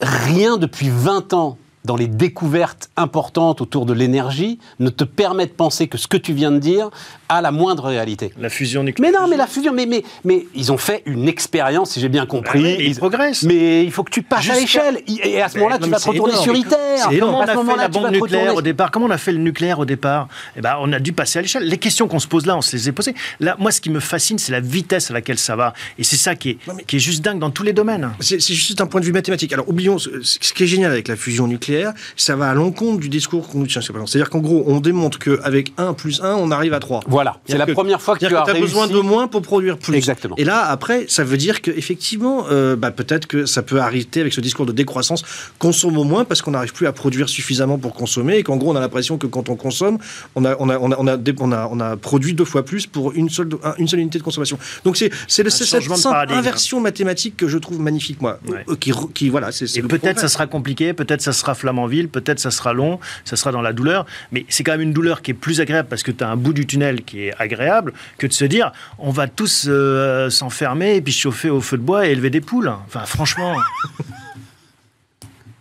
rien 0.01 0.57
depuis 0.57 0.89
20 0.91 1.35
ans 1.35 1.57
dans 1.85 1.97
les 1.97 2.09
découvertes 2.09 2.91
importantes 2.97 3.61
autour 3.61 3.87
de 3.87 3.93
l'énergie 3.93 4.59
ne 4.81 4.91
te 4.91 5.05
permet 5.05 5.47
de 5.47 5.53
penser 5.53 5.89
que 5.89 5.99
ce 5.99 6.07
que 6.07 6.17
tu 6.17 6.33
viens 6.33 6.53
de 6.53 6.59
dire 6.59 6.91
a 7.29 7.41
la 7.41 7.53
moindre 7.53 7.85
réalité. 7.85 8.33
La 8.39 8.51
fusion 8.51 8.83
nucléaire. 8.83 9.13
Mais 9.13 9.19
non, 9.19 9.29
mais 9.29 9.37
la 9.37 9.47
fusion, 9.47 9.73
mais, 9.73 9.87
mais, 9.87 10.03
mais 10.25 10.47
ils 10.55 10.73
ont 10.73 10.77
fait 10.77 11.03
une 11.07 11.29
expérience, 11.29 11.93
si 11.93 12.01
j'ai 12.01 12.09
bien 12.09 12.27
compris. 12.27 12.63
Bah 12.63 12.83
ils, 12.83 12.97
progressent. 12.97 13.45
Mais 13.45 13.85
il 13.85 13.93
faut 13.93 14.03
que 14.03 14.11
tu 14.11 14.23
passes 14.23 14.51
à 14.51 14.55
l'échelle. 14.55 15.01
Et 15.07 15.41
à 15.41 15.49
ce 15.49 15.57
moment-là, 15.59 15.79
tu 15.79 15.89
vas 15.89 15.99
te 15.99 16.09
retourner 16.09 16.37
sur 16.37 16.55
ITER. 16.55 16.77
Comment 17.21 17.39
on 17.39 17.41
a 17.43 17.47
fait 17.47 17.77
la 17.77 17.89
bombe 17.89 18.11
nucléaire 18.11 18.55
au 18.55 18.63
départ 18.63 18.91
Comment 18.91 19.07
on 19.07 19.11
a 19.11 19.19
fait 19.19 19.33
le 19.33 19.39
nucléaire 19.39 19.79
au 19.79 19.85
départ? 19.85 20.29
Eh 20.57 20.61
ben, 20.61 20.77
on 20.81 20.93
a 20.93 20.99
dû 20.99 21.13
passer 21.13 21.39
à 21.39 21.43
l'échelle. 21.43 21.65
Les 21.65 21.79
questions 21.79 22.09
qu'on 22.09 22.19
se 22.19 22.27
pose 22.27 22.47
là, 22.47 22.57
on 22.57 22.63
se 22.63 22.77
les 22.77 22.89
a 22.89 22.93
posées. 22.93 23.15
Là, 23.39 23.57
moi, 23.59 23.71
ce 23.71 23.81
qui 23.81 23.91
me 23.91 24.01
fascine, 24.01 24.39
c'est 24.39 24.53
la 24.53 24.61
vitesse 24.61 25.11
à 25.11 25.15
laquelle 25.15 25.39
ça 25.39 25.57
va. 25.57 25.73
Et 25.99 26.05
c'est 26.05 26.17
ça 26.17 26.35
qui 26.35 26.51
est, 26.51 26.59
qui 26.87 26.97
est 26.97 27.01
juste 27.01 27.25
dingue 27.25 27.39
dans 27.39 27.51
tous 27.51 27.63
les 27.63 27.73
domaines. 27.73 28.11
C'est 28.21 28.41
juste 28.41 28.81
un 28.81 28.87
point 28.87 29.01
de 29.01 29.07
vue 29.07 29.13
mathématique. 29.13 29.53
Alors, 29.53 29.69
oublions 29.69 29.99
ce 29.99 30.53
qui 30.53 30.65
est 30.65 30.67
génial 30.67 30.91
avec 30.91 31.09
la 31.09 31.17
fusion 31.17 31.47
nucléaire, 31.47 31.70
ça 32.17 32.37
va 32.37 32.51
à 32.51 32.55
l'encontre 32.55 33.01
du 33.01 33.09
discours 33.09 33.49
qu'on 33.49 33.59
nous 33.59 33.67
tient. 33.67 33.81
C'est-à-dire 33.81 34.31
qu'en 34.31 34.39
gros, 34.39 34.65
on 34.67 34.81
démontre 34.81 35.19
qu'avec 35.19 35.73
1 35.79 35.95
plus 35.95 36.21
1, 36.23 36.35
on 36.35 36.51
arrive 36.51 36.75
à 36.75 36.81
3. 36.81 37.01
Voilà. 37.07 37.39
C'est 37.47 37.59
la 37.59 37.67
première 37.67 38.01
fois 38.01 38.17
que 38.17 38.27
tu 38.27 38.37
as, 38.37 38.45
besoin 38.55 38.87
de 38.87 39.01
moins 39.01 39.29
pour 39.29 39.43
produire 39.43 39.79
plus. 39.79 39.95
Exactement. 39.95 40.37
Et 40.37 40.45
là, 40.45 40.65
après, 40.67 41.07
ça 41.09 41.25
veut 41.25 41.37
dire 41.37 41.61
qu'effectivement, 41.61 42.47
euh, 42.51 42.77
bah, 42.77 42.91
peut-être 42.91 43.27
que 43.27 43.47
ça 43.47 43.63
peut 43.63 43.81
arrêter 43.81 44.21
avec 44.21 44.33
ce 44.33 44.41
discours 44.41 44.67
de 44.67 44.73
décroissance. 44.73 45.25
Consommons 45.59 46.05
moins 46.05 46.25
parce 46.25 46.43
qu'on 46.43 46.53
n'arrive 46.53 46.73
plus 46.73 46.87
à 46.87 46.93
produire 46.93 47.29
suffisamment 47.29 47.79
pour 47.79 47.95
consommer 47.95 48.37
et 48.37 48.43
qu'en 48.43 48.57
gros, 48.57 48.73
on 48.73 48.77
a 48.77 48.81
l'impression 48.81 49.19
que 49.19 49.27
quand 49.27 49.49
on 49.49 49.57
consomme, 49.57 49.99
on 50.35 50.45
a, 50.45 50.57
on 50.59 50.69
a, 50.69 50.79
on 50.79 50.91
a, 50.93 50.97
on 50.97 51.53
a, 51.53 51.69
on 51.71 51.81
a, 51.81 51.97
produit 51.97 52.35
deux 52.35 52.45
fois 52.45 52.65
plus 52.65 52.87
pour 52.87 53.13
une 53.13 53.29
seule, 53.29 53.51
une 53.79 53.89
seule 53.89 54.01
unité 54.01 54.19
de 54.19 54.25
consommation. 54.25 54.59
Donc 54.85 54.97
c'est 54.97 55.11
cette 55.29 55.51
simple 55.51 56.33
inversion 56.33 56.81
mathématique 56.81 57.37
que 57.37 57.49
je 57.49 57.59
trouve 57.59 57.81
magnifique, 57.81 58.21
moi. 58.21 58.39
Euh, 58.69 58.77
qui, 58.77 58.93
qui, 59.15 59.29
voilà, 59.29 59.53
c'est, 59.53 59.77
et 59.77 59.83
peut-être 59.83 60.21
ça 60.21 60.29
sera 60.29 60.47
compliqué, 60.47 60.93
peut-être 60.93 61.23
ça 61.23 61.33
sera 61.33 61.55
Flamanville, 61.61 62.09
peut-être 62.09 62.41
ça 62.41 62.51
sera 62.51 62.73
long, 62.73 62.99
ça 63.25 63.37
sera 63.37 63.53
dans 63.53 63.63
la 63.63 63.73
douleur, 63.73 64.07
mais 64.33 64.45
c'est 64.49 64.65
quand 64.65 64.73
même 64.73 64.81
une 64.81 64.93
douleur 64.93 65.23
qui 65.23 65.31
est 65.31 65.35
plus 65.35 65.61
agréable 65.61 65.89
parce 65.89 66.03
que 66.03 66.11
tu 66.11 66.25
as 66.25 66.29
un 66.29 66.37
bout 66.37 66.53
du 66.53 66.67
tunnel 66.67 67.03
qui 67.03 67.27
est 67.27 67.35
agréable 67.39 67.93
que 68.19 68.27
de 68.27 68.33
se 68.33 68.45
dire 68.45 68.73
on 68.99 69.11
va 69.11 69.29
tous 69.29 69.67
euh, 69.69 70.31
s'enfermer 70.31 70.97
et 70.97 71.01
puis 71.01 71.13
chauffer 71.13 71.51
au 71.51 71.61
feu 71.61 71.77
de 71.77 71.83
bois 71.83 72.07
et 72.07 72.11
élever 72.11 72.31
des 72.31 72.41
poules. 72.41 72.73
Enfin, 72.87 73.05
franchement. 73.07 73.57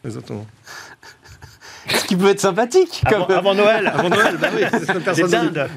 Exactement. 0.05 0.45
Qui 2.07 2.15
peut 2.15 2.29
être 2.29 2.39
sympathique. 2.39 3.03
Avant, 3.05 3.53
Noël, 3.53 3.91
avant 3.93 4.09
Noël, 4.09 4.37
bah 4.39 4.47
oui, 4.55 4.63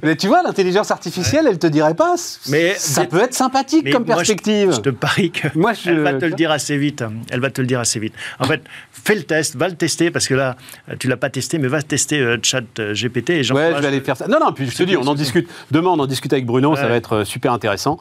Mais 0.03 0.16
tu 0.16 0.29
vois, 0.29 0.42
l'intelligence 0.42 0.90
artificielle, 0.90 1.46
elle 1.48 1.59
te 1.59 1.66
dirait 1.66 1.94
pas. 1.94 2.14
Mais 2.48 2.75
ça 2.77 3.05
peut 3.05 3.20
être 3.20 3.35
sympathique 3.35 3.90
comme 3.92 4.05
perspective. 4.05 4.72
Je, 4.72 4.81
te 4.81 4.90
parie 4.90 5.31
que 5.31 5.48
moi, 5.55 5.72
je, 5.72 5.90
elle 5.90 6.01
va 6.01 6.14
te 6.14 6.25
le 6.25 6.33
dire 6.33 6.51
assez 6.51 6.77
vite. 6.77 7.05
Elle 7.31 7.40
va 7.40 7.51
te 7.51 7.61
le 7.61 7.66
dire 7.66 7.81
assez 7.81 7.98
vite. 7.98 8.14
En 8.38 8.44
fait, 8.44 8.62
fais 8.90 9.14
le 9.14 9.22
test, 9.22 9.57
va 9.57 9.68
le 9.68 9.75
tester 9.75 10.11
parce 10.11 10.27
que 10.27 10.35
là, 10.35 10.57
tu 10.98 11.09
l'as 11.09 11.16
pas 11.16 11.31
testé, 11.31 11.59
mais 11.59 11.68
va 11.68 11.83
tester 11.83 12.20
euh, 12.20 12.38
Chat 12.42 12.62
euh, 12.79 12.94
GPT. 12.94 13.31
Et 13.31 13.53
ouais, 13.53 13.72
je 13.77 13.81
vais 13.81 13.87
aller 13.87 14.01
faire 14.01 14.16
ça. 14.16 14.29
Non, 14.29 14.38
non, 14.40 14.53
puis 14.53 14.68
je 14.68 14.77
te 14.77 14.83
dis, 14.83 14.96
on 14.96 15.07
en 15.07 15.14
discute. 15.14 15.48
Demain, 15.70 15.90
on 15.90 15.98
en 15.98 16.07
discute 16.07 16.33
avec 16.33 16.46
Bruno. 16.46 16.77
Ça 16.77 16.87
va 16.87 16.96
être 16.96 17.16
euh, 17.16 17.25
super 17.25 17.53
intéressant. 17.53 17.98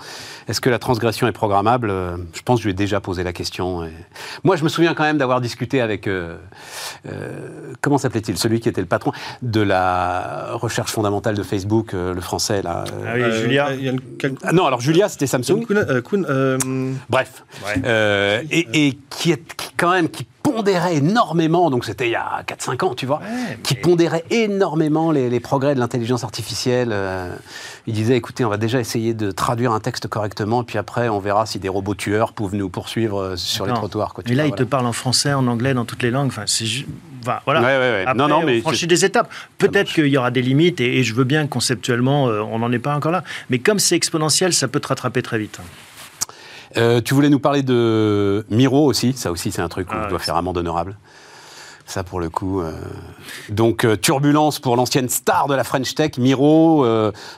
Est-ce 0.47 0.61
que 0.61 0.69
la 0.69 0.79
transgression 0.79 1.27
est 1.27 1.31
programmable? 1.31 1.89
Je 2.33 2.41
pense 2.43 2.57
que 2.57 2.63
je 2.63 2.67
lui 2.67 2.71
ai 2.71 2.75
déjà 2.75 2.99
posé 2.99 3.23
la 3.23 3.33
question. 3.33 3.89
Moi, 4.43 4.55
je 4.55 4.63
me 4.63 4.69
souviens 4.69 4.93
quand 4.93 5.03
même 5.03 5.17
d'avoir 5.17 5.41
discuté 5.41 5.81
avec 5.81 6.09
comment 7.81 7.97
s'appelait-il 8.01 8.37
Celui 8.37 8.59
qui 8.59 8.69
était 8.69 8.81
le 8.81 8.87
patron 8.87 9.11
de 9.41 9.61
la 9.61 10.49
recherche 10.53 10.91
fondamentale 10.91 11.35
de 11.35 11.43
Facebook, 11.43 11.93
le 11.93 12.19
français 12.21 12.61
là. 12.61 12.83
ah 13.07 13.13
oui, 13.15 13.31
Julia. 13.41 13.69
Ah, 14.43 14.51
non, 14.51 14.65
alors 14.65 14.81
Julia, 14.81 15.09
c'était 15.09 15.27
Samsung. 15.27 15.65
Bref, 17.09 17.43
et, 17.83 18.87
et, 18.87 18.97
qui 19.09 19.31
est 19.31 19.43
quand 19.77 19.91
même 19.91 20.09
qui 20.09 20.25
pondérait 20.43 20.95
énormément, 20.95 21.69
donc 21.69 21.85
c'était 21.85 22.07
il 22.07 22.11
y 22.11 22.15
a 22.15 22.43
4-5 22.47 22.85
ans, 22.85 22.95
tu 22.95 23.05
vois, 23.05 23.21
qui 23.63 23.75
pondérait 23.75 24.23
énormément 24.29 25.11
les, 25.11 25.39
progrès 25.39 25.75
de 25.75 25.79
l'intelligence 25.79 26.23
artificielle. 26.23 26.89
Euh, 26.91 27.35
il 27.87 27.93
disait, 27.93 28.15
écoutez, 28.15 28.45
on 28.45 28.49
va 28.49 28.57
déjà 28.57 28.79
essayer 28.79 29.13
de 29.13 29.31
traduire 29.31 29.71
un 29.71 29.79
texte 29.79 30.07
correctement, 30.07 30.63
puis 30.63 30.77
après, 30.77 31.09
on 31.09 31.19
verra 31.19 31.45
si 31.45 31.59
des 31.59 31.69
robots 31.69 31.95
tueurs 31.95 32.33
peuvent 32.33 32.55
nous 32.55 32.69
poursuivre 32.69 33.21
euh, 33.21 33.35
sur 33.35 33.65
les 33.65 33.73
trottoirs. 33.73 34.13
Quoi, 34.13 34.23
et 34.27 34.35
là, 34.35 34.45
il 34.45 34.53
te 34.53 34.63
parle 34.63 34.85
en 34.85 34.93
français, 34.93 35.33
en 35.33 35.47
anglais, 35.47 35.73
dans 35.73 35.85
toutes 35.85 36.03
les 36.03 36.11
langues. 36.11 36.27
Enfin, 36.27 36.43
c'est 36.45 36.65
voilà. 37.45 37.59
Après, 37.59 38.13
non, 38.15 38.27
non, 38.27 38.43
mais 38.43 38.57
on 38.59 38.61
franchit 38.61 38.87
des 38.87 39.05
étapes. 39.05 39.31
Peut-être 39.57 39.93
qu'il 39.93 40.07
y 40.07 40.17
aura 40.17 40.31
des 40.31 40.41
limites, 40.41 40.81
et, 40.81 41.03
je 41.03 41.13
veux 41.13 41.23
bien 41.23 41.47
conceptuellement, 41.47 42.27
euh, 42.27 42.41
on 42.41 42.59
n'en 42.59 42.71
est 42.71 42.79
pas 42.79 42.95
encore 42.95 43.11
là. 43.11 43.23
Mais 43.49 43.59
comme 43.59 43.79
c'est 43.79 43.95
exponentiel, 43.95 44.53
ça 44.53 44.67
peut 44.67 44.79
te 44.79 44.87
rattraper 44.87 45.21
très 45.21 45.37
vite. 45.37 45.59
Euh, 46.77 47.01
tu 47.01 47.13
voulais 47.13 47.29
nous 47.29 47.39
parler 47.39 47.63
de 47.63 48.45
Miro 48.49 48.85
aussi. 48.85 49.13
Ça 49.13 49.31
aussi, 49.31 49.51
c'est 49.51 49.61
un 49.61 49.69
truc 49.69 49.87
qu'on 49.87 50.01
ah, 50.03 50.07
doit 50.07 50.19
faire 50.19 50.35
amende 50.35 50.57
honorable. 50.57 50.97
Ça, 51.85 52.03
pour 52.03 52.19
le 52.19 52.29
coup. 52.29 52.61
Euh, 52.61 52.71
donc, 53.49 53.83
euh, 53.83 53.97
turbulence 53.97 54.59
pour 54.59 54.75
l'ancienne 54.75 55.09
star 55.09 55.47
de 55.47 55.55
la 55.55 55.63
French 55.63 55.93
Tech, 55.95 56.17
Miro. 56.17 56.85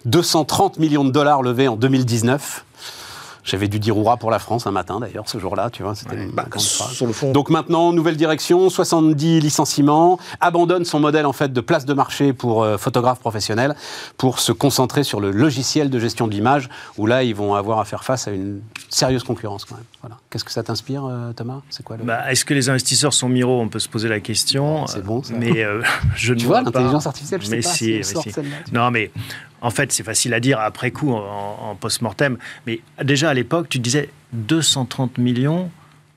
230 0.05 0.77
millions 0.79 1.05
de 1.05 1.11
dollars 1.11 1.41
levés 1.41 1.67
en 1.67 1.75
2019. 1.75 2.65
J'avais 3.43 3.67
dû 3.67 3.79
dire 3.79 3.97
hurrah 3.97 4.17
pour 4.17 4.31
la 4.31 4.39
France 4.39 4.67
un 4.67 4.71
matin 4.71 4.99
d'ailleurs 4.99 5.27
ce 5.27 5.37
jour-là, 5.37 5.69
tu 5.69 5.83
vois, 5.83 5.95
c'était 5.95 6.27
bah, 6.27 6.45
sur 6.57 7.05
le 7.05 7.13
fond. 7.13 7.31
Donc 7.31 7.49
maintenant 7.49 7.91
nouvelle 7.91 8.15
direction, 8.15 8.69
70 8.69 9.39
licenciements, 9.41 10.19
abandonne 10.39 10.85
son 10.85 10.99
modèle 10.99 11.25
en 11.25 11.33
fait 11.33 11.51
de 11.51 11.61
place 11.61 11.85
de 11.85 11.93
marché 11.93 12.33
pour 12.33 12.63
euh, 12.63 12.77
photographe 12.77 13.19
professionnel 13.19 13.75
pour 14.17 14.39
se 14.39 14.51
concentrer 14.51 15.03
sur 15.03 15.19
le 15.19 15.31
logiciel 15.31 15.89
de 15.89 15.99
gestion 15.99 16.27
de 16.27 16.31
l'image 16.31 16.69
où 16.97 17.05
là 17.05 17.23
ils 17.23 17.35
vont 17.35 17.55
avoir 17.55 17.79
à 17.79 17.85
faire 17.85 18.03
face 18.03 18.27
à 18.27 18.31
une 18.31 18.61
sérieuse 18.89 19.23
concurrence 19.23 19.65
quand 19.65 19.75
même. 19.75 19.85
Voilà. 20.01 20.17
Qu'est-ce 20.29 20.45
que 20.45 20.51
ça 20.51 20.63
t'inspire 20.63 21.05
euh, 21.05 21.33
Thomas? 21.33 21.61
C'est 21.69 21.83
quoi 21.83 21.97
bah, 21.97 22.31
Est-ce 22.31 22.45
que 22.45 22.53
les 22.53 22.69
investisseurs 22.69 23.13
sont 23.13 23.29
miro? 23.29 23.59
On 23.59 23.69
peut 23.69 23.79
se 23.79 23.89
poser 23.89 24.07
la 24.07 24.19
question. 24.19 24.87
C'est 24.87 25.03
bon. 25.03 25.21
Ça. 25.23 25.33
Mais 25.37 25.63
euh, 25.63 25.81
je 26.15 26.33
tu 26.33 26.45
vois 26.45 26.61
l'intelligence 26.61 27.07
artificielle, 27.07 27.41
je 27.41 27.49
mais 27.51 27.61
sais 27.61 28.01
pas. 28.01 28.21
Si, 28.21 28.33
non 28.71 28.91
mais 28.91 29.11
en 29.63 29.69
fait, 29.69 29.91
c'est 29.91 30.03
facile 30.03 30.33
à 30.33 30.39
dire 30.39 30.59
après 30.59 30.91
coup, 30.91 31.13
en, 31.13 31.75
post-mortem. 31.79 32.37
Mais 32.67 32.81
déjà, 33.01 33.29
à 33.29 33.33
l'époque, 33.33 33.69
tu 33.69 33.79
disais 33.79 34.09
230 34.33 35.17
millions 35.17 35.71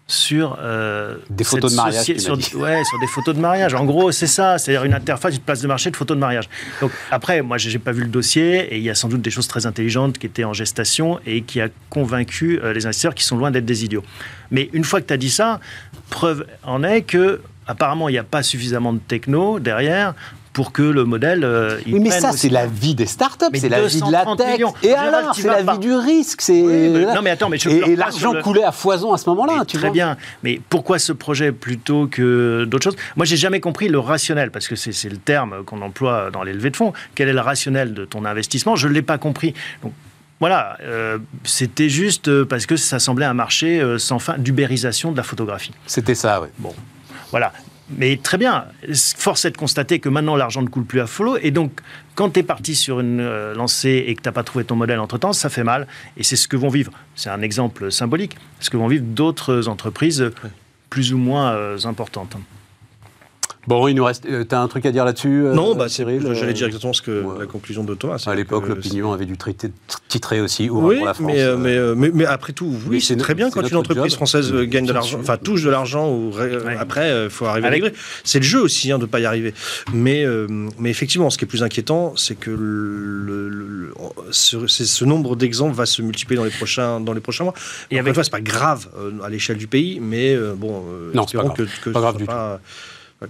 sur 0.09 0.59
euh, 0.61 1.17
des 1.31 1.45
photos 1.45 1.71
de 1.71 1.77
mariage. 1.77 2.05
Sur, 2.19 2.35
ouais, 2.61 2.85
sur 2.85 3.01
des 3.01 3.07
photos 3.07 3.35
de 3.35 3.41
mariage. 3.41 3.75
En 3.75 3.85
gros, 3.85 4.11
c'est 4.11 4.27
ça, 4.27 4.59
c'est-à-dire 4.59 4.85
une 4.85 4.95
interface, 4.95 5.35
une 5.35 5.41
place 5.41 5.63
de 5.63 5.69
marché 5.69 5.91
de 5.91 5.97
photos 5.97 6.17
de 6.17 6.21
mariage. 6.21 6.49
Donc 6.81 6.91
après, 7.11 7.41
moi, 7.43 7.57
j'ai 7.57 7.79
pas 7.79 7.93
vu 7.93 8.03
le 8.03 8.09
dossier 8.09 8.75
et 8.75 8.79
il 8.79 8.83
y 8.83 8.91
a 8.91 8.97
sans 8.97 9.09
doute 9.09 9.23
des 9.23 9.31
choses 9.31 9.49
très 9.49 9.65
intelligentes 9.65 10.19
qui 10.19 10.27
étaient 10.27 10.45
en 10.45 10.53
gestation 10.53 11.21
et 11.25 11.43
qui 11.43 11.61
a 11.61 11.69
convaincu 11.89 12.61
euh, 12.63 12.73
les 12.73 12.87
investisseurs 12.87 13.15
qui 13.15 13.25
sont 13.25 13.37
loin 13.37 13.53
d'être 13.53 13.65
des 13.65 13.85
idiots. 13.85 14.05
Mais 14.51 14.71
une 14.73 14.85
fois 14.85 15.01
que 15.01 15.07
tu 15.07 15.15
as 15.15 15.19
dit 15.19 15.31
ça, 15.31 15.61
preuve 16.11 16.47
en 16.65 16.83
est 16.83 17.03
que 17.03 17.41
apparemment, 17.67 18.09
il 18.09 18.13
n'y 18.13 18.19
a 18.19 18.25
pas 18.25 18.43
suffisamment 18.43 18.93
de 18.93 19.01
techno 19.01 19.59
derrière 19.59 20.15
pour 20.57 20.73
que 20.73 20.81
le 20.81 21.05
modèle. 21.05 21.45
Euh, 21.45 21.79
oui, 21.85 22.01
mais 22.01 22.11
ça, 22.11 22.33
c'est 22.33 22.49
la 22.49 22.66
vie 22.66 22.95
des 22.95 23.05
startups, 23.05 23.45
c'est 23.53 23.69
la 23.69 23.87
vie 23.87 24.01
de 24.01 24.11
la 24.11 24.25
tech. 24.37 24.59
Et 24.83 24.95
alors, 24.95 25.35
c'est 25.35 25.47
la 25.47 25.61
vie 25.61 25.79
du 25.79 25.95
risque. 25.95 26.40
C'est 26.40 26.62
non, 26.62 27.21
mais 27.21 27.29
attends, 27.29 27.51
mais 27.51 27.59
je 27.59 27.69
et, 27.69 27.95
l'argent 27.95 28.33
coulait 28.42 28.64
à 28.64 28.73
foison 28.73 29.12
à 29.12 29.19
ce 29.19 29.29
moment-là. 29.29 29.66
Tu 29.66 29.77
très 29.77 29.90
bien. 29.90 30.16
Mais 30.42 30.59
pourquoi 30.71 30.99
ce 30.99 31.12
projet 31.12 31.53
plutôt 31.53 32.07
que 32.07 32.64
d'autres 32.64 32.85
choses? 32.85 32.97
Moi, 33.16 33.27
j'ai 33.27 33.37
jamais 33.37 33.61
compris 33.61 33.88
le 33.88 33.99
rationnel, 33.99 34.51
parce 34.51 34.66
que 34.66 34.77
c'est 34.77 35.11
le 35.11 35.19
terme 35.19 35.62
qu'on 35.64 35.83
emploie 35.83 36.31
dans 36.31 36.42
les 36.42 36.55
levées 36.55 36.71
de 36.71 36.77
fonds. 36.77 36.95
Quel 37.14 37.29
est 37.29 37.35
le 37.35 37.40
rationnel 37.40 37.92
de 37.92 38.07
ton 38.07 38.25
investissement? 38.25 38.77
Je 38.77 38.88
ne 38.88 38.95
l'ai 38.95 39.03
pas 39.03 39.19
compris. 39.19 39.53
Donc, 39.83 39.92
voilà, 40.40 40.79
euh, 40.81 41.19
c'était 41.45 41.90
juste 41.90 42.29
euh, 42.29 42.47
parce 42.47 42.64
que 42.64 42.77
ça 42.77 42.99
semblait 42.99 43.27
un 43.27 43.35
marché 43.35 43.83
sans 43.99 44.19
fin 44.19 44.38
d'ubérisation 44.38 45.12
de 45.12 45.19
la 45.19 45.23
photographie. 45.23 45.73
C'était 45.87 46.14
ça, 46.14 46.40
oui. 46.40 46.49
Bon, 46.59 46.75
voilà. 47.31 47.53
Mais 47.90 48.18
très 48.20 48.37
bien, 48.37 48.64
force 49.16 49.44
est 49.44 49.53
de 49.53 49.57
constater 49.57 50.01
que 50.01 50.09
maintenant 50.09 50.35
l'argent 50.35 50.61
ne 50.61 50.68
coule 50.68 50.85
plus 50.85 51.01
à 51.01 51.07
flot. 51.07 51.37
Et 51.40 51.53
donc, 51.53 51.81
quand 52.16 52.31
tu 52.31 52.40
es 52.40 52.42
parti 52.42 52.75
sur 52.75 52.99
une 52.99 53.20
euh, 53.20 53.55
lancée 53.55 54.05
et 54.07 54.14
que 54.16 54.22
tu 54.22 54.29
n'as 54.29 54.33
pas 54.33 54.42
trouvé 54.42 54.64
ton 54.64 54.75
modèle 54.75 54.99
entre-temps, 54.99 55.33
ça 55.33 55.49
fait 55.49 55.62
mal. 55.62 55.87
Et 56.16 56.25
c'est 56.25 56.37
ce 56.37 56.49
que 56.49 56.57
vont 56.57 56.68
vivre, 56.68 56.92
c'est 57.14 57.31
un 57.31 57.42
exemple 57.42 57.92
symbolique, 57.92 58.37
ce 58.59 58.70
que 58.70 58.77
vont 58.77 58.88
vivre 58.88 59.05
d'autres 59.05 59.68
entreprises 59.68 60.31
plus 60.90 61.12
ou 61.12 61.18
moins 61.18 61.53
euh, 61.53 61.79
importantes. 61.85 62.37
Bon, 63.66 63.88
il 63.88 63.94
nous 63.94 64.05
reste. 64.05 64.26
Euh, 64.26 64.44
t'as 64.44 64.61
un 64.61 64.68
truc 64.68 64.87
à 64.87 64.92
dire 64.92 65.05
là-dessus 65.05 65.44
euh, 65.44 65.52
Non, 65.52 65.74
bah, 65.74 65.88
Cyril. 65.88 66.22
J'allais 66.35 66.52
dire 66.52 66.66
exactement 66.66 66.92
ce 66.92 67.02
que 67.02 67.24
la 67.38 67.46
conclusion 67.46 67.83
de 67.83 67.94
toi. 67.94 68.16
À 68.24 68.35
l'époque, 68.35 68.68
l'opinion 68.68 69.12
avait 69.12 69.26
dû 69.26 69.37
traiter, 69.37 69.70
titrer 70.09 70.40
aussi 70.40 70.70
oui, 70.70 70.96
pour 70.96 71.07
la 71.07 71.14
France. 71.14 71.33
Euh, 71.35 71.57
mais, 71.57 71.79
mais, 71.94 72.11
mais, 72.14 72.24
après 72.26 72.52
tout, 72.52 72.72
oui, 72.88 73.00
c'est 73.00 73.16
très 73.16 73.35
bien 73.35 73.50
quand 73.50 73.68
une 73.68 73.76
entreprise 73.76 74.14
française 74.14 74.52
gagne 74.52 74.87
de 74.87 74.92
l'argent, 74.92 75.18
enfin 75.20 75.37
touche 75.37 75.62
de 75.62 75.70
l'argent 75.70 76.09
ou 76.11 76.33
après, 76.79 77.24
il 77.24 77.31
faut 77.31 77.46
arriver 77.46 77.66
à 77.66 77.70
régler. 77.70 77.92
C'est 78.24 78.38
le 78.38 78.44
jeu 78.44 78.61
aussi 78.61 78.92
hein, 78.92 78.98
de 78.98 79.02
ne 79.02 79.07
pas 79.07 79.20
y 79.20 79.26
arriver. 79.26 79.55
Mais, 79.92 80.24
mais 80.79 80.90
effectivement, 80.90 81.31
ce 81.31 81.38
qui 81.38 81.44
est 81.44 81.48
plus 81.48 81.62
inquiétant, 81.62 82.14
c'est 82.16 82.37
que 82.37 82.50
le, 82.50 83.92
ce, 84.31 84.66
ce, 84.66 85.05
nombre 85.05 85.37
d'exemples 85.37 85.74
va 85.74 85.87
se 85.87 86.02
multiplier 86.02 86.38
dans 86.38 86.44
les 86.44 86.50
prochains, 86.50 87.00
dans 87.00 87.12
les 87.12 87.20
prochains 87.20 87.44
mois. 87.44 87.55
Et 87.90 87.98
avec... 87.98 88.11
une 88.11 88.14
fois, 88.14 88.24
c'est 88.24 88.31
pas 88.31 88.40
grave 88.40 88.88
à 89.24 89.29
l'échelle 89.29 89.57
du 89.57 89.66
pays, 89.66 89.98
mais 90.00 90.37
bon, 90.57 90.85
non, 91.14 91.26
c'est 91.26 91.37
pas 91.37 91.44
grave. 91.44 91.68
Que, 91.83 91.90
pas 91.90 92.00
grave 92.00 92.16
du 92.18 92.26
tout 92.26 92.33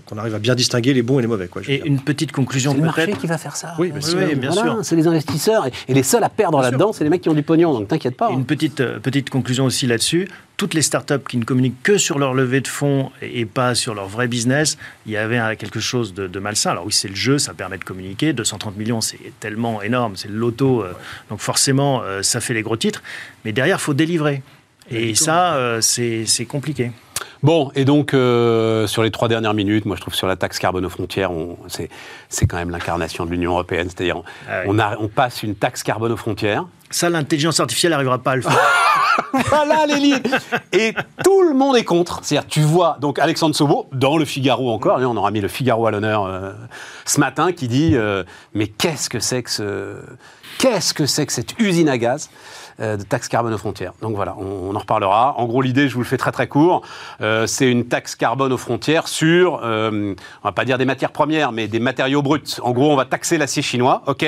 qu'on 0.05 0.19
arrive 0.19 0.35
à 0.35 0.41
bien 0.41 0.57
distinguer 0.57 0.93
les 0.95 1.03
bons 1.03 1.21
et 1.21 1.23
les 1.23 1.29
mauvais. 1.29 1.47
Quoi, 1.47 1.63
et 1.69 1.87
une 1.87 2.01
petite 2.01 2.33
conclusion 2.33 2.73
C'est 2.73 2.79
le 2.79 2.85
marché 2.85 3.13
qui 3.13 3.27
va 3.27 3.39
faire 3.39 3.55
ça. 3.55 3.75
Oui, 3.79 3.93
bien 3.93 4.51
sûr. 4.51 4.81
C'est 4.83 4.97
les 4.97 5.07
investisseurs. 5.07 5.67
Et, 5.89 5.95
les 5.95 6.03
seuls 6.03 6.25
à 6.25 6.29
perdre 6.29 6.61
là-dedans, 6.61 6.93
c'est 6.93 7.05
les 7.05 7.11
mecs 7.11 7.23
qui 7.23 7.29
ont 7.29 7.35
du 7.35 7.43
pognon. 7.43 7.73
Donc 7.73 7.89
t'inquiète 7.89 8.17
pas. 8.17 8.31
Une 8.31 8.41
hein. 8.41 8.45
petite, 8.47 8.81
euh, 8.81 8.99
petite 8.99 9.31
conclusion 9.31 9.65
aussi 9.65 9.87
là-dessus. 9.87 10.29
Toutes 10.57 10.75
les 10.75 10.83
startups 10.83 11.25
qui 11.29 11.37
ne 11.37 11.45
communiquent 11.45 11.83
que 11.83 11.99
sur 11.99 12.19
leur 12.19 12.35
levée 12.35 12.61
de 12.61 12.69
fonds 12.69 13.11
et 13.21 13.45
pas 13.45 13.75
sur 13.75 13.95
leur 13.95 14.09
vrai 14.09 14.27
business, 14.27 14.79
il 15.05 15.13
y 15.13 15.17
avait 15.17 15.57
quelque 15.57 15.81
chose 15.81 16.15
de, 16.15 16.39
malsain. 16.39 16.71
Alors 16.71 16.87
oui, 16.87 16.93
c'est 16.93 17.09
le 17.09 17.15
jeu, 17.15 17.39
ça 17.39 17.55
permet 17.55 17.79
de 17.79 17.85
communiquer. 17.85 18.33
230 18.33 18.77
millions, 18.77 19.01
c'est 19.01 19.19
tellement 19.39 19.83
énorme, 19.83 20.17
c'est 20.17 20.29
le 20.29 20.37
loto. 20.37 20.83
Euh, 20.83 20.93
donc 21.31 21.41
forcément, 21.41 22.03
euh, 22.03 22.23
ça 22.23 22.41
fait 22.41 22.55
les 22.55 22.63
gros 22.63 22.77
titres. 22.77 23.03
Mais 23.45 23.53
derrière, 23.53 23.77
il 23.77 23.83
faut 23.83 23.95
délivrer. 23.95 24.43
Et 24.91 25.15
ça, 25.15 25.79
c'est 25.81 26.47
compliqué. 26.49 26.93
Bon, 27.43 27.71
et 27.75 27.85
donc, 27.85 28.15
euh, 28.15 28.87
sur 28.87 29.03
les 29.03 29.11
trois 29.11 29.29
dernières 29.29 29.55
minutes, 29.55 29.85
moi 29.85 29.97
je 29.97 30.01
trouve 30.01 30.15
sur 30.15 30.27
la 30.27 30.37
taxe 30.37 30.59
carbone 30.59 30.85
aux 30.85 30.91
frontières, 30.91 31.31
c'est 31.69 32.47
quand 32.47 32.57
même 32.57 32.71
l'incarnation 32.71 33.25
de 33.25 33.31
l'Union 33.31 33.53
européenne. 33.53 33.89
C'est-à-dire, 33.89 34.23
ah 34.49 34.63
on, 34.67 34.79
on, 34.79 35.09
passe 35.09 35.43
une 35.43 35.55
taxe 35.55 35.83
carbone 35.83 36.13
aux 36.13 36.17
frontières. 36.17 36.67
Ça, 36.91 37.11
l'intelligence 37.11 37.61
artificielle 37.61 37.93
n'arrivera 37.93 38.19
pas 38.19 38.33
à 38.33 38.37
le 38.37 38.43
faire. 38.43 38.59
voilà 39.49 39.87
les 39.87 39.97
lignes 39.97 40.21
Et 40.73 40.95
tout 41.25 41.43
le 41.43 41.55
monde 41.55 41.77
est 41.77 41.85
contre. 41.85 42.21
C'est-à-dire, 42.23 42.49
tu 42.49 42.61
vois, 42.61 42.97
donc 43.01 43.19
Alexandre 43.19 43.55
Sobo, 43.55 43.89
dans 43.93 44.17
le 44.17 44.25
Figaro 44.25 44.71
encore, 44.71 44.99
on 45.01 45.17
aura 45.17 45.31
mis 45.31 45.41
le 45.41 45.49
Figaro 45.49 45.87
à 45.87 45.91
l'honneur 45.91 46.27
euh, 46.27 46.53
ce 47.05 47.21
matin, 47.21 47.53
qui 47.53 47.69
dit 47.69 47.93
euh, 47.95 48.25
Mais 48.55 48.67
qu'est-ce 48.69 49.11
que 49.11 49.21
c'est 49.21 49.43
que 49.43 49.51
ce. 49.51 49.97
Qu'est-ce 50.59 50.95
que 50.95 51.07
c'est 51.07 51.27
que 51.27 51.33
cette 51.33 51.59
usine 51.59 51.89
à 51.89 51.99
gaz? 51.99 52.31
De 52.79 53.03
taxe 53.03 53.29
carbone 53.29 53.55
aux 53.55 53.59
frontières. 53.59 53.93
Donc 54.03 54.15
voilà, 54.17 54.37
on, 54.39 54.75
en 54.75 54.79
reparlera. 54.79 55.35
En 55.39 55.47
gros, 55.47 55.63
l'idée, 55.63 55.89
je 55.89 55.95
vous 55.95 56.01
le 56.01 56.07
fais 56.07 56.17
très 56.17 56.33
très 56.33 56.47
court, 56.47 56.83
euh, 57.21 57.47
c'est 57.47 57.71
une 57.71 57.87
taxe 57.87 58.15
carbone 58.15 58.53
aux 58.53 58.59
frontières 58.59 59.09
sur, 59.09 59.61
euh, 59.63 60.15
on 60.43 60.49
va 60.49 60.53
pas 60.53 60.65
dire 60.65 60.79
des 60.79 60.85
matières 60.85 61.13
premières, 61.13 61.53
mais 61.53 61.69
des 61.69 61.81
matériaux 61.81 62.23
bruts. 62.23 62.41
En 62.63 62.73
gros, 62.73 62.93
on 62.93 62.97
va 62.97 63.05
taxer 63.05 63.39
l'acier 63.39 63.63
chinois, 63.63 64.03
ok? 64.07 64.27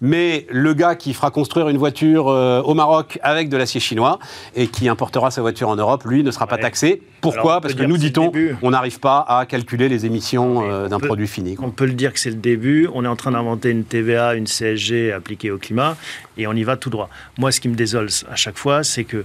Mais 0.00 0.46
le 0.50 0.74
gars 0.74 0.94
qui 0.94 1.14
fera 1.14 1.30
construire 1.30 1.68
une 1.68 1.78
voiture 1.78 2.28
euh, 2.28 2.60
au 2.62 2.74
Maroc 2.74 3.18
avec 3.22 3.48
de 3.48 3.56
l'acier 3.56 3.80
chinois 3.80 4.18
et 4.54 4.66
qui 4.66 4.88
importera 4.88 5.30
sa 5.30 5.40
voiture 5.40 5.68
en 5.68 5.76
Europe, 5.76 6.04
lui, 6.04 6.22
ne 6.22 6.30
sera 6.30 6.46
pas 6.46 6.58
taxé. 6.58 7.02
Pourquoi? 7.20 7.60
Parce 7.60 7.74
que 7.74 7.82
nous, 7.82 7.96
dit-on, 7.96 8.30
on 8.62 8.70
n'arrive 8.70 9.00
pas 9.00 9.24
à 9.26 9.46
calculer 9.46 9.88
les 9.88 10.06
émissions 10.06 10.62
euh, 10.64 10.88
d'un 10.88 11.00
produit 11.00 11.26
fini. 11.26 11.56
On 11.60 11.70
peut 11.70 11.86
le 11.86 11.94
dire 11.94 12.12
que 12.12 12.20
c'est 12.20 12.30
le 12.30 12.36
début. 12.36 12.88
On 12.92 13.04
est 13.04 13.08
en 13.08 13.16
train 13.16 13.32
d'inventer 13.32 13.70
une 13.70 13.84
TVA, 13.84 14.34
une 14.34 14.46
CSG 14.46 15.12
appliquée 15.12 15.50
au 15.50 15.58
climat 15.58 15.96
et 16.36 16.46
on 16.46 16.52
y 16.52 16.62
va 16.62 16.76
tout 16.76 16.90
droit. 16.90 17.08
Moi, 17.38 17.52
ce 17.52 17.60
qui 17.60 17.68
me 17.68 17.74
désole 17.74 18.08
à 18.30 18.36
chaque 18.36 18.58
fois, 18.58 18.84
c'est 18.84 19.04
que 19.04 19.24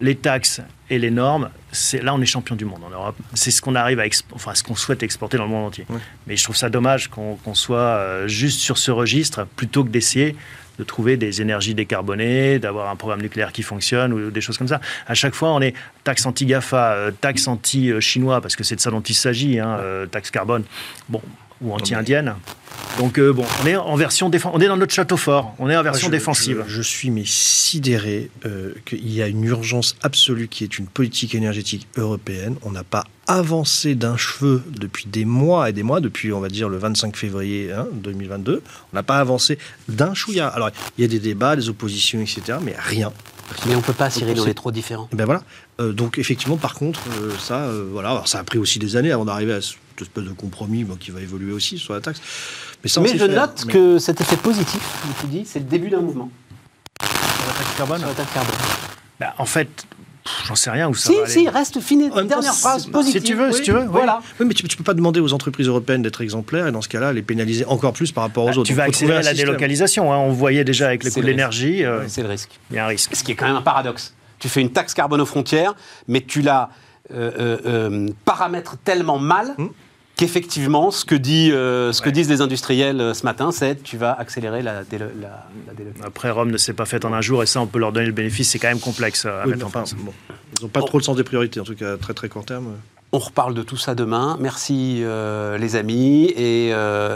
les 0.00 0.14
taxes 0.14 0.60
et 0.90 0.98
les 0.98 1.10
normes, 1.10 1.48
c'est 1.72 2.02
là 2.02 2.14
on 2.14 2.20
est 2.20 2.26
champion 2.26 2.54
du 2.54 2.64
monde 2.64 2.84
en 2.84 2.90
Europe. 2.90 3.16
C'est 3.32 3.50
ce 3.50 3.62
qu'on 3.62 3.74
arrive 3.74 3.98
à, 3.98 4.04
enfin 4.32 4.54
ce 4.54 4.62
qu'on 4.62 4.76
souhaite 4.76 5.02
exporter 5.02 5.38
dans 5.38 5.44
le 5.44 5.50
monde 5.50 5.66
entier. 5.66 5.86
Mais 6.26 6.36
je 6.36 6.44
trouve 6.44 6.56
ça 6.56 6.68
dommage 6.68 7.08
qu'on 7.08 7.54
soit 7.54 7.78
euh, 7.78 8.28
juste 8.28 8.60
sur 8.60 8.76
ce 8.76 8.90
registre 8.90 9.46
plutôt 9.56 9.84
que 9.84 9.88
d'essayer 9.88 10.36
de 10.78 10.84
trouver 10.84 11.16
des 11.16 11.40
énergies 11.40 11.74
décarbonées, 11.74 12.58
d'avoir 12.58 12.90
un 12.90 12.96
programme 12.96 13.22
nucléaire 13.22 13.52
qui 13.52 13.62
fonctionne 13.62 14.12
ou 14.12 14.30
des 14.30 14.40
choses 14.42 14.58
comme 14.58 14.68
ça. 14.68 14.80
À 15.06 15.14
chaque 15.14 15.34
fois, 15.34 15.52
on 15.52 15.62
est 15.62 15.74
taxe 16.04 16.26
anti-GAFA, 16.26 16.92
euh, 16.92 17.10
taxe 17.10 17.48
anti-chinois, 17.48 18.42
parce 18.42 18.56
que 18.56 18.64
c'est 18.64 18.76
de 18.76 18.80
ça 18.80 18.90
dont 18.90 19.00
il 19.00 19.14
s'agit, 19.14 19.58
hein, 19.58 19.78
euh, 19.80 20.04
taxe 20.04 20.30
carbone. 20.30 20.64
Bon, 21.08 21.22
ou 21.60 21.72
anti-indienne. 21.72 22.34
Donc 22.98 23.18
euh, 23.18 23.32
bon, 23.32 23.44
on 23.62 23.66
est 23.66 23.76
en 23.76 23.94
version 23.96 24.30
on 24.52 24.60
est 24.60 24.68
dans 24.68 24.76
notre 24.76 24.94
château 24.94 25.18
fort, 25.18 25.54
on 25.58 25.68
est 25.68 25.76
en 25.76 25.82
version 25.82 26.08
défensive. 26.08 26.64
Je, 26.66 26.80
suis 26.80 27.10
mais 27.10 27.24
sidéré 27.26 28.30
euh, 28.46 28.72
qu'il 28.86 29.12
y 29.12 29.22
a 29.22 29.26
une 29.26 29.44
urgence 29.44 29.96
absolue 30.02 30.48
qui 30.48 30.64
est 30.64 30.78
une 30.78 30.86
politique 30.86 31.34
énergétique 31.34 31.86
européenne. 31.96 32.56
On 32.62 32.70
n'a 32.70 32.84
pas 32.84 33.04
avancé 33.26 33.94
d'un 33.94 34.16
cheveu 34.16 34.62
depuis 34.68 35.06
des 35.06 35.24
mois 35.24 35.68
et 35.68 35.72
des 35.72 35.82
mois, 35.82 36.00
depuis 36.00 36.32
on 36.32 36.40
va 36.40 36.48
dire 36.48 36.68
le 36.68 36.78
25 36.78 37.16
février 37.16 37.70
2022. 37.92 38.54
Hein, 38.64 38.70
on 38.92 38.96
n'a 38.96 39.02
pas 39.02 39.18
avancé 39.18 39.58
d'un 39.88 40.14
chouïa. 40.14 40.48
Alors 40.48 40.70
il 40.96 41.02
y 41.02 41.04
a 41.04 41.08
des 41.08 41.20
débats, 41.20 41.54
des 41.54 41.68
oppositions, 41.68 42.20
etc., 42.20 42.58
mais 42.62 42.74
rien. 42.78 43.12
Mais 43.66 43.74
on 43.74 43.78
ne 43.78 43.82
peut 43.82 43.92
pas, 43.92 44.10
Cyril, 44.10 44.40
on 44.40 44.46
est 44.46 44.54
trop 44.54 44.72
différents. 44.72 45.08
Ben 45.12 45.24
voilà. 45.24 45.42
Euh, 45.80 45.92
donc 45.92 46.18
effectivement, 46.18 46.56
par 46.56 46.74
contre, 46.74 47.00
ça, 47.38 47.70
voilà, 47.92 48.22
ça 48.24 48.38
a 48.38 48.44
pris 48.44 48.58
aussi 48.58 48.78
des 48.78 48.96
années 48.96 49.12
avant 49.12 49.24
d'arriver 49.26 49.52
à 49.52 49.60
cette 49.98 50.08
espèce 50.08 50.24
de 50.24 50.32
compromis 50.32 50.86
qui 51.00 51.10
va 51.10 51.20
évoluer 51.20 51.52
aussi 51.52 51.78
sur 51.78 51.94
la 51.94 52.00
taxe. 52.00 52.20
Mais, 52.84 52.90
je 52.90 53.24
note 53.24 53.64
que 53.66 53.98
cet 53.98 54.20
effet 54.20 54.36
positif, 54.36 54.82
comme 55.02 55.12
tu 55.20 55.26
dis, 55.26 55.44
c'est 55.46 55.58
le 55.58 55.64
début 55.64 55.88
d'un 55.88 56.00
mouvement. 56.00 56.30
Sur 57.00 57.46
la 57.46 57.52
taxe 57.52 57.76
carbone 57.76 57.98
Sur 57.98 58.08
la 58.08 58.14
taxe 58.14 58.32
carbone. 58.32 58.54
Bah, 59.18 59.34
en 59.38 59.46
fait, 59.46 59.86
J'en 60.44 60.56
sais 60.56 60.70
rien 60.70 60.88
où 60.88 60.94
ça 60.94 61.12
si, 61.12 61.20
va 61.20 61.26
Si, 61.26 61.48
reste 61.48 61.80
fini. 61.80 62.10
Une 62.14 62.26
dernière 62.26 62.54
phrase 62.54 62.86
positive. 62.86 63.20
Si 63.20 63.26
tu 63.28 63.34
veux, 63.34 63.52
si 63.52 63.62
tu 63.62 63.70
veux. 63.70 63.84
Voilà. 63.84 64.20
Oui, 64.40 64.46
mais 64.46 64.54
tu, 64.54 64.64
ne 64.64 64.68
peux 64.68 64.82
pas 64.82 64.94
demander 64.94 65.20
aux 65.20 65.32
entreprises 65.32 65.68
européennes 65.68 66.02
d'être 66.02 66.20
exemplaires 66.20 66.66
et 66.66 66.72
dans 66.72 66.82
ce 66.82 66.88
cas-là, 66.88 67.12
les 67.12 67.22
pénaliser 67.22 67.64
encore 67.64 67.92
plus 67.92 68.10
par 68.10 68.24
rapport 68.24 68.44
aux 68.44 68.48
bah, 68.48 68.56
autres. 68.58 68.66
Tu 68.66 68.74
vas 68.74 68.84
accélérer 68.84 69.22
la 69.22 69.34
délocalisation. 69.34 70.12
Hein. 70.12 70.18
On 70.18 70.32
voyait 70.32 70.64
déjà 70.64 70.88
avec 70.88 71.04
les 71.04 71.12
coûts 71.12 71.20
de 71.20 71.26
l'énergie. 71.26 71.84
Euh, 71.84 72.02
c'est 72.08 72.22
le 72.22 72.28
risque. 72.28 72.58
Il 72.70 72.76
y 72.76 72.78
a 72.80 72.84
un 72.84 72.88
risque. 72.88 73.14
Ce 73.14 73.22
qui 73.22 73.32
est 73.32 73.34
quand 73.36 73.46
même 73.46 73.56
un 73.56 73.62
paradoxe. 73.62 74.14
Tu 74.38 74.48
fais 74.48 74.60
une 74.60 74.72
taxe 74.72 74.94
carbone 74.94 75.20
aux 75.20 75.26
frontières, 75.26 75.74
mais 76.08 76.20
tu 76.20 76.42
la 76.42 76.70
euh, 77.14 77.30
euh, 77.38 77.58
euh 77.66 78.08
paramètres 78.24 78.76
tellement 78.84 79.18
mal. 79.18 79.54
Hum 79.58 79.70
qu'effectivement, 80.16 80.90
ce, 80.90 81.04
que, 81.04 81.14
dit, 81.14 81.52
euh, 81.52 81.92
ce 81.92 82.00
que 82.00 82.10
disent 82.10 82.28
les 82.28 82.40
industriels 82.40 83.00
euh, 83.00 83.14
ce 83.14 83.24
matin, 83.24 83.52
c'est 83.52 83.82
tu 83.82 83.96
vas 83.96 84.12
accélérer 84.12 84.62
la, 84.62 84.82
délocalisation. 84.82 86.04
Après, 86.04 86.30
Rome 86.30 86.50
ne 86.50 86.56
s'est 86.56 86.72
pas 86.72 86.86
faite 86.86 87.04
en 87.04 87.12
un 87.12 87.20
jour, 87.20 87.42
et 87.42 87.46
ça, 87.46 87.60
on 87.60 87.66
peut 87.66 87.78
leur 87.78 87.92
donner 87.92 88.06
le 88.06 88.12
bénéfice, 88.12 88.50
c'est 88.50 88.58
quand 88.58 88.68
même 88.68 88.80
complexe 88.80 89.26
à 89.26 89.46
mettre 89.46 89.66
en 89.66 89.70
place. 89.70 89.94
Ils 90.58 90.62
n'ont 90.62 90.68
pas 90.68 90.80
trop 90.80 90.98
le 90.98 91.04
sens 91.04 91.16
des 91.16 91.24
priorités, 91.24 91.60
en 91.60 91.64
tout 91.64 91.76
cas, 91.76 91.96
très 91.98 92.14
très 92.14 92.28
court 92.28 92.46
terme. 92.46 92.68
On 93.12 93.18
reparle 93.18 93.54
de 93.54 93.62
tout 93.62 93.76
ça 93.76 93.94
demain. 93.94 94.36
Merci 94.40 95.00
euh, 95.02 95.58
les 95.58 95.76
amis. 95.76 96.32
Et 96.36 96.72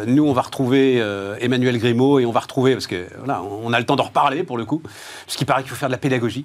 nous, 0.07 0.24
on 0.24 0.32
va 0.32 0.42
retrouver 0.42 1.03
Emmanuel 1.40 1.78
Grimaud 1.78 2.20
et 2.20 2.26
on 2.26 2.32
va 2.32 2.40
retrouver, 2.40 2.74
parce 2.74 2.86
que 2.86 3.07
voilà, 3.18 3.42
on 3.42 3.72
a 3.72 3.78
le 3.78 3.86
temps 3.86 3.96
d'en 3.96 4.05
reparler 4.05 4.42
pour 4.44 4.59
le 4.59 4.66
coup, 4.66 4.82
puisqu'il 5.24 5.46
paraît 5.46 5.62
qu'il 5.62 5.70
faut 5.70 5.76
faire 5.76 5.88
de 5.88 5.94
la 5.94 5.98
pédagogie. 5.98 6.44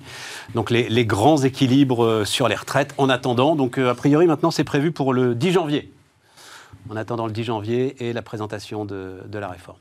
Donc 0.56 0.72
les, 0.72 0.88
les 0.88 1.06
grands 1.06 1.38
équilibres 1.38 2.26
sur 2.26 2.47
les 2.47 2.56
retraites 2.56 2.93
en 2.97 3.10
attendant. 3.10 3.56
Donc 3.56 3.78
a 3.78 3.93
priori, 3.93 4.26
maintenant, 4.26 4.51
c'est 4.51 4.64
prévu 4.64 4.91
pour 4.91 5.14
le 5.14 5.36
10 5.36 5.51
janvier 5.51 5.91
en 6.90 6.96
attendant 6.96 7.28
le 7.28 7.32
10 7.32 7.44
janvier 7.44 7.96
et 8.00 8.14
la 8.14 8.22
présentation 8.22 8.86
de, 8.86 9.20
la 9.34 9.48
réforme. 9.48 9.78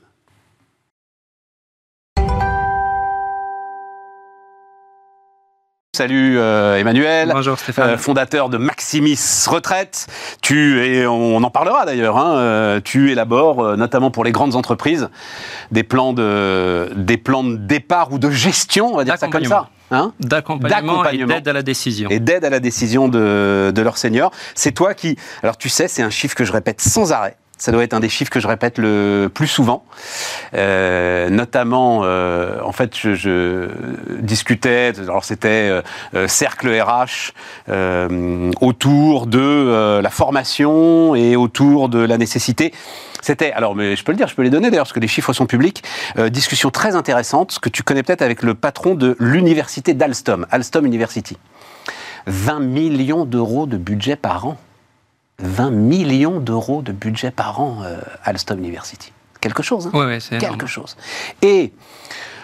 Salut 5.96 6.38
euh, 6.38 6.76
Emmanuel. 6.76 7.30
Bonjour 7.32 7.56
Stéphane. 7.56 7.90
Euh, 7.90 7.96
fondateur 7.96 8.48
de 8.48 8.58
Maximis 8.58 9.46
Retraite. 9.46 10.08
Tu 10.42 10.84
et 10.84 11.06
on 11.06 11.36
en 11.36 11.50
parlera 11.50 11.86
d'ailleurs. 11.86 12.18
Hein, 12.18 12.34
euh, 12.34 12.80
tu 12.82 13.12
élabores 13.12 13.76
notamment 13.76 14.10
pour 14.10 14.24
les 14.24 14.32
grandes 14.32 14.56
entreprises 14.56 15.08
des 15.70 15.84
plans 15.84 16.12
de 16.12 16.90
des 16.96 17.16
plans 17.16 17.44
de 17.44 17.54
départ 17.54 18.12
ou 18.12 18.18
de 18.18 18.28
gestion, 18.28 18.92
on 18.92 18.96
va 18.96 19.04
dire 19.04 19.16
ça 19.18 19.28
comme 19.28 19.44
ça. 19.44 19.68
Hein 19.90 20.12
D'accompagnement 20.20 21.04
et 21.04 21.24
d'aide 21.24 21.48
à 21.48 21.52
la 21.52 21.62
décision. 21.62 22.08
Et 22.10 22.18
d'aide 22.18 22.44
à 22.44 22.50
la 22.50 22.60
décision 22.60 23.08
de, 23.08 23.72
de 23.74 23.82
leur 23.82 23.98
seigneur. 23.98 24.30
C'est 24.54 24.72
toi 24.72 24.94
qui... 24.94 25.16
Alors 25.42 25.56
tu 25.56 25.68
sais, 25.68 25.88
c'est 25.88 26.02
un 26.02 26.10
chiffre 26.10 26.34
que 26.34 26.44
je 26.44 26.52
répète 26.52 26.80
sans 26.80 27.12
arrêt. 27.12 27.36
Ça 27.56 27.70
doit 27.70 27.84
être 27.84 27.94
un 27.94 28.00
des 28.00 28.08
chiffres 28.08 28.30
que 28.30 28.40
je 28.40 28.48
répète 28.48 28.78
le 28.78 29.30
plus 29.32 29.46
souvent. 29.46 29.84
Euh, 30.54 31.30
notamment, 31.30 32.00
euh, 32.02 32.58
en 32.62 32.72
fait, 32.72 32.96
je, 32.96 33.14
je, 33.14 33.68
discutais, 34.18 34.92
alors 34.98 35.24
c'était 35.24 35.70
euh, 35.70 35.80
euh 36.14 36.26
cercle 36.26 36.68
RH, 36.68 37.32
euh, 37.68 38.50
autour 38.60 39.26
de 39.26 40.00
la 40.02 40.10
formation 40.10 41.14
et 41.14 41.36
autour 41.36 41.88
de 41.88 42.00
la 42.00 42.18
nécessité 42.18 42.72
c'était, 43.24 43.52
alors, 43.52 43.74
mais 43.74 43.96
je 43.96 44.04
peux 44.04 44.12
le 44.12 44.18
dire, 44.18 44.28
je 44.28 44.34
peux 44.34 44.42
les 44.42 44.50
donner 44.50 44.68
d'ailleurs, 44.70 44.84
parce 44.84 44.92
que 44.92 45.00
les 45.00 45.08
chiffres 45.08 45.32
sont 45.32 45.46
publics. 45.46 45.82
Euh, 46.18 46.28
discussion 46.28 46.70
très 46.70 46.94
intéressante, 46.94 47.52
ce 47.52 47.58
que 47.58 47.70
tu 47.70 47.82
connais 47.82 48.02
peut-être 48.02 48.20
avec 48.20 48.42
le 48.42 48.54
patron 48.54 48.94
de 48.94 49.16
l'université 49.18 49.94
d'Alstom, 49.94 50.46
Alstom 50.50 50.84
University. 50.84 51.38
20 52.26 52.60
millions 52.60 53.24
d'euros 53.24 53.64
de 53.64 53.78
budget 53.78 54.16
par 54.16 54.46
an. 54.46 54.58
20 55.38 55.70
millions 55.70 56.38
d'euros 56.38 56.82
de 56.82 56.92
budget 56.92 57.30
par 57.30 57.60
an, 57.60 57.78
euh, 57.82 57.98
Alstom 58.24 58.58
University. 58.58 59.10
Quelque 59.40 59.62
chose, 59.62 59.86
hein 59.86 59.90
Oui, 59.94 60.04
ouais, 60.04 60.20
c'est 60.20 60.36
Quelque 60.36 60.66
chose. 60.66 60.94
Et 61.40 61.72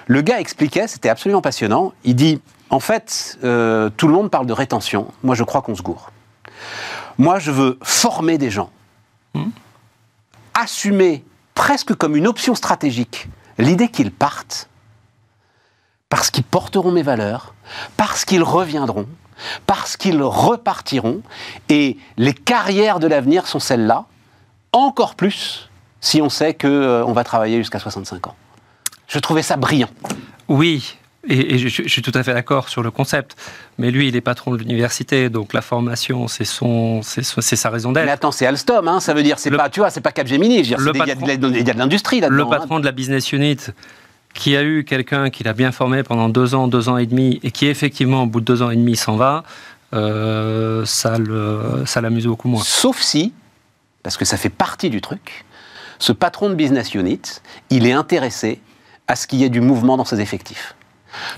le 0.06 0.22
gars 0.22 0.40
expliquait, 0.40 0.88
c'était 0.88 1.10
absolument 1.10 1.42
passionnant, 1.42 1.92
il 2.04 2.16
dit, 2.16 2.40
en 2.70 2.80
fait, 2.80 3.38
euh, 3.44 3.90
tout 3.98 4.08
le 4.08 4.14
monde 4.14 4.30
parle 4.30 4.46
de 4.46 4.54
rétention, 4.54 5.08
moi 5.22 5.34
je 5.34 5.44
crois 5.44 5.60
qu'on 5.60 5.74
se 5.74 5.82
gourre. 5.82 6.10
Moi 7.18 7.38
je 7.38 7.50
veux 7.50 7.78
former 7.82 8.38
des 8.38 8.50
gens. 8.50 8.70
Hmm 9.34 9.50
assumer 10.60 11.24
presque 11.54 11.94
comme 11.94 12.16
une 12.16 12.26
option 12.26 12.54
stratégique 12.54 13.28
l'idée 13.58 13.88
qu'ils 13.88 14.12
partent 14.12 14.68
parce 16.08 16.30
qu'ils 16.30 16.44
porteront 16.44 16.90
mes 16.90 17.02
valeurs, 17.02 17.54
parce 17.96 18.24
qu'ils 18.24 18.42
reviendront, 18.42 19.06
parce 19.66 19.96
qu'ils 19.96 20.22
repartiront, 20.22 21.22
et 21.68 21.96
les 22.16 22.34
carrières 22.34 22.98
de 22.98 23.06
l'avenir 23.06 23.46
sont 23.46 23.60
celles-là, 23.60 24.06
encore 24.72 25.14
plus 25.14 25.70
si 26.00 26.20
on 26.20 26.28
sait 26.28 26.54
qu'on 26.54 26.68
euh, 26.68 27.12
va 27.12 27.24
travailler 27.24 27.58
jusqu'à 27.58 27.78
65 27.78 28.26
ans. 28.26 28.34
Je 29.06 29.18
trouvais 29.18 29.42
ça 29.42 29.56
brillant. 29.56 29.90
Oui, 30.48 30.98
et, 31.28 31.58
je, 31.58 31.68
suis 31.68 32.02
tout 32.02 32.12
à 32.14 32.22
fait 32.22 32.32
d'accord 32.32 32.68
sur 32.68 32.82
le 32.82 32.90
concept. 32.90 33.36
Mais 33.78 33.90
lui, 33.90 34.08
il 34.08 34.16
est 34.16 34.22
patron 34.22 34.52
de 34.52 34.56
l'université, 34.56 35.28
donc 35.28 35.52
la 35.52 35.60
formation, 35.60 36.28
c'est 36.28 36.44
son, 36.44 37.02
c'est 37.02 37.22
sa 37.22 37.68
raison 37.68 37.92
d'être. 37.92 38.06
Mais 38.06 38.10
attends, 38.10 38.32
c'est 38.32 38.46
Alstom, 38.46 38.88
hein, 38.88 39.00
ça 39.00 39.12
veut 39.12 39.22
dire, 39.22 39.38
c'est 39.38 39.50
pas, 39.50 39.68
tu 39.68 39.80
vois, 39.80 39.90
c'est 39.90 40.00
pas 40.00 40.12
Capgemini. 40.12 40.60
Il 40.60 40.68
y, 40.68 40.74
a 40.74 40.78
de 40.78 41.78
l'industrie 41.78 42.20
là-dedans. 42.20 42.36
Le 42.36 42.42
hein. 42.44 42.58
patron 42.58 42.80
de 42.80 42.86
la 42.86 42.92
business 42.92 43.32
unit, 43.32 43.58
qui 44.32 44.56
a 44.56 44.62
eu 44.62 44.84
quelqu'un 44.84 45.28
qui 45.28 45.44
l'a 45.44 45.52
bien 45.52 45.72
formé 45.72 46.02
pendant 46.02 46.28
deux 46.28 46.54
ans, 46.54 46.68
deux 46.68 46.88
ans 46.88 46.96
et 46.96 47.06
demi, 47.06 47.38
et 47.42 47.50
qui 47.50 47.66
effectivement, 47.66 48.22
au 48.22 48.26
bout 48.26 48.40
de 48.40 48.46
deux 48.46 48.62
ans 48.62 48.70
et 48.70 48.76
demi, 48.76 48.96
s'en 48.96 49.16
va, 49.16 49.44
euh, 49.92 50.84
ça 50.86 51.18
l'amuse 52.00 52.26
beaucoup 52.26 52.48
moins. 52.48 52.62
Sauf 52.64 52.98
si, 53.00 53.34
parce 54.02 54.16
que 54.16 54.24
ça 54.24 54.38
fait 54.38 54.48
partie 54.48 54.88
du 54.88 55.02
truc, 55.02 55.44
ce 55.98 56.12
patron 56.12 56.48
de 56.48 56.54
business 56.54 56.94
unit, 56.94 57.20
il 57.68 57.86
est 57.86 57.92
intéressé 57.92 58.60
à 59.06 59.16
ce 59.16 59.26
qu'il 59.26 59.40
y 59.40 59.44
ait 59.44 59.50
du 59.50 59.60
mouvement 59.60 59.98
dans 59.98 60.06
ses 60.06 60.20
effectifs. 60.20 60.74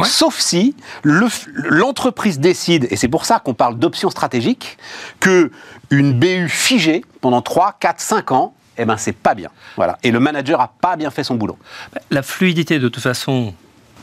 Sauf 0.04 0.38
si 0.38 0.74
l'entreprise 1.04 2.38
décide, 2.38 2.86
et 2.90 2.96
c'est 2.96 3.08
pour 3.08 3.24
ça 3.24 3.38
qu'on 3.38 3.54
parle 3.54 3.78
d'option 3.78 4.10
stratégique, 4.10 4.78
que 5.20 5.50
une 5.90 6.12
BU 6.12 6.48
figée 6.48 7.04
pendant 7.20 7.42
3, 7.42 7.76
4, 7.80 8.00
5 8.00 8.32
ans, 8.32 8.54
eh 8.78 8.84
ben 8.84 8.96
c'est 8.96 9.12
pas 9.12 9.34
bien. 9.34 9.50
Voilà. 9.76 9.98
Et 10.02 10.10
le 10.10 10.20
manager 10.20 10.60
a 10.60 10.68
pas 10.68 10.96
bien 10.96 11.10
fait 11.10 11.24
son 11.24 11.34
boulot. 11.34 11.58
La 12.10 12.22
fluidité 12.22 12.78
de 12.78 12.88
toute 12.88 13.02
façon 13.02 13.54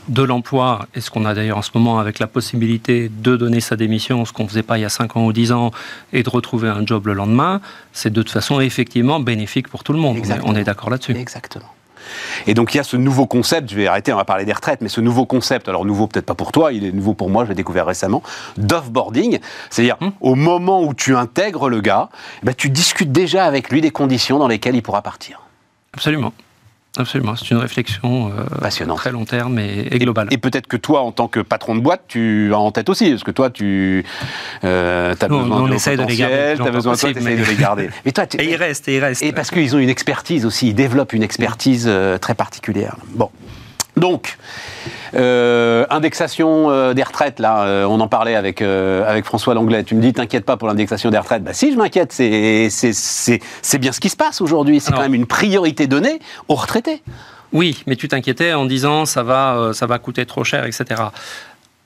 de 0.08 0.22
l'emploi, 0.22 0.86
et 0.94 1.00
ce 1.00 1.10
qu'on 1.10 1.24
a 1.24 1.34
d'ailleurs 1.34 1.58
en 1.58 1.62
ce 1.62 1.70
moment 1.74 1.98
avec 1.98 2.18
la 2.18 2.26
possibilité 2.26 3.08
de 3.08 3.36
donner 3.36 3.60
sa 3.60 3.76
démission, 3.76 4.24
ce 4.24 4.32
qu'on 4.32 4.44
ne 4.44 4.48
faisait 4.48 4.62
pas 4.62 4.78
il 4.78 4.80
y 4.80 4.84
a 4.84 4.88
5 4.88 5.16
ans 5.16 5.24
ou 5.24 5.32
10 5.32 5.52
ans, 5.52 5.70
et 6.12 6.22
de 6.22 6.30
retrouver 6.30 6.68
un 6.68 6.84
job 6.84 7.06
le 7.06 7.12
lendemain, 7.12 7.60
c'est 7.92 8.12
de 8.12 8.22
toute 8.22 8.32
façon 8.32 8.60
effectivement 8.60 9.20
bénéfique 9.20 9.68
pour 9.68 9.84
tout 9.84 9.92
le 9.92 9.98
monde. 9.98 10.18
On 10.44 10.56
est 10.56 10.64
d'accord 10.64 10.90
là-dessus. 10.90 11.12
Exactement. 11.12 11.72
Et 12.46 12.54
donc 12.54 12.74
il 12.74 12.78
y 12.78 12.80
a 12.80 12.84
ce 12.84 12.96
nouveau 12.96 13.26
concept, 13.26 13.70
je 13.70 13.76
vais 13.76 13.86
arrêter, 13.86 14.12
on 14.12 14.16
va 14.16 14.24
parler 14.24 14.44
des 14.44 14.52
retraites, 14.52 14.80
mais 14.80 14.88
ce 14.88 15.00
nouveau 15.00 15.26
concept, 15.26 15.68
alors 15.68 15.84
nouveau 15.84 16.06
peut-être 16.06 16.26
pas 16.26 16.34
pour 16.34 16.52
toi, 16.52 16.72
il 16.72 16.84
est 16.84 16.92
nouveau 16.92 17.14
pour 17.14 17.30
moi, 17.30 17.44
je 17.44 17.50
l'ai 17.50 17.54
découvert 17.54 17.86
récemment, 17.86 18.22
d'offboarding, 18.56 19.38
c'est-à-dire 19.70 19.96
hum. 20.00 20.12
au 20.20 20.34
moment 20.34 20.82
où 20.82 20.94
tu 20.94 21.16
intègres 21.16 21.68
le 21.68 21.80
gars, 21.80 22.08
eh 22.42 22.46
ben, 22.46 22.54
tu 22.54 22.70
discutes 22.70 23.12
déjà 23.12 23.44
avec 23.44 23.70
lui 23.70 23.80
des 23.80 23.90
conditions 23.90 24.38
dans 24.38 24.48
lesquelles 24.48 24.76
il 24.76 24.82
pourra 24.82 25.02
partir. 25.02 25.40
Absolument. 25.92 26.32
Absolument, 26.96 27.36
c'est 27.36 27.52
une 27.52 27.58
réflexion 27.58 28.30
euh, 28.30 28.42
passionnante, 28.60 28.98
très 28.98 29.12
long 29.12 29.24
terme 29.24 29.60
et, 29.60 29.88
globale. 30.00 30.26
Et, 30.32 30.38
peut-être 30.38 30.66
que 30.66 30.76
toi, 30.76 31.02
en 31.02 31.12
tant 31.12 31.28
que 31.28 31.38
patron 31.38 31.76
de 31.76 31.80
boîte, 31.80 32.02
tu 32.08 32.50
as 32.52 32.58
en 32.58 32.72
tête 32.72 32.88
aussi, 32.88 33.10
parce 33.10 33.22
que 33.22 33.30
toi, 33.30 33.48
tu 33.48 34.04
euh, 34.64 35.14
as 35.20 35.28
besoin 35.28 35.68
de 35.68 35.74
essaie 35.74 35.96
de 35.96 36.02
les 36.02 36.16
garder. 36.16 36.56
As 36.60 36.70
besoin 36.70 36.94
de, 36.94 37.12
de 37.12 37.48
les 37.48 37.54
garder. 37.54 37.90
Mais 38.04 38.10
toi, 38.10 38.24
et 38.38 38.50
il 38.50 38.56
reste, 38.56 38.88
et 38.88 38.96
il 38.96 39.04
reste. 39.04 39.22
Et 39.22 39.32
parce 39.32 39.52
qu'ils 39.52 39.76
ont 39.76 39.78
une 39.78 39.88
expertise 39.88 40.44
aussi, 40.44 40.68
ils 40.68 40.74
développent 40.74 41.12
une 41.12 41.22
expertise 41.22 41.86
euh, 41.88 42.18
très 42.18 42.34
particulière. 42.34 42.96
Bon, 43.10 43.30
donc. 44.00 44.36
indexation 45.14 46.92
des 46.92 47.02
retraites, 47.02 47.38
là, 47.38 47.86
on 47.88 48.00
en 48.00 48.08
parlait 48.08 48.34
avec, 48.34 48.62
avec 48.62 49.24
François 49.24 49.54
Langlais. 49.54 49.84
Tu 49.84 49.94
me 49.94 50.02
dis, 50.02 50.12
t'inquiète 50.12 50.44
pas 50.44 50.56
pour 50.56 50.68
l'indexation 50.68 51.10
des 51.10 51.18
retraites. 51.18 51.44
Bah 51.44 51.52
si, 51.52 51.72
je 51.72 51.76
m'inquiète, 51.76 52.12
c'est 52.12 53.78
bien 53.78 53.92
ce 53.92 54.00
qui 54.00 54.08
se 54.08 54.16
passe 54.16 54.40
aujourd'hui. 54.40 54.80
C'est 54.80 54.92
quand 54.92 55.00
même 55.00 55.14
une 55.14 55.26
priorité 55.26 55.86
donnée 55.86 56.20
aux 56.48 56.54
retraités. 56.56 57.02
Oui, 57.52 57.82
mais 57.86 57.96
tu 57.96 58.06
t'inquiétais 58.06 58.52
en 58.52 58.64
disant 58.64 59.06
ça 59.06 59.22
va, 59.24 59.70
ça 59.72 59.86
va 59.86 59.98
coûter 59.98 60.24
trop 60.24 60.44
cher, 60.44 60.66
etc. 60.66 61.02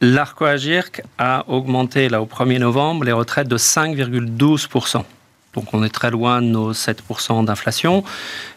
L'Arco-Agirc 0.02 1.02
a 1.16 1.44
augmenté 1.48 2.10
là, 2.10 2.20
au 2.20 2.26
1er 2.26 2.58
novembre 2.58 3.04
les 3.04 3.12
retraites 3.12 3.48
de 3.48 3.56
5,12%. 3.56 5.04
Donc 5.54 5.72
on 5.72 5.82
est 5.82 5.88
très 5.88 6.10
loin 6.10 6.42
de 6.42 6.48
nos 6.48 6.74
7% 6.74 7.46
d'inflation. 7.46 8.04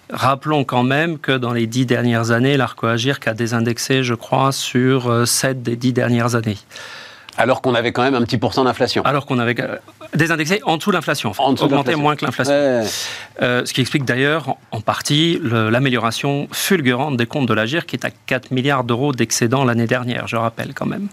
Rappelons 0.09 0.63
quand 0.63 0.83
même 0.83 1.17
que 1.19 1.33
dans 1.33 1.51
les 1.51 1.67
dix 1.67 1.85
dernières 1.85 2.31
années, 2.31 2.55
l'Arco-Agirc 2.55 3.27
a 3.27 3.33
désindexé, 3.33 4.03
je 4.03 4.13
crois, 4.13 4.51
sur 4.51 5.27
7 5.27 5.57
euh, 5.57 5.61
des 5.61 5.75
dix 5.75 5.91
dernières 5.91 6.35
années. 6.35 6.57
Alors 7.37 7.61
qu'on 7.61 7.75
avait 7.75 7.91
quand 7.91 8.01
même 8.01 8.15
un 8.15 8.23
petit 8.23 8.37
pourcent 8.37 8.63
d'inflation. 8.63 9.03
Alors 9.03 9.25
qu'on 9.25 9.37
avait 9.37 9.59
euh, 9.61 9.75
désindexé 10.15 10.61
en 10.63 10.77
dessous 10.77 10.89
de 10.89 10.95
l'inflation, 10.95 11.33
en 11.37 11.53
augmenté 11.53 11.95
moins 11.95 12.15
que 12.15 12.25
l'inflation. 12.25 12.53
Euh, 13.41 13.65
ce 13.65 13.73
qui 13.73 13.81
explique 13.81 14.05
d'ailleurs 14.05 14.55
en 14.71 14.81
partie 14.81 15.39
l'amélioration 15.43 16.47
fulgurante 16.51 17.17
des 17.17 17.27
comptes 17.27 17.47
de 17.47 17.53
l'Agir, 17.53 17.85
qui 17.85 17.95
est 17.95 18.05
à 18.05 18.09
4 18.09 18.51
milliards 18.51 18.83
d'euros 18.83 19.11
d'excédent 19.11 19.65
l'année 19.65 19.87
dernière, 19.87 20.27
je 20.27 20.35
rappelle 20.35 20.73
quand 20.73 20.87
même. 20.87 21.09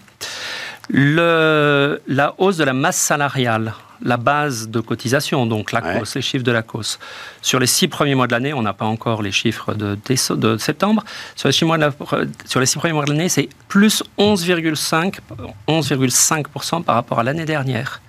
Le, 0.89 2.01
la 2.07 2.33
hausse 2.37 2.57
de 2.57 2.63
la 2.63 2.73
masse 2.73 2.97
salariale, 2.97 3.73
la 4.01 4.17
base 4.17 4.69
de 4.69 4.79
cotisation, 4.79 5.45
donc 5.45 5.71
la 5.71 5.81
les 6.15 6.21
chiffres 6.21 6.43
de 6.43 6.51
la 6.51 6.61
COS. 6.61 6.99
Sur 7.41 7.59
les 7.59 7.67
six 7.67 7.87
premiers 7.87 8.15
mois 8.15 8.27
de 8.27 8.31
l'année, 8.31 8.53
on 8.53 8.61
n'a 8.61 8.73
pas 8.73 8.85
encore 8.85 9.21
les 9.21 9.31
chiffres 9.31 9.73
de, 9.73 9.97
de 10.35 10.57
septembre. 10.57 11.03
Sur 11.35 11.49
les 11.49 11.53
six, 11.53 11.65
mois 11.65 11.77
de 11.77 11.89
sur 12.45 12.59
les 12.59 12.65
six 12.65 12.77
premiers 12.77 12.93
mois 12.93 13.05
de 13.05 13.11
l'année, 13.11 13.29
c'est 13.29 13.49
plus 13.67 14.03
11,5% 14.17 15.15
11, 15.67 16.83
par 16.85 16.95
rapport 16.95 17.19
à 17.19 17.23
l'année 17.23 17.45
dernière. 17.45 18.01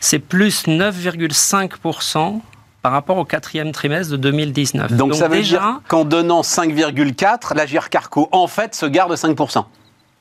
C'est 0.00 0.18
plus 0.18 0.66
9,5% 0.66 2.40
par 2.82 2.92
rapport 2.92 3.18
au 3.18 3.24
quatrième 3.24 3.72
trimestre 3.72 4.12
de 4.12 4.16
2019. 4.16 4.92
Donc, 4.92 5.14
ça 5.14 5.28
veut 5.28 5.36
déjà, 5.36 5.58
dire 5.58 5.80
qu'en 5.88 6.04
donnant 6.04 6.42
5,4, 6.42 7.56
la 7.56 7.66
Carco, 7.66 8.28
en 8.32 8.46
fait, 8.46 8.74
se 8.74 8.86
garde 8.86 9.12
5%. 9.12 9.64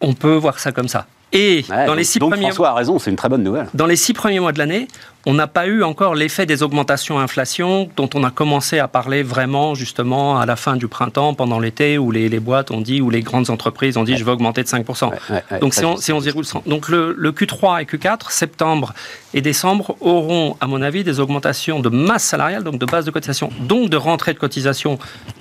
On 0.01 0.13
peut 0.13 0.35
voir 0.35 0.59
ça 0.59 0.71
comme 0.71 0.87
ça. 0.87 1.05
Et 1.34 1.65
dans 1.86 1.93
les 1.93 2.05
six 2.05 2.19
donc 2.19 2.32
premiers 2.32 2.45
François 2.45 2.69
a 2.69 2.73
raison, 2.73 2.99
c'est 2.99 3.09
une 3.09 3.17
très 3.17 3.28
bonne 3.28 3.43
nouvelle. 3.43 3.67
Dans 3.73 3.86
les 3.86 3.97
six 3.97 4.13
premiers 4.13 4.39
mois 4.39 4.53
de 4.53 4.59
l'année, 4.59 4.88
on 5.25 5.34
n'a 5.34 5.47
pas 5.47 5.67
eu 5.67 5.84
encore 5.84 6.15
l'effet 6.15 6.45
des 6.45 6.63
augmentations 6.63 7.19
inflation 7.19 7.89
dont 7.97 8.09
on 8.13 8.23
a 8.23 8.32
commencé 8.32 8.80
à 8.80 8.88
parler 8.88 9.23
vraiment 9.23 9.75
justement 9.75 10.39
à 10.39 10.45
la 10.45 10.55
fin 10.55 10.78
du 10.78 10.88
printemps, 10.88 11.34
pendant 11.34 11.59
l'été, 11.59 11.97
où 11.97 12.11
les, 12.11 12.30
boîtes 12.39 12.71
ont 12.71 12.80
dit, 12.80 13.01
où 13.01 13.09
les 13.09 13.23
grandes 13.23 13.49
entreprises 13.49 13.97
ont 13.97 14.05
dit 14.05 14.15
je 14.15 14.23
vais 14.23 14.32
augmenter 14.32 14.63
de 14.63 14.69
5%. 14.69 15.59
Donc 15.59 15.73
si 15.73 15.84
on, 15.84 15.97
si 15.97 16.13
on 16.13 16.21
Donc 16.65 16.88
le, 16.88 17.13
le, 17.17 17.32
Q3 17.34 17.82
et 17.82 17.86
Q4, 17.86 18.32
septembre 18.32 18.93
et 19.34 19.41
décembre, 19.41 19.97
auront, 19.99 20.55
à 20.61 20.67
mon 20.67 20.82
avis, 20.82 21.03
des 21.03 21.19
augmentations 21.19 21.82
de 21.82 21.89
masse 21.89 22.23
salariale, 22.23 22.63
donc 22.63 22.78
de 22.80 22.86
base 22.86 23.03
de 23.03 23.11
cotisation, 23.11 23.49
donc 23.59 23.89
de 23.89 23.97
rentrée 23.97 24.34
de 24.34 24.39
cotisation 24.39 24.97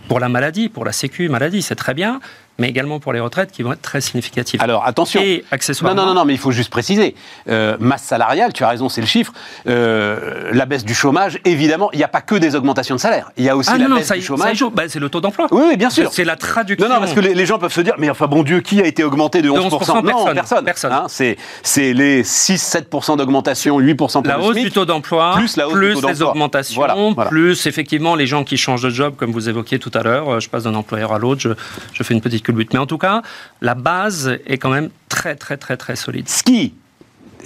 pour 0.09 0.19
la 0.19 0.29
maladie, 0.29 0.69
pour 0.69 0.85
la 0.85 0.93
sécu 0.93 1.29
maladie, 1.29 1.63
c'est 1.63 1.77
très 1.77 1.95
bien, 1.95 2.21
mais 2.59 2.69
également 2.69 3.01
pour 3.01 3.13
les 3.13 3.21
retraites 3.21 3.53
qui 3.53 3.63
vont 3.63 3.73
être 3.73 3.83
très 3.83 4.01
significatives. 4.01 4.61
Alors 4.63 4.87
attention. 4.87 5.21
Et 5.23 5.45
accessoirement. 5.51 6.01
Non, 6.01 6.07
non, 6.07 6.15
non, 6.15 6.25
mais 6.25 6.33
il 6.33 6.39
faut 6.39 6.53
juste 6.53 6.71
préciser. 6.71 7.15
Euh, 7.49 7.77
masse 7.81 8.03
salariale, 8.03 8.53
tu 8.53 8.65
as 8.65 8.69
raison, 8.69 8.89
c'est 8.89 9.01
le 9.01 9.07
chiffre. 9.07 9.33
Euh, 9.67 10.51
la 10.53 10.67
baisse 10.67 10.85
du 10.85 10.95
chômage, 10.95 11.39
évidemment, 11.45 11.91
il 11.93 11.99
n'y 11.99 12.05
a 12.05 12.09
pas 12.09 12.21
que 12.21 12.35
des 12.35 12.55
augmentations 12.57 12.95
de 12.95 13.01
salaire. 13.01 13.31
Il 13.37 13.45
y 13.45 13.49
a 13.49 13.57
aussi 13.57 13.71
ah, 13.73 13.79
la 13.79 13.89
non, 13.89 13.97
baisse 13.97 14.07
ça, 14.07 14.15
du 14.15 14.23
chômage. 14.23 14.63
Bah, 14.75 14.85
c'est 14.89 14.99
le 14.99 15.09
taux 15.09 15.21
d'emploi. 15.21 15.47
Oui, 15.51 15.63
oui, 15.69 15.77
bien 15.77 15.91
sûr. 15.91 16.13
C'est 16.13 16.25
la 16.25 16.37
traduction. 16.37 16.89
Non, 16.89 16.95
non, 16.95 17.01
parce 17.01 17.13
que 17.13 17.21
les, 17.21 17.47
gens 17.47 17.59
peuvent 17.59 17.73
se 17.73 17.81
dire, 17.81 17.95
mais 17.99 18.11
enfin, 18.11 18.27
bon 18.27 18.43
Dieu, 18.43 18.61
qui 18.61 18.81
a 18.81 18.87
été 18.87 19.05
augmenté 19.05 19.43
de 19.43 19.51
11%, 19.51 19.55
de 19.57 19.59
11% 19.59 20.05
Non, 20.05 20.35
personne. 20.35 20.65
personne. 20.65 20.93
Hein, 20.93 21.07
c'est 21.09 21.93
les 21.93 22.23
6-7% 22.23 23.19
d'augmentation, 23.19 23.81
8% 23.81 23.97
pour 23.97 24.23
La 24.25 24.41
hausse 24.41 24.57
du 24.57 24.71
taux 24.71 24.85
d'emploi, 24.85 25.35
plus, 25.37 25.57
la 25.57 25.69
hausse 25.69 25.75
plus 25.75 26.03
les 26.03 26.23
augmentations, 26.23 27.15
plus 27.29 27.67
effectivement 27.67 28.15
les 28.15 28.27
gens 28.27 28.45
qui 28.45 28.57
changent 28.57 28.83
de 28.83 28.91
job, 28.91 29.15
comme 29.17 29.33
vous 29.33 29.49
évoquiez 29.49 29.79
tout 29.79 29.91
à 29.95 30.03
l'heure. 30.03 30.41
Je 30.41 30.49
passe 30.49 30.65
d'un 30.65 30.75
employeur 30.75 31.13
à 31.13 31.19
l'autre, 31.19 31.41
je, 31.41 31.51
je 31.93 32.03
fais 32.03 32.15
une 32.15 32.21
petite 32.21 32.46
culbute. 32.47 32.73
Mais 32.73 32.79
en 32.79 32.87
tout 32.87 32.99
cas, 32.99 33.23
la 33.61 33.75
base 33.75 34.39
est 34.47 34.59
quand 34.59 34.71
même 34.71 34.91
très, 35.09 35.35
très, 35.35 35.57
très, 35.57 35.77
très 35.77 35.97
solide. 35.97 36.29
Ce 36.29 36.43
qui, 36.43 36.75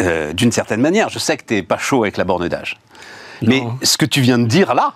euh, 0.01 0.33
d'une 0.33 0.53
certaine 0.53 0.81
manière, 0.81 1.09
je 1.09 1.19
sais 1.19 1.37
que 1.37 1.45
tu 1.45 1.55
n'es 1.55 1.63
pas 1.63 1.79
chaud 1.79 2.03
avec 2.05 2.17
la 2.17 2.25
borne 2.25 2.47
d'âge, 2.49 2.77
mais 3.43 3.63
ce 3.83 3.97
que 3.97 4.07
tu 4.07 4.21
viens 4.21 4.39
de 4.39 4.47
dire 4.47 4.75
là, 4.75 4.95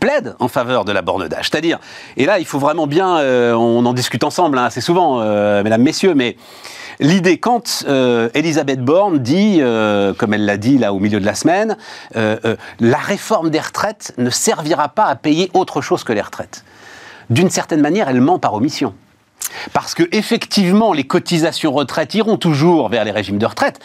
plaide 0.00 0.34
en 0.40 0.48
faveur 0.48 0.84
de 0.84 0.92
la 0.92 1.02
borne 1.02 1.28
d'âge. 1.28 1.48
C'est-à-dire, 1.50 1.78
et 2.16 2.26
là, 2.26 2.38
il 2.38 2.46
faut 2.46 2.58
vraiment 2.58 2.86
bien, 2.86 3.18
euh, 3.18 3.52
on 3.54 3.84
en 3.86 3.92
discute 3.92 4.24
ensemble 4.24 4.58
hein, 4.58 4.64
assez 4.64 4.80
souvent, 4.80 5.20
euh, 5.20 5.62
mesdames, 5.62 5.82
messieurs, 5.82 6.14
mais 6.14 6.36
l'idée, 7.00 7.38
quand 7.38 7.84
Elisabeth 8.34 8.82
Borne 8.82 9.18
dit, 9.18 9.60
comme 10.18 10.34
elle 10.34 10.46
l'a 10.46 10.56
dit 10.56 10.78
là 10.78 10.92
au 10.92 10.98
milieu 10.98 11.20
de 11.20 11.26
la 11.26 11.34
semaine, 11.34 11.76
la 12.14 12.98
réforme 12.98 13.50
des 13.50 13.60
retraites 13.60 14.14
ne 14.18 14.30
servira 14.30 14.88
pas 14.88 15.04
à 15.04 15.14
payer 15.14 15.50
autre 15.54 15.80
chose 15.80 16.02
que 16.04 16.12
les 16.12 16.22
retraites. 16.22 16.64
D'une 17.30 17.50
certaine 17.50 17.80
manière, 17.80 18.08
elle 18.08 18.20
ment 18.20 18.38
par 18.38 18.54
omission. 18.54 18.94
Parce 19.72 19.94
que 19.94 20.02
effectivement, 20.12 20.92
les 20.92 21.04
cotisations 21.04 21.72
retraite 21.72 22.14
iront 22.14 22.36
toujours 22.36 22.88
vers 22.88 23.04
les 23.04 23.10
régimes 23.10 23.38
de 23.38 23.46
retraite, 23.46 23.80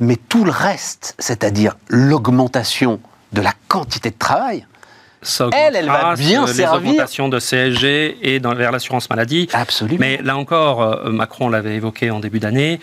mais 0.00 0.16
tout 0.16 0.44
le 0.44 0.50
reste, 0.50 1.14
c'est-à-dire 1.18 1.76
l'augmentation 1.88 3.00
de 3.32 3.40
la 3.40 3.52
quantité 3.68 4.10
de 4.10 4.18
travail, 4.18 4.66
elle, 5.52 5.76
elle 5.76 5.86
va 5.86 6.14
bien 6.16 6.46
les 6.46 6.52
servir. 6.52 6.90
augmentations 6.90 7.28
de 7.28 7.38
CSG 7.38 8.18
et 8.22 8.40
dans, 8.40 8.54
vers 8.54 8.72
l'assurance 8.72 9.08
maladie. 9.08 9.48
Absolument. 9.52 10.00
Mais 10.00 10.18
là 10.22 10.36
encore, 10.36 10.82
euh, 10.82 11.10
Macron 11.10 11.48
l'avait 11.48 11.76
évoqué 11.76 12.10
en 12.10 12.20
début 12.20 12.40
d'année, 12.40 12.80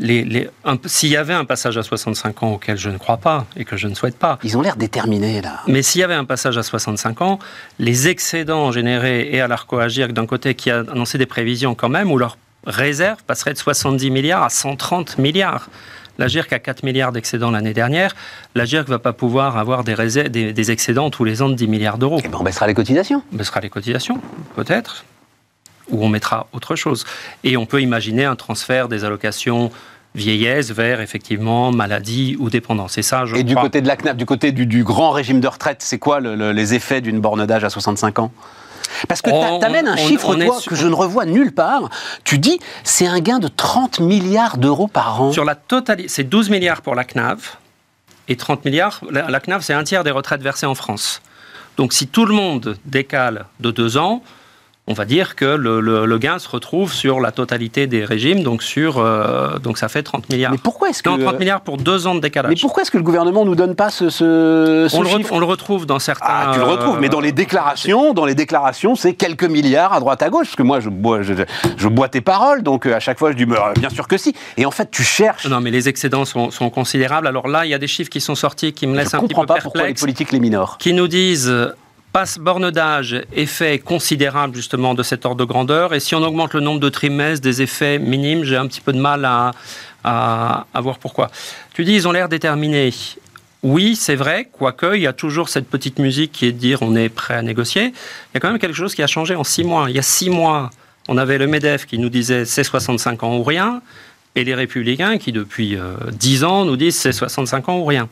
s'il 0.00 1.10
y 1.10 1.16
avait 1.16 1.34
un 1.34 1.44
passage 1.44 1.76
à 1.76 1.82
65 1.82 2.42
ans 2.42 2.52
auquel 2.52 2.76
je 2.76 2.90
ne 2.90 2.98
crois 2.98 3.16
pas 3.16 3.46
et 3.56 3.64
que 3.64 3.76
je 3.76 3.88
ne 3.88 3.94
souhaite 3.94 4.16
pas. 4.16 4.38
Ils 4.42 4.56
ont 4.56 4.62
l'air 4.62 4.76
déterminés 4.76 5.40
là. 5.40 5.60
Mais 5.66 5.82
s'il 5.82 6.00
y 6.00 6.04
avait 6.04 6.14
un 6.14 6.24
passage 6.24 6.56
à 6.56 6.62
65 6.62 7.22
ans, 7.22 7.38
les 7.78 8.08
excédents 8.08 8.72
générés 8.72 9.28
et 9.32 9.40
à 9.40 9.48
l'Arco-Agirc 9.48 10.12
d'un 10.12 10.26
côté 10.26 10.54
qui 10.54 10.70
a 10.70 10.80
annoncé 10.80 11.18
des 11.18 11.26
prévisions 11.26 11.74
quand 11.74 11.88
même 11.88 12.10
où 12.10 12.18
leur 12.18 12.38
réserve 12.66 13.22
passerait 13.24 13.52
de 13.52 13.58
70 13.58 14.10
milliards 14.10 14.42
à 14.42 14.50
130 14.50 15.18
milliards. 15.18 15.68
La 16.18 16.26
GIRC 16.26 16.52
a 16.52 16.58
4 16.58 16.82
milliards 16.82 17.12
d'excédents 17.12 17.52
l'année 17.52 17.74
dernière. 17.74 18.14
La 18.56 18.64
GIRC 18.64 18.88
ne 18.88 18.94
va 18.94 18.98
pas 18.98 19.12
pouvoir 19.12 19.56
avoir 19.56 19.84
des, 19.84 19.94
des, 20.52 20.70
excédents 20.72 21.10
tous 21.10 21.22
les 21.22 21.42
ans 21.42 21.48
de 21.48 21.54
10 21.54 21.68
milliards 21.68 21.96
d'euros. 21.96 22.20
Eh 22.24 22.28
ben 22.28 22.38
on 22.40 22.42
baissera 22.42 22.66
les 22.66 22.74
cotisations. 22.74 23.22
On 23.32 23.36
baissera 23.36 23.60
les 23.60 23.70
cotisations, 23.70 24.20
peut-être 24.56 25.04
où 25.90 26.04
on 26.04 26.08
mettra 26.08 26.46
autre 26.52 26.76
chose. 26.76 27.04
Et 27.44 27.56
on 27.56 27.66
peut 27.66 27.82
imaginer 27.82 28.24
un 28.24 28.36
transfert 28.36 28.88
des 28.88 29.04
allocations 29.04 29.70
vieillesse 30.14 30.70
vers 30.70 31.00
effectivement 31.00 31.70
maladie 31.70 32.36
ou 32.38 32.50
dépendance. 32.50 32.98
Et 32.98 33.02
ça, 33.02 33.24
je 33.26 33.36
Et 33.36 33.44
du 33.44 33.54
côté 33.54 33.80
de 33.80 33.88
la 33.88 33.96
CNAP, 33.96 34.16
du 34.16 34.26
côté 34.26 34.52
du, 34.52 34.84
grand 34.84 35.10
régime 35.10 35.40
de 35.40 35.48
retraite, 35.48 35.78
c'est 35.80 35.98
quoi 35.98 36.20
les 36.20 36.74
effets 36.74 37.00
d'une 37.00 37.20
borne 37.20 37.46
d'âge 37.46 37.64
à 37.64 37.70
65 37.70 38.18
ans? 38.18 38.32
Parce 39.06 39.22
que 39.22 39.30
tu 39.30 39.64
amènes 39.64 39.86
un 39.86 39.96
chiffre, 39.96 40.34
toi, 40.34 40.58
que 40.66 40.74
je 40.74 40.86
ne 40.88 40.94
revois 40.94 41.26
nulle 41.26 41.52
part. 41.52 41.90
Tu 42.24 42.38
dis, 42.38 42.58
c'est 42.84 43.06
un 43.06 43.20
gain 43.20 43.38
de 43.38 43.48
30 43.48 44.00
milliards 44.00 44.56
d'euros 44.56 44.88
par 44.88 45.22
an. 45.22 45.32
Sur 45.32 45.44
la 45.44 45.54
totalité, 45.54 46.08
c'est 46.08 46.24
12 46.24 46.50
milliards 46.50 46.82
pour 46.82 46.94
la 46.94 47.04
CNAV 47.04 47.56
et 48.28 48.36
30 48.36 48.64
milliards. 48.64 49.00
La, 49.10 49.30
la 49.30 49.40
CNAV, 49.40 49.62
c'est 49.62 49.74
un 49.74 49.84
tiers 49.84 50.04
des 50.04 50.10
retraites 50.10 50.42
versées 50.42 50.66
en 50.66 50.74
France. 50.74 51.20
Donc 51.76 51.92
si 51.92 52.08
tout 52.08 52.24
le 52.24 52.34
monde 52.34 52.76
décale 52.86 53.44
de 53.60 53.70
deux 53.70 53.98
ans, 53.98 54.22
on 54.88 54.94
va 54.94 55.04
dire 55.04 55.36
que 55.36 55.44
le, 55.44 56.18
gain 56.18 56.38
se 56.38 56.48
retrouve 56.48 56.92
sur 56.92 57.20
la 57.20 57.30
totalité 57.30 57.86
des 57.86 58.04
régimes, 58.04 58.42
donc 58.42 58.62
sur 58.62 58.98
euh, 58.98 59.58
donc 59.58 59.78
ça 59.78 59.88
fait 59.88 60.02
30 60.02 60.30
milliards. 60.30 60.50
Mais 60.50 60.58
pourquoi 60.58 60.88
est-ce 60.88 61.02
que 61.02 61.10
30 61.10 61.38
milliards 61.38 61.60
pour 61.60 61.76
deux 61.76 62.06
ans 62.06 62.14
de 62.14 62.20
décalage 62.20 62.50
Mais 62.50 62.60
pourquoi 62.60 62.82
est-ce 62.82 62.90
que 62.90 62.96
le 62.96 63.04
gouvernement 63.04 63.44
nous 63.44 63.54
donne 63.54 63.76
pas 63.76 63.90
ce, 63.90 64.08
ce, 64.08 64.88
on, 64.96 65.02
le 65.02 65.08
chiffre 65.08 65.32
on, 65.32 65.38
le 65.38 65.44
retrouve 65.44 65.84
dans 65.84 65.98
certains. 65.98 66.26
Ah, 66.26 66.50
tu 66.54 66.58
le 66.58 66.64
retrouves, 66.64 66.98
mais 67.00 67.10
dans 67.10 67.20
les 67.20 67.32
déclarations, 67.32 68.14
dans 68.14 68.24
les 68.24 68.34
déclarations, 68.34 68.96
c'est 68.96 69.12
quelques 69.12 69.44
milliards 69.44 69.92
à 69.92 70.00
droite 70.00 70.22
à 70.22 70.30
gauche, 70.30 70.46
parce 70.46 70.56
que 70.56 70.62
moi 70.62 70.80
je 70.80 70.88
bois, 70.88 71.20
je, 71.22 71.88
bois 71.88 72.08
tes 72.08 72.22
paroles, 72.22 72.62
donc 72.62 72.86
euh, 72.86 72.94
à 72.94 73.00
chaque 73.00 73.18
fois 73.18 73.30
je 73.30 73.36
dis 73.36 73.44
bien 73.44 73.90
sûr 73.90 74.08
que 74.08 74.16
si. 74.16 74.34
Et 74.56 74.64
en 74.64 74.70
fait, 74.70 74.90
tu 74.90 75.02
cherches. 75.02 75.46
Non, 75.46 75.60
mais 75.60 75.70
les 75.70 75.88
excédents 75.90 76.24
sont, 76.24 76.48
considérables. 76.70 77.26
Alors 77.26 77.48
là, 77.48 77.66
il 77.66 77.70
y 77.70 77.74
a 77.74 77.78
des 77.78 77.86
chiffres 77.86 78.10
qui 78.10 78.20
sont 78.20 78.34
sortis 78.34 78.72
qui 78.72 78.86
me 78.86 78.96
laissent 78.96 79.14
un 79.14 79.20
petit 79.20 79.34
peu 79.34 79.46
pas 79.46 79.58
pourquoi 79.62 79.86
les 79.86 79.94
politiques 79.94 80.32
les 80.32 80.40
minorent. 80.40 80.78
Qui 80.78 80.94
nous 80.94 81.08
disent 81.08 81.52
passe 82.12 82.38
borne 82.38 82.70
d'âge, 82.70 83.22
effet 83.34 83.78
considérable 83.78 84.54
justement 84.56 84.94
de 84.94 85.02
cet 85.02 85.26
ordre 85.26 85.36
de 85.36 85.44
grandeur. 85.44 85.94
Et 85.94 86.00
si 86.00 86.14
on 86.14 86.22
augmente 86.22 86.54
le 86.54 86.60
nombre 86.60 86.80
de 86.80 86.88
trimestres, 86.88 87.42
des 87.42 87.62
effets 87.62 87.98
minimes, 87.98 88.44
j'ai 88.44 88.56
un 88.56 88.66
petit 88.66 88.80
peu 88.80 88.92
de 88.92 88.98
mal 88.98 89.24
à, 89.24 89.52
à, 90.04 90.80
voir 90.80 90.98
pourquoi. 90.98 91.30
Tu 91.74 91.84
dis, 91.84 91.94
ils 91.94 92.08
ont 92.08 92.12
l'air 92.12 92.28
déterminés. 92.28 92.92
Oui, 93.62 93.96
c'est 93.96 94.14
vrai, 94.14 94.48
quoique 94.50 94.94
il 94.94 95.02
y 95.02 95.06
a 95.06 95.12
toujours 95.12 95.48
cette 95.48 95.68
petite 95.68 95.98
musique 95.98 96.32
qui 96.32 96.46
est 96.46 96.52
de 96.52 96.58
dire 96.58 96.82
on 96.82 96.94
est 96.94 97.08
prêt 97.08 97.34
à 97.34 97.42
négocier. 97.42 97.86
Il 97.86 98.34
y 98.34 98.36
a 98.36 98.40
quand 98.40 98.50
même 98.50 98.60
quelque 98.60 98.76
chose 98.76 98.94
qui 98.94 99.02
a 99.02 99.08
changé 99.08 99.34
en 99.34 99.42
six 99.42 99.64
mois. 99.64 99.86
Il 99.90 99.96
y 99.96 99.98
a 99.98 100.02
six 100.02 100.30
mois, 100.30 100.70
on 101.08 101.18
avait 101.18 101.38
le 101.38 101.48
MEDEF 101.48 101.86
qui 101.86 101.98
nous 101.98 102.08
disait 102.08 102.44
c'est 102.44 102.62
65 102.62 103.24
ans 103.24 103.36
ou 103.36 103.42
rien, 103.42 103.82
et 104.36 104.44
les 104.44 104.54
Républicains 104.54 105.18
qui 105.18 105.32
depuis 105.32 105.74
euh, 105.74 105.94
dix 106.12 106.44
ans 106.44 106.64
nous 106.64 106.76
disent 106.76 106.96
c'est 106.96 107.12
65 107.12 107.68
ans 107.68 107.78
ou 107.78 107.84
rien. 107.84 108.08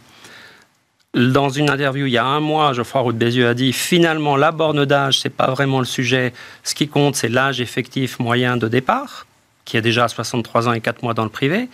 Dans 1.17 1.49
une 1.49 1.71
interview 1.71 2.05
il 2.05 2.13
y 2.13 2.19
a 2.19 2.27
un 2.27 2.41
mois, 2.41 2.75
Geoffroy 2.75 3.01
Roux 3.01 3.13
Bézieux 3.15 3.49
a 3.49 3.55
dit 3.55 3.73
finalement 3.73 4.37
la 4.37 4.53
borne 4.53 4.85
d'âge, 4.85 5.21
c'est 5.21 5.31
pas 5.31 5.51
vraiment 5.51 5.79
le 5.79 5.87
sujet. 5.87 6.35
Ce 6.63 6.75
qui 6.75 6.89
compte, 6.89 7.17
c'est 7.17 7.31
l'âge 7.31 7.63
effectif 7.63 8.19
moyen 8.21 8.59
de 8.59 8.69
départ. 8.69 9.27
qui 9.65 9.79
est 9.79 9.83
déjà 9.83 10.05
à 10.05 10.09
63 10.09 10.69
ans 10.69 10.75
et 10.75 10.81
4 10.81 11.03
mois 11.03 11.15
dans 11.15 11.25
le 11.25 11.31
privé. 11.31 11.69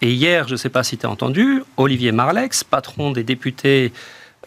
Et 0.00 0.12
hier, 0.12 0.46
je 0.46 0.52
ne 0.52 0.56
sais 0.56 0.68
pas 0.68 0.84
si 0.84 0.96
tu 0.96 1.06
as 1.06 1.10
entendu, 1.10 1.62
Olivier 1.76 2.12
Marlex, 2.12 2.62
patron 2.62 3.10
des 3.10 3.24
députés 3.24 3.92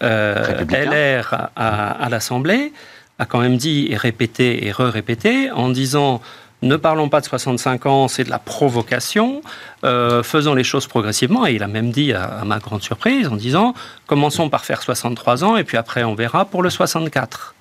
euh, 0.02 0.64
LR 0.66 1.50
à, 1.56 2.08
l'Assemblée, 2.10 2.72
a 3.20 3.26
quand 3.26 3.40
même 3.40 3.58
dit 3.58 3.88
et 3.92 3.98
répété 3.98 4.66
et 4.66 4.72
re-répété 4.72 5.52
en 5.52 5.70
disant 5.70 6.22
ne 6.62 6.76
parlons 6.76 7.10
pas 7.10 7.22
de 7.22 7.26
65 7.26 7.86
ans, 7.86 8.08
c'est 8.08 8.24
de 8.24 8.30
la 8.30 8.40
provocation, 8.40 9.42
euh, 9.84 10.24
faisons 10.24 10.54
les 10.54 10.64
choses 10.64 10.88
progressivement. 10.88 11.48
Et 11.48 11.54
il 11.54 11.64
a 11.64 11.68
même 11.68 11.92
dit, 11.92 12.14
à, 12.14 12.44
ma 12.46 12.60
grande 12.60 12.84
surprise, 12.84 13.28
en 13.28 13.36
disant, 13.36 13.74
commençons 14.06 14.50
par 14.50 14.66
faire 14.66 14.82
63 14.82 15.44
ans, 15.44 15.58
et 15.58 15.64
puis 15.64 15.78
après 15.78 16.04
on 16.04 16.16
verra 16.16 16.46
pour 16.46 16.64
le 16.64 16.70
64. 16.70 17.56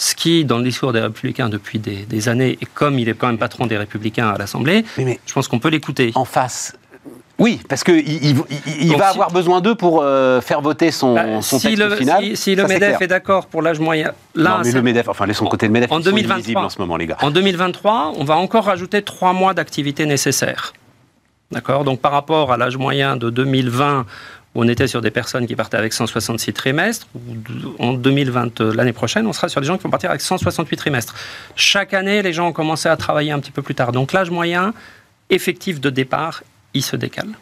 Ce 0.00 0.14
qui, 0.14 0.46
dans 0.46 0.58
le 0.58 0.64
discours 0.64 0.92
des 0.92 1.00
Républicains 1.00 1.50
depuis 1.50 1.78
des, 1.78 2.28
années, 2.28 2.58
et 2.60 2.66
comme 2.66 2.98
il 2.98 3.08
est 3.08 3.14
quand 3.14 3.26
même 3.26 3.38
patron 3.38 3.66
des 3.66 3.76
Républicains 3.76 4.30
à 4.30 4.38
l'Assemblée, 4.38 4.84
je 4.96 5.32
pense 5.32 5.46
qu'on 5.46 5.58
peut 5.58 5.68
l'écouter. 5.68 6.10
En 6.14 6.24
face, 6.24 6.74
oui, 7.40 7.58
parce 7.70 7.84
qu'il 7.84 8.06
il, 8.06 8.96
va 8.96 9.08
avoir 9.08 9.30
besoin 9.30 9.62
d'eux 9.62 9.74
pour 9.74 10.02
euh, 10.02 10.42
faire 10.42 10.60
voter 10.60 10.90
son, 10.90 11.14
bah, 11.14 11.24
texte 11.24 11.58
final. 11.96 12.36
Si, 12.36 12.54
le 12.54 12.66
MEDEF 12.66 13.00
est, 13.00 13.06
d'accord 13.06 13.46
pour 13.46 13.62
l'âge 13.62 13.80
moyen... 13.80 14.12
Là, 14.34 14.58
non, 14.58 14.62
mais 14.62 14.72
le 14.72 14.82
MEDEF, 14.82 15.08
enfin 15.08 15.24
laissons 15.24 15.46
côté 15.46 15.66
le 15.66 15.72
MEDEF, 15.72 15.90
en 15.90 16.00
2023, 16.00 16.64
en 16.64 16.68
ce 16.68 16.78
moment, 16.78 16.98
les 16.98 17.06
gars. 17.06 17.16
En 17.22 17.30
2023, 17.30 18.12
on 18.18 18.24
va 18.24 18.36
encore 18.36 18.64
rajouter 18.64 19.00
trois 19.00 19.32
mois 19.32 19.54
d'activité 19.54 20.04
nécessaire. 20.04 20.74
D'accord? 21.50 21.84
Donc 21.84 22.00
par 22.00 22.12
rapport 22.12 22.52
à 22.52 22.58
l'âge 22.58 22.76
moyen 22.76 23.16
de 23.16 23.30
2020, 23.30 24.04
où 24.54 24.62
on 24.62 24.68
était 24.68 24.86
sur 24.86 25.00
des 25.00 25.10
personnes 25.10 25.46
qui 25.46 25.56
partaient 25.56 25.78
avec 25.78 25.94
166 25.94 26.52
trimestres, 26.52 27.08
en 27.78 27.94
2020, 27.94 28.60
euh, 28.60 28.74
l'année 28.74 28.92
prochaine, 28.92 29.26
on 29.26 29.32
sera 29.32 29.48
sur 29.48 29.62
des 29.62 29.66
gens 29.66 29.78
qui 29.78 29.84
vont 29.84 29.90
partir 29.90 30.10
avec 30.10 30.20
168 30.20 30.76
trimestres. 30.76 31.14
Chaque 31.56 31.94
année, 31.94 32.20
les 32.20 32.34
gens 32.34 32.48
ont 32.48 32.52
commencé 32.52 32.90
à 32.90 32.96
travailler 32.98 33.32
un 33.32 33.38
petit 33.38 33.52
peu 33.52 33.62
plus 33.62 33.74
tard. 33.74 33.92
Donc 33.92 34.12
l'âge 34.12 34.30
moyen 34.30 34.74
effectif 35.30 35.80
de 35.80 35.88
départ 35.88 36.42
il 36.74 36.82
se 36.82 36.96
décale. 36.96 37.34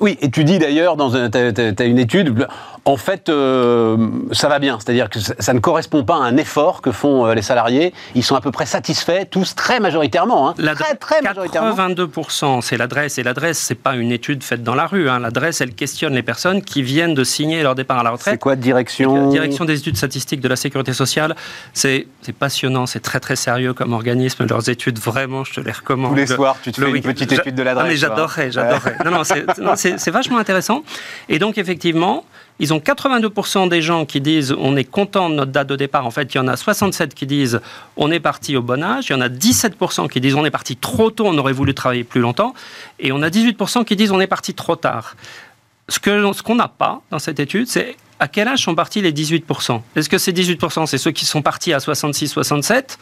Oui, 0.00 0.16
et 0.20 0.30
tu 0.30 0.44
dis 0.44 0.58
d'ailleurs, 0.58 0.96
tu 0.96 1.38
as, 1.38 1.84
une 1.84 1.98
étude, 1.98 2.46
en 2.84 2.96
fait, 2.96 3.28
euh, 3.28 3.96
ça 4.32 4.48
va 4.48 4.58
bien. 4.58 4.78
C'est-à-dire 4.78 5.10
que 5.10 5.18
ça, 5.18 5.52
ne 5.52 5.58
correspond 5.58 6.04
pas 6.04 6.16
à 6.16 6.20
un 6.20 6.36
effort 6.36 6.80
que 6.80 6.92
font 6.92 7.26
euh, 7.26 7.34
les 7.34 7.42
salariés. 7.42 7.92
Ils 8.14 8.22
sont 8.22 8.34
à 8.34 8.40
peu 8.40 8.50
près 8.50 8.66
satisfaits, 8.66 9.26
tous 9.30 9.54
très 9.54 9.80
majoritairement. 9.80 10.48
Hein. 10.48 10.54
très, 10.74 10.94
très 10.94 11.20
majoritairement. 11.22 11.74
82%, 11.74 12.62
c'est 12.62 12.76
l'adresse. 12.76 13.18
Et 13.18 13.22
l'adresse, 13.22 13.58
c'est 13.58 13.74
pas 13.74 13.96
une 13.96 14.12
étude 14.12 14.42
faite 14.42 14.62
dans 14.62 14.74
la 14.74 14.86
rue. 14.86 15.10
Hein. 15.10 15.18
L'adresse, 15.18 15.60
elle 15.60 15.74
questionne 15.74 16.14
les 16.14 16.22
personnes 16.22 16.62
qui 16.62 16.82
viennent 16.82 17.14
de 17.14 17.24
signer 17.24 17.62
leur 17.62 17.74
départ 17.74 17.98
à 17.98 18.02
la 18.02 18.10
retraite. 18.10 18.34
C'est 18.34 18.40
quoi, 18.40 18.56
direction 18.56 19.30
Direction 19.30 19.64
des 19.64 19.78
études 19.78 19.96
statistiques 19.96 20.40
de 20.40 20.48
la 20.48 20.56
sécurité 20.56 20.92
sociale. 20.92 21.36
C'est 21.72 22.06
passionnant, 22.38 22.86
c'est 22.86 23.00
très 23.00 23.20
très 23.20 23.36
sérieux 23.36 23.74
comme 23.74 23.92
organisme. 23.92 24.46
Leurs 24.46 24.68
études, 24.68 24.98
vraiment, 24.98 25.44
je 25.44 25.54
te 25.54 25.60
les 25.60 25.72
recommande. 25.72 26.12
Tous 26.12 26.16
les 26.16 26.26
soirs, 26.26 26.56
tu 26.62 26.70
te 26.72 26.80
fais 26.80 26.90
une 26.90 27.02
petite 27.02 27.32
étude 27.32 27.54
de 27.54 27.62
l'adresse. 27.62 27.98
J'adorerais, 27.98 28.50
j'adorerais. 28.52 28.96
non, 29.04 29.10
non, 29.10 29.69
c'est 29.76 30.10
vachement 30.10 30.38
intéressant. 30.38 30.82
Et 31.28 31.38
donc, 31.38 31.58
effectivement, 31.58 32.24
ils 32.60 32.74
ont 32.74 32.78
82% 32.78 33.68
des 33.68 33.80
gens 33.80 34.04
qui 34.04 34.20
disent 34.20 34.54
on 34.58 34.76
est 34.76 34.84
content 34.84 35.30
de 35.30 35.34
notre 35.34 35.50
date 35.50 35.68
de 35.68 35.76
départ. 35.76 36.06
En 36.06 36.10
fait, 36.10 36.34
il 36.34 36.36
y 36.36 36.40
en 36.40 36.46
a 36.46 36.56
67 36.56 37.14
qui 37.14 37.26
disent 37.26 37.60
on 37.96 38.10
est 38.10 38.20
parti 38.20 38.54
au 38.56 38.62
bon 38.62 38.82
âge. 38.82 39.06
Il 39.08 39.12
y 39.12 39.16
en 39.16 39.20
a 39.22 39.28
17% 39.28 40.08
qui 40.08 40.20
disent 40.20 40.34
on 40.34 40.44
est 40.44 40.50
parti 40.50 40.76
trop 40.76 41.10
tôt, 41.10 41.26
on 41.26 41.38
aurait 41.38 41.54
voulu 41.54 41.74
travailler 41.74 42.04
plus 42.04 42.20
longtemps. 42.20 42.54
Et 42.98 43.12
on 43.12 43.22
a 43.22 43.30
18% 43.30 43.84
qui 43.84 43.96
disent 43.96 44.12
on 44.12 44.20
est 44.20 44.26
parti 44.26 44.54
trop 44.54 44.76
tard. 44.76 45.16
Ce 45.88 45.98
qu'on 45.98 46.32
ce 46.34 46.42
qu'on 46.42 46.54
n'a 46.54 46.68
pas 46.68 47.00
dans 47.10 47.18
cette 47.18 47.40
étude, 47.40 47.66
c'est 47.66 47.96
à 48.18 48.28
quel 48.28 48.46
âge 48.46 48.62
sont 48.62 48.74
partis 48.74 49.00
les 49.00 49.12
18% 49.12 49.80
Est-ce 49.96 50.10
que 50.10 50.18
ces 50.18 50.32
18%, 50.32 50.84
c'est 50.84 50.98
ceux 50.98 51.10
qui 51.10 51.24
sont 51.24 51.40
partis 51.40 51.72
à 51.72 51.78
66-67 51.78 52.98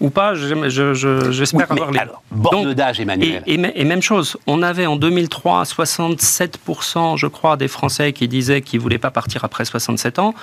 ou 0.00 0.10
pas, 0.10 0.34
j'espère 0.34 1.70
avoir 1.70 1.90
les. 1.92 1.98
Alors, 1.98 2.22
borne 2.30 2.74
d'âge, 2.74 3.00
Emmanuel. 3.00 3.42
Et, 3.46 3.54
et, 3.54 3.84
même 3.84 4.02
chose, 4.02 4.36
on 4.46 4.62
avait 4.62 4.86
en 4.86 4.96
2003 4.96 5.62
67%, 5.62 7.16
je 7.16 7.26
crois, 7.26 7.56
des 7.56 7.68
Français 7.68 8.12
qui 8.12 8.28
disaient 8.28 8.60
qu'ils 8.60 8.78
ne 8.78 8.82
voulaient 8.82 8.98
pas 8.98 9.10
partir 9.10 9.44
après 9.44 9.64
67 9.64 10.18
ans. 10.18 10.34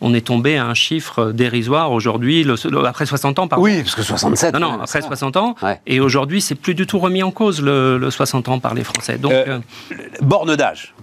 On 0.00 0.14
est 0.14 0.26
tombé 0.26 0.56
à 0.56 0.64
un 0.64 0.74
chiffre 0.74 1.32
dérisoire 1.32 1.90
aujourd'hui, 1.90 2.46
après 2.86 3.06
60 3.06 3.38
ans, 3.40 3.48
pardon. 3.48 3.64
Oui, 3.64 3.82
parce 3.82 3.96
que 3.96 4.02
67. 4.02 4.54
Non, 4.54 4.60
non, 4.60 4.80
après 4.80 5.02
60 5.02 5.36
ans. 5.36 5.56
Et 5.86 6.00
aujourd'hui, 6.00 6.40
c'est 6.40 6.54
plus 6.54 6.74
du 6.74 6.86
tout 6.86 6.98
remis 6.98 7.22
en 7.22 7.30
cause, 7.30 7.60
le, 7.60 8.08
60 8.08 8.48
ans 8.48 8.58
par 8.60 8.74
les 8.74 8.84
Français. 8.84 9.18
Donc, 9.18 9.32
euh, 9.32 9.58
euh, 9.92 9.96
borne 10.20 10.54
d'âge. 10.54 10.94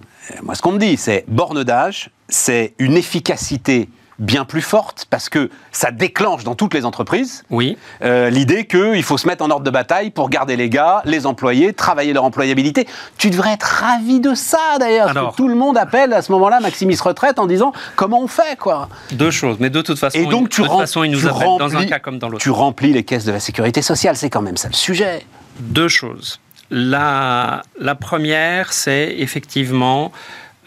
Moi, 0.42 0.54
ce 0.54 0.62
qu'on 0.62 0.72
me 0.72 0.78
dit, 0.78 0.96
c'est 0.96 1.24
borne 1.28 1.62
d'âge, 1.62 2.10
c'est 2.28 2.74
une 2.78 2.96
efficacité 2.96 3.88
bien 4.18 4.44
plus 4.44 4.62
forte 4.62 5.06
parce 5.10 5.28
que 5.28 5.50
ça 5.72 5.90
déclenche 5.90 6.44
dans 6.44 6.54
toutes 6.54 6.74
les 6.74 6.84
entreprises 6.84 7.44
oui. 7.50 7.76
Euh, 8.02 8.30
l'idée 8.30 8.66
qu'il 8.66 9.02
faut 9.02 9.18
se 9.18 9.26
mettre 9.26 9.44
en 9.44 9.50
ordre 9.50 9.64
de 9.64 9.70
bataille 9.70 10.10
pour 10.10 10.30
garder 10.30 10.56
les 10.56 10.68
gars, 10.68 11.02
les 11.04 11.26
employés, 11.26 11.72
travailler 11.72 12.12
leur 12.12 12.24
employabilité. 12.24 12.86
Tu 13.18 13.30
devrais 13.30 13.52
être 13.52 13.64
ravi 13.64 14.20
de 14.20 14.34
ça 14.34 14.78
d'ailleurs. 14.78 15.12
Que 15.12 15.36
tout 15.36 15.48
le 15.48 15.54
monde 15.54 15.76
appelle 15.76 16.12
à 16.12 16.22
ce 16.22 16.32
moment-là 16.32 16.60
Maximis 16.60 16.98
Retraite 17.00 17.38
en 17.38 17.46
disant 17.46 17.72
comment 17.94 18.20
on 18.20 18.26
fait 18.26 18.56
quoi? 18.58 18.88
Deux 19.12 19.30
choses, 19.30 19.56
mais 19.60 19.70
de 19.70 19.82
toute 19.82 19.98
façon, 19.98 20.18
Et 20.18 20.26
donc, 20.26 20.48
tu 20.48 20.62
de 20.62 20.66
toute 20.66 20.78
façon, 20.78 21.04
ils 21.04 21.10
nous 21.10 21.26
appellent 21.26 21.58
dans 21.58 21.76
un 21.76 21.86
cas 21.86 21.98
comme 21.98 22.18
dans 22.18 22.28
l'autre. 22.28 22.42
Tu 22.42 22.50
remplis 22.50 22.92
les 22.92 23.04
caisses 23.04 23.24
de 23.24 23.32
la 23.32 23.40
sécurité 23.40 23.82
sociale, 23.82 24.16
c'est 24.16 24.30
quand 24.30 24.42
même 24.42 24.56
ça 24.56 24.68
le 24.68 24.74
sujet. 24.74 25.24
Deux 25.60 25.88
choses. 25.88 26.40
La, 26.70 27.62
la 27.78 27.94
première, 27.94 28.72
c'est 28.72 29.14
effectivement 29.18 30.10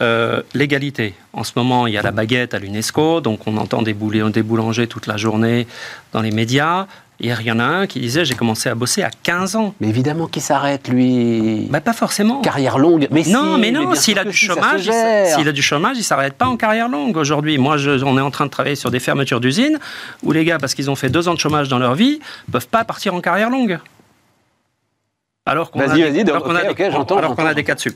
euh, 0.01 0.41
l'égalité. 0.53 1.13
En 1.33 1.43
ce 1.43 1.51
moment, 1.55 1.87
il 1.87 1.93
y 1.93 1.97
a 1.97 2.01
la 2.01 2.11
baguette 2.11 2.53
à 2.53 2.59
l'UNESCO, 2.59 3.21
donc 3.21 3.47
on 3.47 3.57
entend 3.57 3.81
des, 3.81 3.93
boulangers 3.93 4.87
toute 4.87 5.07
la 5.07 5.17
journée 5.17 5.67
dans 6.13 6.21
les 6.21 6.31
médias. 6.31 6.87
Hier, 7.21 7.41
il 7.41 7.47
y 7.47 7.51
en 7.51 7.59
a 7.59 7.65
un 7.65 7.85
qui 7.85 7.99
disait 7.99 8.23
J'ai 8.23 8.35
commencé 8.35 8.69
à 8.69 8.75
bosser 8.75 9.03
à 9.03 9.09
15 9.09 9.57
ans. 9.57 9.73
Mais 9.81 9.89
évidemment 9.89 10.27
qu'il 10.27 10.41
s'arrête, 10.41 10.87
lui. 10.87 11.67
Bah, 11.69 11.81
pas 11.81 11.91
forcément. 11.91 12.39
Carrière 12.39 12.77
longue. 12.77 13.09
Mais 13.11 13.23
non, 13.27 13.57
mais 13.57 13.71
non, 13.71 13.93
s'il 13.93 14.17
a, 14.17 14.23
du 14.23 14.31
chômage, 14.31 14.89
s'il 15.25 15.47
a 15.47 15.51
du 15.51 15.61
chômage, 15.61 15.97
il 15.97 16.03
s'arrête 16.03 16.35
pas 16.35 16.47
en 16.47 16.55
carrière 16.55 16.87
longue 16.87 17.17
aujourd'hui. 17.17 17.57
Moi, 17.57 17.75
on 18.05 18.17
est 18.17 18.21
en 18.21 18.31
train 18.31 18.45
de 18.45 18.51
travailler 18.51 18.77
sur 18.77 18.91
des 18.91 19.01
fermetures 19.01 19.41
d'usines 19.41 19.79
où 20.23 20.31
les 20.31 20.45
gars, 20.45 20.59
parce 20.59 20.73
qu'ils 20.73 20.89
ont 20.89 20.95
fait 20.95 21.09
deux 21.09 21.27
ans 21.27 21.33
de 21.33 21.39
chômage 21.39 21.67
dans 21.67 21.79
leur 21.79 21.95
vie, 21.95 22.19
peuvent 22.49 22.69
pas 22.69 22.85
partir 22.85 23.13
en 23.13 23.19
carrière 23.19 23.49
longue 23.49 23.79
alors 25.45 25.71
qu'on 25.71 25.79
a, 25.79 27.53
des 27.53 27.63
cas 27.63 27.75
de 27.75 27.79
sup. 27.79 27.95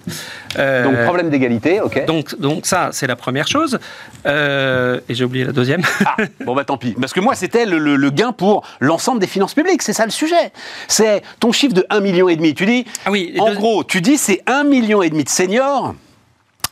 Euh, 0.58 0.84
donc 0.84 1.04
problème 1.06 1.30
d'égalité, 1.30 1.82
ok. 1.82 2.06
Donc, 2.06 2.39
donc 2.39 2.66
ça, 2.66 2.89
c'est 2.91 3.06
la 3.06 3.16
première 3.16 3.48
chose. 3.48 3.80
Euh, 4.26 5.00
et 5.08 5.14
j'ai 5.14 5.24
oublié 5.24 5.46
la 5.46 5.52
deuxième. 5.52 5.84
Ah, 6.06 6.18
bon 6.46 6.56
bah 6.56 6.66
tant 6.66 6.78
pis. 6.78 6.96
Parce 7.00 7.14
que 7.14 7.20
moi, 7.20 7.36
c'était 7.36 7.66
le, 7.66 8.10
gain 8.10 8.32
pour 8.32 8.66
l'ensemble 8.80 9.20
des 9.20 9.28
finances 9.28 9.54
publiques. 9.54 9.82
C'est 9.82 9.94
ça 9.94 10.06
le 10.06 10.12
sujet. 10.12 10.52
C'est 10.88 11.22
ton 11.39 11.52
chiffre 11.52 11.74
de 11.74 11.86
1,5 11.89 12.02
million. 12.02 12.28
Tu 12.54 12.66
dis, 12.66 12.86
ah 13.06 13.12
oui, 13.12 13.36
en 13.39 13.54
gros, 13.54 13.84
tu 13.84 14.02
dis 14.02 14.18
c'est 14.18 14.41
1,5 14.48 14.68
million 14.68 15.00
de 15.00 15.30
seniors 15.30 15.96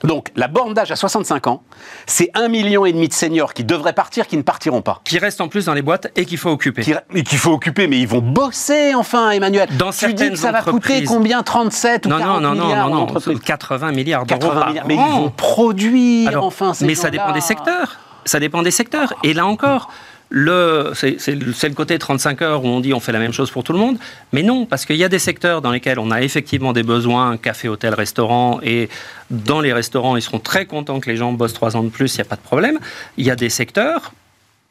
donc, 0.04 0.30
la 0.36 0.48
borne 0.48 0.74
d'âge 0.74 0.92
à 0.92 0.96
65 0.96 1.48
ans, 1.48 1.64
c'est 2.08 2.32
un 2.34 2.48
million 2.48 2.86
et 2.86 2.94
demi 2.94 3.08
de 3.08 3.14
seniors 3.14 3.54
qui 3.54 3.64
devraient 3.64 3.94
partir, 3.94 4.28
qui 4.28 4.38
ne 4.38 4.42
partiront 4.42 4.82
pas. 4.82 5.02
Qui 5.04 5.20
restent 5.20 5.42
en 5.42 5.48
plus 5.48 5.66
dans 5.66 5.74
les 5.74 5.82
boîtes 5.82 6.12
et 6.16 6.26
qu'il 6.26 6.38
faut 6.38 6.50
occuper. 6.50 6.84
et 7.14 7.24
qu'il 7.24 7.38
faut 7.38 7.52
occuper, 7.52 7.88
mais 7.88 8.00
ils 8.00 8.08
vont 8.08 8.22
bosser 8.22 8.94
enfin, 8.96 9.32
Emmanuel. 9.32 9.70
Dans 9.78 9.92
tu 9.92 10.14
dis 10.14 10.30
que 10.30 10.36
ça 10.36 10.52
va 10.52 10.62
coûter 10.62 11.04
combien 11.04 11.44
37 11.44 12.06
ou 12.06 12.10
non, 12.10 12.18
40 12.18 12.42
non, 12.42 12.56
non, 12.56 12.66
milliards 12.66 12.90
non, 12.90 13.06
non, 13.06 13.14
non, 13.14 13.38
80 13.38 13.92
milliards 13.92 14.26
d'euros 14.26 14.52
Mais 14.88 14.96
ils 14.96 15.00
vont 15.00 15.30
produire 15.30 16.44
enfin 16.44 16.72
Mais 16.82 16.96
ça 16.96 17.10
dépend 17.10 17.32
des 17.32 17.42
secteurs. 17.42 18.00
Ça 18.26 18.40
dépend 18.40 18.62
des 18.62 18.72
secteurs. 18.72 19.14
Et 19.24 19.34
là 19.34 19.46
encore, 19.46 19.90
le, 20.32 20.94
c'est, 20.96 21.28
le 21.28 21.74
côté 21.74 22.00
35 22.00 22.42
heures 22.42 22.64
où 22.64 22.68
on 22.68 22.80
dit 22.80 22.94
on 22.94 23.02
fait 23.02 23.12
la 23.12 23.20
même 23.20 23.34
chose 23.34 23.52
pour 23.52 23.64
tout 23.64 23.74
le 23.74 23.80
monde, 23.80 23.98
mais 24.32 24.44
non, 24.44 24.66
parce 24.66 24.86
qu'il 24.86 24.96
y 24.96 25.04
a 25.04 25.10
des 25.10 25.20
secteurs 25.20 25.62
dans 25.62 25.72
lesquels 25.72 26.00
on 26.00 26.10
a 26.10 26.22
effectivement 26.22 26.72
des 26.72 26.84
besoins, 26.84 27.36
café, 27.38 27.68
hôtel, 27.68 27.94
restaurant, 27.94 28.60
et 28.64 28.90
dans 29.30 29.60
les 29.60 29.74
restaurants, 29.74 30.16
ils 30.16 30.22
seront 30.22 30.40
très 30.40 30.66
contents 30.66 31.02
que 31.02 31.10
les 31.10 31.18
gens 31.18 31.34
bossent 31.34 31.54
trois 31.54 31.76
ans 31.76 31.84
de 31.84 31.90
plus, 31.90 32.16
il 32.16 32.18
n'y 32.18 32.22
a 32.22 32.26
pas 32.26 32.38
de 32.38 32.42
problème. 32.42 32.80
Il 33.18 33.26
y 33.26 33.30
a 33.30 33.36
des 33.36 33.50
secteurs 33.50 34.14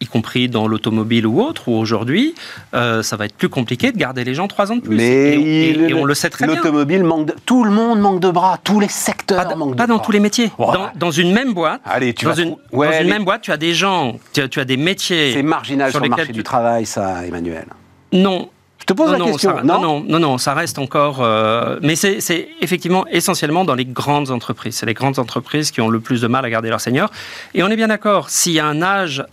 y 0.01 0.07
compris 0.07 0.49
dans 0.49 0.67
l'automobile 0.67 1.27
ou 1.27 1.43
autre, 1.43 1.69
où 1.69 1.75
aujourd'hui, 1.75 2.35
euh, 2.75 3.03
ça 3.03 3.17
va 3.17 3.27
être 3.27 3.35
plus 3.35 3.51
compliqué 3.51 3.93
de 3.93 3.99
garder 3.99 4.25
les 4.25 4.35
gens 4.35 4.49
trois 4.49 4.73
ans 4.73 4.77
de 4.77 4.81
plus. 4.81 4.97
Mais 4.97 5.39
et, 5.39 5.95
on 5.95 6.05
le 6.05 6.15
sait 6.15 6.31
très 6.31 6.47
bien. 6.47 6.57
L'automobile 6.57 7.05
manque 7.05 7.27
de... 7.27 7.35
Tout 7.45 7.65
le 7.65 7.71
monde 7.71 8.01
manque 8.01 8.21
de 8.21 8.31
bras, 8.31 8.59
tous 8.65 8.81
les 8.81 8.89
secteurs 8.89 9.47
pas, 9.47 9.55
manquent 9.55 9.77
Pas 9.77 9.87
dans 9.87 9.99
tous 9.99 10.13
les 10.13 10.21
métiers. 10.21 10.51
Dans, 10.97 11.11
une 11.11 11.33
même 11.33 11.53
boîte, 11.53 11.83
Allez, 11.85 12.15
tu 12.15 12.25
dans, 12.25 12.35
une, 12.35 12.57
dans 12.73 12.93
une 12.93 13.09
même 13.09 13.25
boîte, 13.25 13.43
tu 13.43 13.53
as 13.53 13.59
des 13.59 13.75
gens, 13.75 14.19
tu 14.33 14.41
as, 14.41 14.49
tu 14.49 14.59
as 14.59 14.65
des 14.65 14.79
métiers... 14.79 15.35
C'est 15.35 15.43
marginal 15.43 15.91
sur, 15.91 16.01
le 16.01 16.09
marché 16.09 16.33
du 16.33 16.43
travail, 16.43 16.87
ça, 16.87 17.27
Emmanuel 17.27 17.67
Non, 18.13 18.49
je 18.79 18.87
te 18.87 18.95
pose 18.95 19.13
la 19.13 19.19
question. 19.19 19.57
Ça, 19.57 19.63
non, 19.63 19.81
non, 19.81 20.01
non, 20.01 20.19
non, 20.19 20.39
ça 20.39 20.55
reste 20.55 20.79
encore. 20.79 21.19
Euh, 21.21 21.79
mais 21.83 21.95
c'est 21.95 22.49
effectivement 22.63 23.07
essentiellement 23.09 23.67
dans 23.67 23.75
les 23.75 23.85
grandes 23.85 24.31
entreprises. 24.31 24.77
C'est 24.77 24.87
les 24.87 24.95
grandes 24.95 25.19
entreprises 25.19 25.71
qui 25.71 25.83
ont 25.83 25.91
le 25.91 26.01
plus 26.01 26.23
de 26.23 26.27
mal 26.27 26.45
à 26.47 26.51
garder 26.51 26.71
leurs 26.71 26.81
seniors. 26.81 27.11
Et 27.53 27.63
on 27.63 27.69
est 27.69 27.77
bien 27.77 27.89
d'accord, 27.89 28.31
s'il 28.31 28.53
y 28.53 28.61
a 28.61 28.67
un 28.67 28.81
âge 28.81 29.25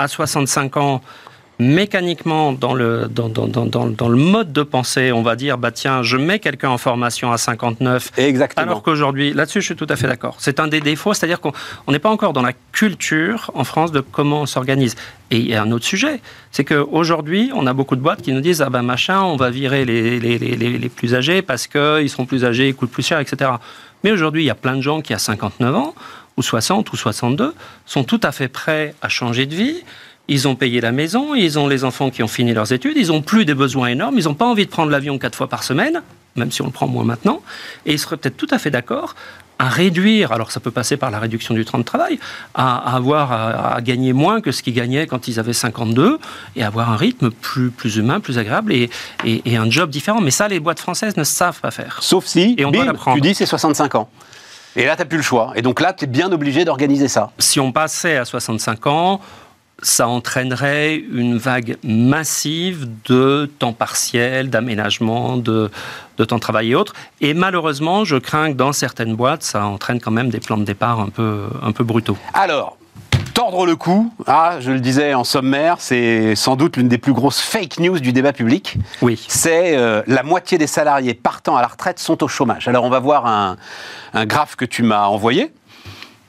à 0.00 0.08
65 0.08 0.76
ans 0.76 1.00
mécaniquement 1.60 2.52
dans 2.52 2.72
le, 2.72 3.06
dans, 3.08 3.28
dans, 3.28 3.46
dans, 3.46 3.66
dans, 3.66 4.08
le 4.08 4.16
mode 4.16 4.50
de 4.52 4.62
pensée, 4.62 5.12
on 5.12 5.22
va 5.22 5.36
dire, 5.36 5.58
bah 5.58 5.70
tiens, 5.70 6.02
je 6.02 6.16
mets 6.16 6.38
quelqu'un 6.38 6.70
en 6.70 6.78
formation 6.78 7.30
à 7.32 7.36
59. 7.36 8.12
Exactement. 8.16 8.66
Alors 8.66 8.82
qu'aujourd'hui, 8.82 9.34
là-dessus, 9.34 9.60
je 9.60 9.66
suis 9.66 9.76
tout 9.76 9.86
à 9.90 9.96
fait 9.96 10.06
d'accord. 10.06 10.36
C'est 10.38 10.58
un 10.58 10.68
des 10.68 10.80
défauts, 10.80 11.12
c'est-à-dire 11.12 11.40
qu'on 11.40 11.52
n'est 11.88 11.98
pas 11.98 12.08
encore 12.08 12.32
dans 12.32 12.42
la 12.42 12.54
culture 12.72 13.50
en 13.54 13.64
France 13.64 13.92
de 13.92 14.00
comment 14.00 14.40
on 14.40 14.46
s'organise. 14.46 14.96
Et 15.30 15.36
il 15.36 15.48
y 15.48 15.54
a 15.54 15.62
un 15.62 15.70
autre 15.70 15.84
sujet, 15.84 16.20
c'est 16.50 16.64
qu'aujourd'hui, 16.64 17.52
on 17.54 17.66
a 17.66 17.74
beaucoup 17.74 17.94
de 17.94 18.00
boîtes 18.00 18.22
qui 18.22 18.32
nous 18.32 18.40
disent, 18.40 18.62
ah 18.62 18.70
ben 18.70 18.82
machin, 18.82 19.20
on 19.20 19.36
va 19.36 19.50
virer 19.50 19.84
les, 19.84 20.18
les, 20.18 20.38
les, 20.38 20.56
les 20.56 20.88
plus 20.88 21.14
âgés 21.14 21.42
parce 21.42 21.66
qu'ils 21.66 22.08
seront 22.08 22.24
plus 22.24 22.46
âgés, 22.46 22.68
ils 22.68 22.74
coûtent 22.74 22.90
plus 22.90 23.06
cher, 23.06 23.20
etc. 23.20 23.50
Mais 24.02 24.12
aujourd'hui, 24.12 24.42
il 24.42 24.46
y 24.46 24.50
a 24.50 24.54
plein 24.54 24.76
de 24.76 24.80
gens 24.80 25.02
qui, 25.02 25.12
à 25.12 25.18
59 25.18 25.76
ans, 25.76 25.94
ou 26.40 26.42
60 26.42 26.90
ou 26.92 26.96
62, 26.96 27.54
sont 27.84 28.04
tout 28.04 28.20
à 28.22 28.32
fait 28.32 28.48
prêts 28.48 28.94
à 29.02 29.08
changer 29.08 29.46
de 29.46 29.54
vie 29.54 29.84
ils 30.30 30.46
ont 30.46 30.54
payé 30.54 30.80
la 30.80 30.92
maison, 30.92 31.34
ils 31.34 31.58
ont 31.58 31.66
les 31.66 31.82
enfants 31.82 32.08
qui 32.08 32.22
ont 32.22 32.28
fini 32.28 32.54
leurs 32.54 32.72
études, 32.72 32.96
ils 32.96 33.08
n'ont 33.08 33.20
plus 33.20 33.44
des 33.44 33.54
besoins 33.54 33.88
énormes, 33.88 34.16
ils 34.16 34.26
n'ont 34.26 34.34
pas 34.34 34.46
envie 34.46 34.64
de 34.64 34.70
prendre 34.70 34.92
l'avion 34.92 35.18
quatre 35.18 35.34
fois 35.34 35.48
par 35.48 35.64
semaine, 35.64 36.02
même 36.36 36.52
si 36.52 36.62
on 36.62 36.66
le 36.66 36.70
prend 36.70 36.86
moins 36.86 37.02
maintenant, 37.02 37.42
et 37.84 37.92
ils 37.92 37.98
seraient 37.98 38.16
peut-être 38.16 38.36
tout 38.36 38.46
à 38.52 38.60
fait 38.60 38.70
d'accord 38.70 39.16
à 39.58 39.68
réduire, 39.68 40.32
alors 40.32 40.52
ça 40.52 40.60
peut 40.60 40.70
passer 40.70 40.96
par 40.96 41.10
la 41.10 41.18
réduction 41.18 41.52
du 41.52 41.66
temps 41.66 41.78
de 41.78 41.82
travail, 41.82 42.18
à, 42.54 42.94
avoir 42.94 43.32
à, 43.74 43.80
gagner 43.82 44.14
moins 44.14 44.40
que 44.40 44.52
ce 44.52 44.62
qu'ils 44.62 44.72
gagnaient 44.72 45.06
quand 45.06 45.28
ils 45.28 45.38
avaient 45.38 45.52
52 45.52 46.18
et 46.56 46.62
avoir 46.62 46.90
un 46.90 46.96
rythme 46.96 47.30
plus, 47.30 47.70
plus 47.70 47.96
humain, 47.96 48.20
plus 48.20 48.38
agréable 48.38 48.72
et, 48.72 48.88
et, 49.24 49.56
un 49.58 49.68
job 49.68 49.90
différent. 49.90 50.22
Mais 50.22 50.30
ça, 50.30 50.48
les 50.48 50.60
boîtes 50.60 50.80
françaises 50.80 51.18
ne 51.18 51.24
savent 51.24 51.60
pas 51.60 51.70
faire. 51.70 51.98
Sauf 52.00 52.24
si, 52.24 52.54
et 52.56 52.64
on 52.64 52.70
bim, 52.70 52.94
tu 53.12 53.20
dis 53.20 53.34
c'est 53.34 53.44
65 53.44 53.96
ans. 53.96 54.08
Et 54.76 54.84
là, 54.84 54.96
tu 54.96 55.02
n'as 55.02 55.06
plus 55.06 55.18
le 55.18 55.22
choix. 55.22 55.52
Et 55.56 55.62
donc 55.62 55.80
là, 55.80 55.92
tu 55.92 56.04
es 56.04 56.06
bien 56.06 56.30
obligé 56.32 56.64
d'organiser 56.64 57.08
ça. 57.08 57.30
Si 57.38 57.58
on 57.60 57.72
passait 57.72 58.16
à 58.16 58.24
65 58.24 58.86
ans, 58.86 59.20
ça 59.82 60.08
entraînerait 60.08 60.96
une 60.96 61.38
vague 61.38 61.76
massive 61.82 62.88
de 63.06 63.50
temps 63.58 63.72
partiel, 63.72 64.50
d'aménagement, 64.50 65.36
de, 65.36 65.70
temps 66.16 66.36
de 66.36 66.40
travail 66.40 66.72
et 66.72 66.74
autres. 66.74 66.92
Et 67.20 67.34
malheureusement, 67.34 68.04
je 68.04 68.16
crains 68.16 68.52
que 68.52 68.56
dans 68.56 68.72
certaines 68.72 69.16
boîtes, 69.16 69.42
ça 69.42 69.64
entraîne 69.64 70.00
quand 70.00 70.10
même 70.10 70.28
des 70.30 70.40
plans 70.40 70.58
de 70.58 70.64
départ 70.64 71.00
un 71.00 71.08
peu, 71.08 71.44
un 71.62 71.72
peu 71.72 71.84
brutaux. 71.84 72.18
Alors, 72.34 72.76
tordre 73.40 73.64
le 73.64 73.74
cou, 73.74 74.12
ah, 74.26 74.56
je 74.60 74.70
le 74.70 74.80
disais 74.80 75.14
en 75.14 75.24
sommaire, 75.24 75.76
c'est 75.78 76.34
sans 76.34 76.56
doute 76.56 76.76
l'une 76.76 76.88
des 76.88 76.98
plus 76.98 77.14
grosses 77.14 77.40
fake 77.40 77.78
news 77.78 77.98
du 77.98 78.12
débat 78.12 78.34
public. 78.34 78.76
Oui. 79.00 79.18
C'est 79.28 79.78
euh, 79.78 80.02
la 80.06 80.22
moitié 80.22 80.58
des 80.58 80.66
salariés 80.66 81.14
partant 81.14 81.56
à 81.56 81.62
la 81.62 81.68
retraite 81.68 81.98
sont 81.98 82.22
au 82.22 82.28
chômage. 82.28 82.68
Alors 82.68 82.84
on 82.84 82.90
va 82.90 82.98
voir 82.98 83.24
un, 83.24 83.56
un 84.12 84.26
graphe 84.26 84.56
que 84.56 84.66
tu 84.66 84.82
m'as 84.82 85.06
envoyé. 85.06 85.52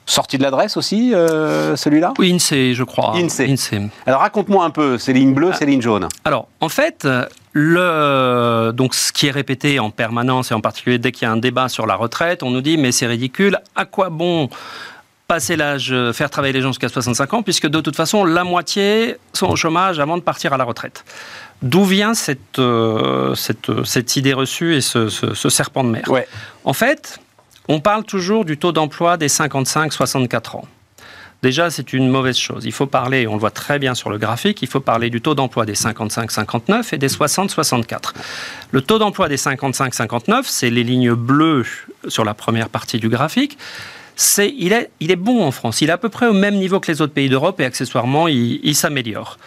Sortie 0.06 0.38
de 0.38 0.42
l'adresse 0.42 0.78
aussi, 0.78 1.14
euh, 1.14 1.76
celui-là? 1.76 2.14
Oui, 2.18 2.32
INSEE, 2.32 2.72
je 2.72 2.82
crois. 2.82 3.14
INSEE. 3.14 3.90
Alors 4.06 4.22
raconte-moi 4.22 4.64
un 4.64 4.70
peu, 4.70 4.96
c'est 4.96 5.12
ligne 5.12 5.34
bleue, 5.34 5.52
c'est 5.52 5.66
ligne 5.66 5.82
jaune. 5.82 6.08
Alors, 6.24 6.48
en 6.60 6.70
fait, 6.70 7.06
le, 7.52 8.72
donc, 8.74 8.94
ce 8.94 9.12
qui 9.12 9.26
est 9.26 9.30
répété 9.30 9.78
en 9.78 9.90
permanence, 9.90 10.50
et 10.50 10.54
en 10.54 10.62
particulier 10.62 10.96
dès 10.96 11.12
qu'il 11.12 11.28
y 11.28 11.30
a 11.30 11.32
un 11.32 11.36
débat 11.36 11.68
sur 11.68 11.86
la 11.86 11.94
retraite, 11.94 12.42
on 12.42 12.50
nous 12.50 12.62
dit, 12.62 12.78
mais 12.78 12.90
c'est 12.90 13.06
ridicule, 13.06 13.58
à 13.76 13.84
quoi 13.84 14.08
bon 14.08 14.48
passer 15.32 15.56
l'âge, 15.56 15.94
faire 16.12 16.28
travailler 16.28 16.52
les 16.52 16.60
gens 16.60 16.72
jusqu'à 16.72 16.90
65 16.90 17.32
ans, 17.32 17.42
puisque 17.42 17.66
de 17.66 17.80
toute 17.80 17.96
façon, 17.96 18.22
la 18.26 18.44
moitié 18.44 19.16
sont 19.32 19.46
au 19.46 19.56
chômage 19.56 19.98
avant 19.98 20.18
de 20.18 20.22
partir 20.22 20.52
à 20.52 20.58
la 20.58 20.64
retraite. 20.64 21.06
D'où 21.62 21.84
vient 21.84 22.12
cette, 22.12 22.58
euh, 22.58 23.34
cette, 23.34 23.82
cette, 23.84 24.16
idée 24.16 24.34
reçue 24.34 24.74
et 24.74 24.82
ce, 24.82 25.08
ce 25.08 25.48
serpent 25.48 25.84
de 25.84 25.88
mer? 25.88 26.04
Ouais. 26.08 26.28
En 26.64 26.74
fait, 26.74 27.18
on 27.66 27.80
parle 27.80 28.04
toujours 28.04 28.44
du 28.44 28.58
taux 28.58 28.72
d'emploi 28.72 29.16
des 29.16 29.28
55-64 29.28 30.56
ans. 30.58 30.64
Déjà, 31.42 31.70
c'est 31.70 31.94
une 31.94 32.10
mauvaise 32.10 32.36
chose. 32.36 32.66
Il 32.66 32.72
faut 32.72 32.86
parler, 32.86 33.26
on 33.26 33.32
le 33.32 33.40
voit 33.40 33.50
très 33.50 33.78
bien 33.78 33.94
sur 33.94 34.10
le 34.10 34.18
graphique, 34.18 34.60
il 34.60 34.68
faut 34.68 34.80
parler 34.80 35.08
du 35.08 35.22
taux 35.22 35.34
d'emploi 35.34 35.64
des 35.64 35.74
55-59 35.74 36.94
et 36.94 36.98
des 36.98 37.08
60-64. 37.08 38.12
Le 38.70 38.82
taux 38.82 38.98
d'emploi 38.98 39.30
des 39.30 39.38
55-59, 39.38 40.42
c'est 40.44 40.68
les 40.68 40.84
lignes 40.84 41.14
bleues 41.14 41.64
sur 42.06 42.26
la 42.26 42.34
première 42.34 42.68
partie 42.68 42.98
du 42.98 43.08
graphique. 43.08 43.56
C'est, 44.16 44.52
il, 44.56 44.72
est, 44.72 44.90
il 45.00 45.10
est 45.10 45.16
bon 45.16 45.44
en 45.44 45.50
France. 45.50 45.80
Il 45.80 45.88
est 45.88 45.92
à 45.92 45.98
peu 45.98 46.08
près 46.08 46.26
au 46.26 46.32
même 46.32 46.56
niveau 46.56 46.80
que 46.80 46.90
les 46.90 47.00
autres 47.00 47.14
pays 47.14 47.28
d'Europe 47.28 47.60
et 47.60 47.64
accessoirement, 47.64 48.28
il, 48.28 48.60
il 48.62 48.74
s'améliore. 48.74 49.38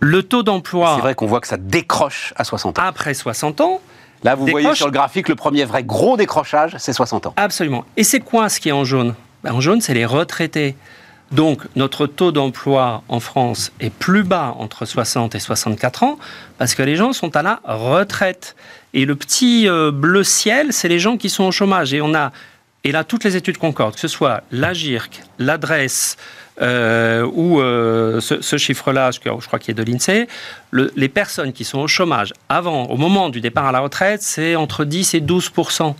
Le 0.00 0.22
taux 0.22 0.42
d'emploi. 0.42 0.94
C'est 0.96 1.02
vrai 1.02 1.14
qu'on 1.14 1.26
voit 1.26 1.40
que 1.40 1.46
ça 1.46 1.56
décroche 1.56 2.32
à 2.36 2.44
60 2.44 2.78
ans. 2.78 2.82
Après 2.82 3.14
60 3.14 3.60
ans, 3.60 3.80
Là, 4.24 4.34
vous 4.34 4.46
voyez 4.46 4.74
sur 4.74 4.86
le 4.86 4.92
graphique, 4.92 5.28
le 5.28 5.34
premier 5.34 5.64
vrai 5.66 5.84
gros 5.84 6.16
décrochage, 6.16 6.74
c'est 6.78 6.94
60 6.94 7.26
ans. 7.26 7.34
Absolument. 7.36 7.84
Et 7.98 8.04
c'est 8.04 8.20
quoi 8.20 8.48
ce 8.48 8.58
qui 8.58 8.70
est 8.70 8.72
en 8.72 8.84
jaune? 8.84 9.14
Ben, 9.42 9.52
En 9.52 9.60
jaune, 9.60 9.82
c'est 9.82 9.92
les 9.92 10.06
retraités. 10.06 10.76
Donc, 11.30 11.62
notre 11.76 12.06
taux 12.06 12.32
d'emploi 12.32 13.02
en 13.08 13.20
France 13.20 13.70
est 13.80 13.92
plus 13.92 14.22
bas 14.22 14.54
entre 14.58 14.86
60 14.86 15.34
et 15.34 15.38
64 15.38 16.04
ans 16.04 16.18
parce 16.58 16.74
que 16.74 16.82
les 16.82 16.96
gens 16.96 17.12
sont 17.12 17.36
à 17.36 17.42
la 17.42 17.60
retraite. 17.64 18.56
Et 18.94 19.04
le 19.04 19.14
petit 19.14 19.68
euh, 19.68 19.90
bleu 19.90 20.24
ciel, 20.24 20.72
c'est 20.72 20.88
les 20.88 20.98
gens 20.98 21.18
qui 21.18 21.28
sont 21.28 21.44
au 21.44 21.52
chômage. 21.52 21.92
Et 21.92 22.00
on 22.00 22.14
a, 22.14 22.32
et 22.84 22.92
là, 22.92 23.02
toutes 23.02 23.24
les 23.24 23.36
études 23.36 23.58
concordent, 23.58 23.94
que 23.94 24.00
ce 24.00 24.08
soit 24.08 24.42
l'AGIRC, 24.52 25.22
l'adresse, 25.38 26.16
euh, 26.62 27.26
ou 27.32 27.60
euh, 27.60 28.20
ce, 28.20 28.56
chiffre-là, 28.56 29.10
je, 29.10 29.18
crois 29.18 29.58
qu'il 29.58 29.72
est 29.72 29.82
de 29.82 29.90
l'INSEE, 29.90 30.28
les 30.72 31.08
personnes 31.08 31.52
qui 31.52 31.64
sont 31.64 31.80
au 31.80 31.88
chômage 31.88 32.32
avant, 32.48 32.84
au 32.84 32.96
moment 32.96 33.30
du 33.30 33.40
départ 33.40 33.66
à 33.66 33.72
la 33.72 33.80
retraite, 33.80 34.22
c'est 34.22 34.54
entre 34.54 34.84
10 34.84 35.14
et 35.14 35.20
12% 35.20 35.94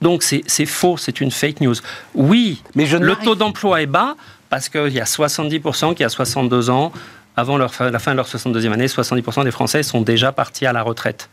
donc 0.00 0.22
c'est 0.22 0.66
faux, 0.66 0.96
c'est 0.96 1.20
une 1.20 1.30
fake 1.30 1.60
news. 1.60 1.74
Oui, 2.14 2.62
mais 2.74 2.86
le 2.86 3.16
taux 3.16 3.34
d'emploi 3.34 3.82
est 3.82 3.86
bas 3.86 4.14
parce 4.48 4.68
qu'il 4.68 4.92
y 4.92 5.00
a 5.00 5.04
70% 5.04 5.94
qui 5.94 6.04
a 6.04 6.08
62 6.08 6.70
ans. 6.70 6.92
Avant 7.36 7.56
leur, 7.56 7.72
la 7.80 7.98
fin 7.98 8.12
de 8.12 8.16
leur 8.16 8.28
62e 8.28 8.72
année, 8.72 8.86
70% 8.86 9.44
des 9.44 9.50
Français 9.50 9.82
sont 9.82 10.00
déjà 10.00 10.32
partis 10.32 10.66
à 10.66 10.72
la 10.72 10.82
retraite 10.82 11.28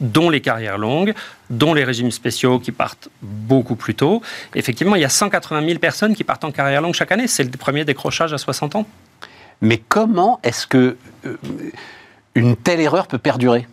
dont 0.00 0.30
les 0.30 0.40
carrières 0.40 0.78
longues, 0.78 1.14
dont 1.50 1.74
les 1.74 1.84
régimes 1.84 2.10
spéciaux 2.10 2.58
qui 2.58 2.72
partent 2.72 3.08
beaucoup 3.22 3.76
plus 3.76 3.94
tôt. 3.94 4.22
Effectivement, 4.54 4.96
il 4.96 5.02
y 5.02 5.04
a 5.04 5.08
180 5.08 5.66
000 5.66 5.78
personnes 5.78 6.14
qui 6.14 6.24
partent 6.24 6.44
en 6.44 6.52
carrière 6.52 6.82
longue 6.82 6.94
chaque 6.94 7.12
année. 7.12 7.26
C'est 7.26 7.44
le 7.44 7.50
premier 7.50 7.84
décrochage 7.84 8.32
à 8.32 8.38
60 8.38 8.76
ans. 8.76 8.86
Mais 9.60 9.78
comment 9.78 10.38
est-ce 10.42 10.66
que 10.66 10.96
euh, 11.24 11.36
une 12.34 12.56
telle 12.56 12.80
erreur 12.80 13.06
peut 13.06 13.18
perdurer? 13.18 13.66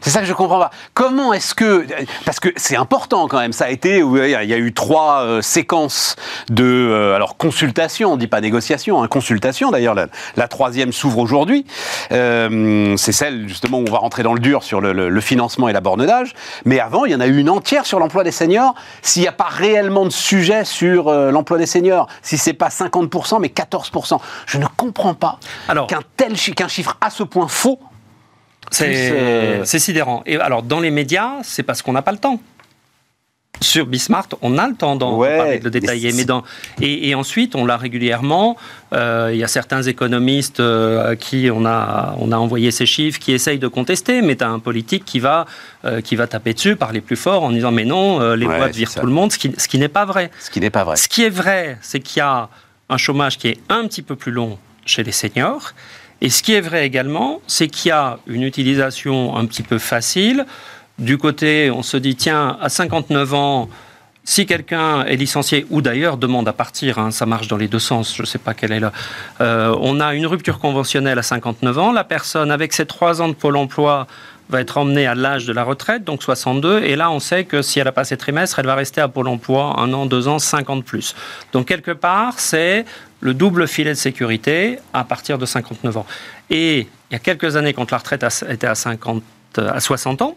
C'est 0.00 0.10
ça 0.10 0.20
que 0.20 0.26
je 0.26 0.32
comprends 0.32 0.58
pas. 0.58 0.70
Comment 0.94 1.32
est-ce 1.32 1.54
que 1.54 1.86
parce 2.24 2.40
que 2.40 2.48
c'est 2.56 2.76
important 2.76 3.28
quand 3.28 3.38
même. 3.38 3.52
Ça 3.52 3.66
a 3.66 3.70
été 3.70 3.98
il 3.98 4.30
y 4.30 4.54
a 4.54 4.58
eu 4.58 4.72
trois 4.72 5.22
euh, 5.22 5.42
séquences 5.42 6.16
de 6.50 6.64
euh, 6.64 7.14
alors 7.14 7.36
consultation, 7.36 8.12
on 8.12 8.16
dit 8.16 8.26
pas 8.26 8.40
négociation, 8.40 9.02
hein, 9.02 9.08
consultation. 9.08 9.70
D'ailleurs 9.70 9.94
la, 9.94 10.48
troisième 10.48 10.92
s'ouvre 10.92 11.18
aujourd'hui. 11.18 11.66
Euh, 12.12 12.96
c'est 12.96 13.12
celle 13.12 13.48
justement 13.48 13.78
où 13.78 13.84
on 13.86 13.92
va 13.92 13.98
rentrer 13.98 14.22
dans 14.22 14.34
le 14.34 14.40
dur 14.40 14.62
sur 14.62 14.80
le, 14.80 15.20
financement 15.20 15.68
et 15.68 15.72
la 15.72 15.80
borne 15.80 16.06
d'âge. 16.06 16.34
Mais 16.64 16.80
avant 16.80 17.04
il 17.04 17.12
y 17.12 17.14
en 17.14 17.20
a 17.20 17.26
eu 17.26 17.36
une 17.36 17.50
entière 17.50 17.86
sur 17.86 17.98
l'emploi 17.98 18.24
des 18.24 18.30
seniors. 18.30 18.74
S'il 19.02 19.22
n'y 19.22 19.28
a 19.28 19.32
pas 19.32 19.48
réellement 19.50 20.04
de 20.04 20.10
sujet 20.10 20.64
sur 20.64 21.10
l'emploi 21.12 21.58
des 21.58 21.66
seniors, 21.66 22.08
si 22.22 22.38
c'est 22.38 22.52
pas 22.52 22.68
50% 22.68 23.40
mais 23.40 23.48
14%, 23.48 24.18
je 24.46 24.58
ne 24.58 24.66
comprends 24.76 25.14
pas 25.14 25.38
qu'un 25.88 26.00
tel 26.16 26.34
qu'un 26.36 26.68
chiffre 26.68 26.96
à 27.00 27.10
ce 27.10 27.22
point 27.22 27.48
faux 27.48 27.80
euh, 28.80 29.62
c'est 29.64 29.78
sidérant. 29.78 30.22
Et 30.26 30.36
alors, 30.36 30.62
dans 30.62 30.80
les 30.80 30.90
médias, 30.90 31.34
c'est 31.42 31.62
parce 31.62 31.82
qu'on 31.82 31.92
n'a 31.92 32.02
pas 32.02 32.12
le 32.12 32.18
temps. 32.18 32.40
Sur 33.60 33.86
Bismart, 33.86 34.28
on 34.40 34.56
a 34.56 34.68
le 34.68 34.74
temps 34.74 34.94
d'en 34.94 35.18
parler, 35.18 35.58
de 35.58 35.64
le 35.64 35.70
détailler. 35.70 36.12
Mais 36.12 36.24
dans... 36.24 36.44
et, 36.80 37.12
ensuite, 37.16 37.56
on 37.56 37.66
l'a 37.66 37.76
régulièrement. 37.76 38.56
Euh, 38.92 39.30
il 39.32 39.38
y 39.38 39.42
a 39.42 39.48
certains 39.48 39.82
économistes 39.82 40.60
euh, 40.60 41.10
à 41.10 41.16
qui 41.16 41.50
on 41.52 41.66
a, 41.66 42.14
on 42.20 42.30
a 42.30 42.36
envoyé 42.36 42.70
ces 42.70 42.86
chiffres 42.86 43.18
qui 43.18 43.32
essayent 43.32 43.58
de 43.58 43.66
contester, 43.66 44.22
mais 44.22 44.36
tu 44.36 44.44
as 44.44 44.48
un 44.48 44.60
politique 44.60 45.04
qui 45.04 45.18
va, 45.18 45.46
qui 46.04 46.14
va 46.14 46.28
taper 46.28 46.54
dessus 46.54 46.76
par 46.76 46.92
les 46.92 47.00
plus 47.00 47.16
forts 47.16 47.42
en 47.42 47.50
disant 47.50 47.72
Mais 47.72 47.84
non, 47.84 48.34
les 48.34 48.46
boîtes 48.46 48.76
virent 48.76 48.94
tout 48.94 49.06
le 49.06 49.12
monde, 49.12 49.32
ce 49.32 49.38
qui, 49.38 49.52
ce 49.58 49.66
qui 49.66 49.78
n'est 49.78 49.88
pas 49.88 50.04
vrai. 50.04 50.30
Ce 50.38 50.50
qui 50.50 50.60
n'est 50.60 50.70
pas 50.70 50.84
vrai. 50.84 50.96
Ce 50.96 51.08
qui 51.08 51.24
est 51.24 51.30
vrai, 51.30 51.78
c'est 51.80 51.98
qu'il 51.98 52.18
y 52.18 52.22
a 52.22 52.48
un 52.88 52.96
chômage 52.96 53.38
qui 53.38 53.48
est 53.48 53.58
un 53.68 53.88
petit 53.88 54.02
peu 54.02 54.14
plus 54.14 54.32
long 54.32 54.56
chez 54.86 55.02
les 55.02 55.12
seniors 55.12 55.74
et 56.20 56.30
ce 56.30 56.42
qui 56.42 56.54
est 56.54 56.60
vrai 56.60 56.84
également, 56.84 57.40
c'est 57.46 57.68
qu'il 57.68 57.90
y 57.90 57.92
a 57.92 58.18
une 58.26 58.42
utilisation 58.42 59.36
un 59.36 59.46
petit 59.46 59.62
peu 59.62 59.78
facile. 59.78 60.46
Du 60.98 61.16
côté, 61.16 61.70
on 61.70 61.82
se 61.82 61.96
dit, 61.96 62.16
tiens, 62.16 62.58
à 62.60 62.68
59 62.68 63.34
ans, 63.34 63.68
si 64.24 64.44
quelqu'un 64.44 65.04
est 65.04 65.16
licencié 65.16 65.64
ou 65.70 65.80
d'ailleurs 65.80 66.18
demande 66.18 66.48
à 66.48 66.52
partir, 66.52 66.98
hein, 66.98 67.10
ça 67.12 67.24
marche 67.24 67.48
dans 67.48 67.56
les 67.56 67.68
deux 67.68 67.78
sens, 67.78 68.14
je 68.14 68.22
ne 68.22 68.26
sais 68.26 68.38
pas 68.38 68.52
quelle 68.52 68.72
est 68.72 68.80
là. 68.80 68.92
Euh, 69.40 69.74
on 69.80 70.00
a 70.00 70.12
une 70.12 70.26
rupture 70.26 70.58
conventionnelle 70.58 71.18
à 71.18 71.22
59 71.22 71.78
ans. 71.78 71.92
La 71.92 72.04
personne, 72.04 72.50
avec 72.50 72.72
ses 72.72 72.84
trois 72.84 73.22
ans 73.22 73.28
de 73.28 73.32
Pôle 73.32 73.56
emploi, 73.56 74.06
va 74.50 74.60
être 74.60 74.76
emmenée 74.76 75.06
à 75.06 75.14
l'âge 75.14 75.46
de 75.46 75.52
la 75.52 75.62
retraite, 75.62 76.04
donc 76.04 76.22
62. 76.22 76.82
Et 76.82 76.96
là, 76.96 77.10
on 77.10 77.20
sait 77.20 77.44
que 77.44 77.62
si 77.62 77.80
elle 77.80 77.88
a 77.88 77.92
passé 77.92 78.16
trimestre, 78.16 78.58
elle 78.58 78.66
va 78.66 78.74
rester 78.74 79.00
à 79.00 79.08
Pôle 79.08 79.28
emploi 79.28 79.78
un 79.78 79.92
an, 79.92 80.04
deux 80.04 80.28
ans, 80.28 80.38
50 80.38 80.84
plus. 80.84 81.14
Donc, 81.52 81.66
quelque 81.66 81.92
part, 81.92 82.38
c'est 82.38 82.84
le 83.20 83.34
double 83.34 83.66
filet 83.66 83.90
de 83.90 83.94
sécurité 83.94 84.78
à 84.92 85.04
partir 85.04 85.38
de 85.38 85.46
59 85.46 85.96
ans. 85.96 86.06
Et 86.50 86.86
il 87.10 87.12
y 87.12 87.16
a 87.16 87.18
quelques 87.18 87.56
années, 87.56 87.72
quand 87.72 87.90
la 87.90 87.98
retraite 87.98 88.24
était 88.48 88.66
à, 88.66 88.74
50, 88.74 89.22
à 89.56 89.80
60 89.80 90.22
ans, 90.22 90.34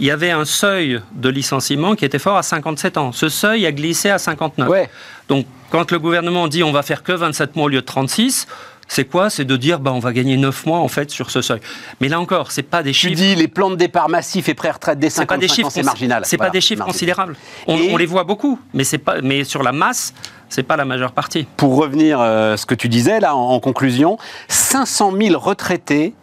il 0.00 0.06
y 0.06 0.10
avait 0.10 0.30
un 0.30 0.46
seuil 0.46 1.00
de 1.12 1.28
licenciement 1.28 1.94
qui 1.94 2.04
était 2.04 2.18
fort 2.18 2.38
à 2.38 2.42
57 2.42 2.96
ans. 2.96 3.12
Ce 3.12 3.28
seuil 3.28 3.66
a 3.66 3.72
glissé 3.72 4.08
à 4.08 4.18
59. 4.18 4.88
Donc, 5.28 5.46
quand 5.70 5.90
le 5.90 5.98
gouvernement 5.98 6.48
dit 6.48 6.62
on 6.62 6.72
va 6.72 6.82
faire 6.82 7.02
que 7.02 7.12
27 7.12 7.54
mois 7.54 7.66
au 7.66 7.68
lieu 7.68 7.80
de 7.80 7.86
36, 7.86 8.46
c'est 8.90 9.04
quoi? 9.04 9.30
C'est 9.30 9.44
de 9.44 9.56
dire, 9.56 9.78
bah, 9.78 9.92
on 9.92 10.00
va 10.00 10.12
gagner 10.12 10.36
9 10.36 10.66
mois 10.66 10.78
en 10.78 10.88
fait 10.88 11.12
sur 11.12 11.30
ce 11.30 11.42
seuil. 11.42 11.60
Mais 12.00 12.08
là 12.08 12.18
encore, 12.18 12.50
c'est 12.50 12.64
pas 12.64 12.82
des 12.82 12.92
chiffres. 12.92 13.12
Tu 13.12 13.16
dis 13.16 13.34
les 13.36 13.46
plans 13.46 13.70
de 13.70 13.76
départ 13.76 14.08
massifs 14.08 14.48
et 14.48 14.54
pré-retraite 14.54 14.98
des 14.98 15.10
55 15.10 15.66
ans, 15.66 15.70
c'est 15.70 15.82
marginal. 15.84 16.24
C'est 16.26 16.38
pas 16.38 16.50
des 16.50 16.60
chiffres 16.60 16.84
considérables. 16.84 17.36
On, 17.68 17.96
les 17.96 18.06
voit 18.06 18.24
beaucoup, 18.24 18.58
mais 18.74 18.82
c'est 18.82 18.98
pas, 18.98 19.20
mais 19.22 19.44
sur 19.44 19.62
la 19.62 19.70
masse, 19.70 20.12
c'est 20.50 20.64
pas 20.64 20.76
la 20.76 20.84
majeure 20.84 21.12
partie. 21.12 21.46
Pour 21.56 21.76
revenir 21.76 22.20
à 22.20 22.26
euh, 22.26 22.56
ce 22.56 22.66
que 22.66 22.74
tu 22.74 22.88
disais 22.88 23.20
là 23.20 23.34
en, 23.34 23.60
conclusion, 23.60 24.18
500 24.48 25.12
000 25.18 25.38
retraités 25.38 26.14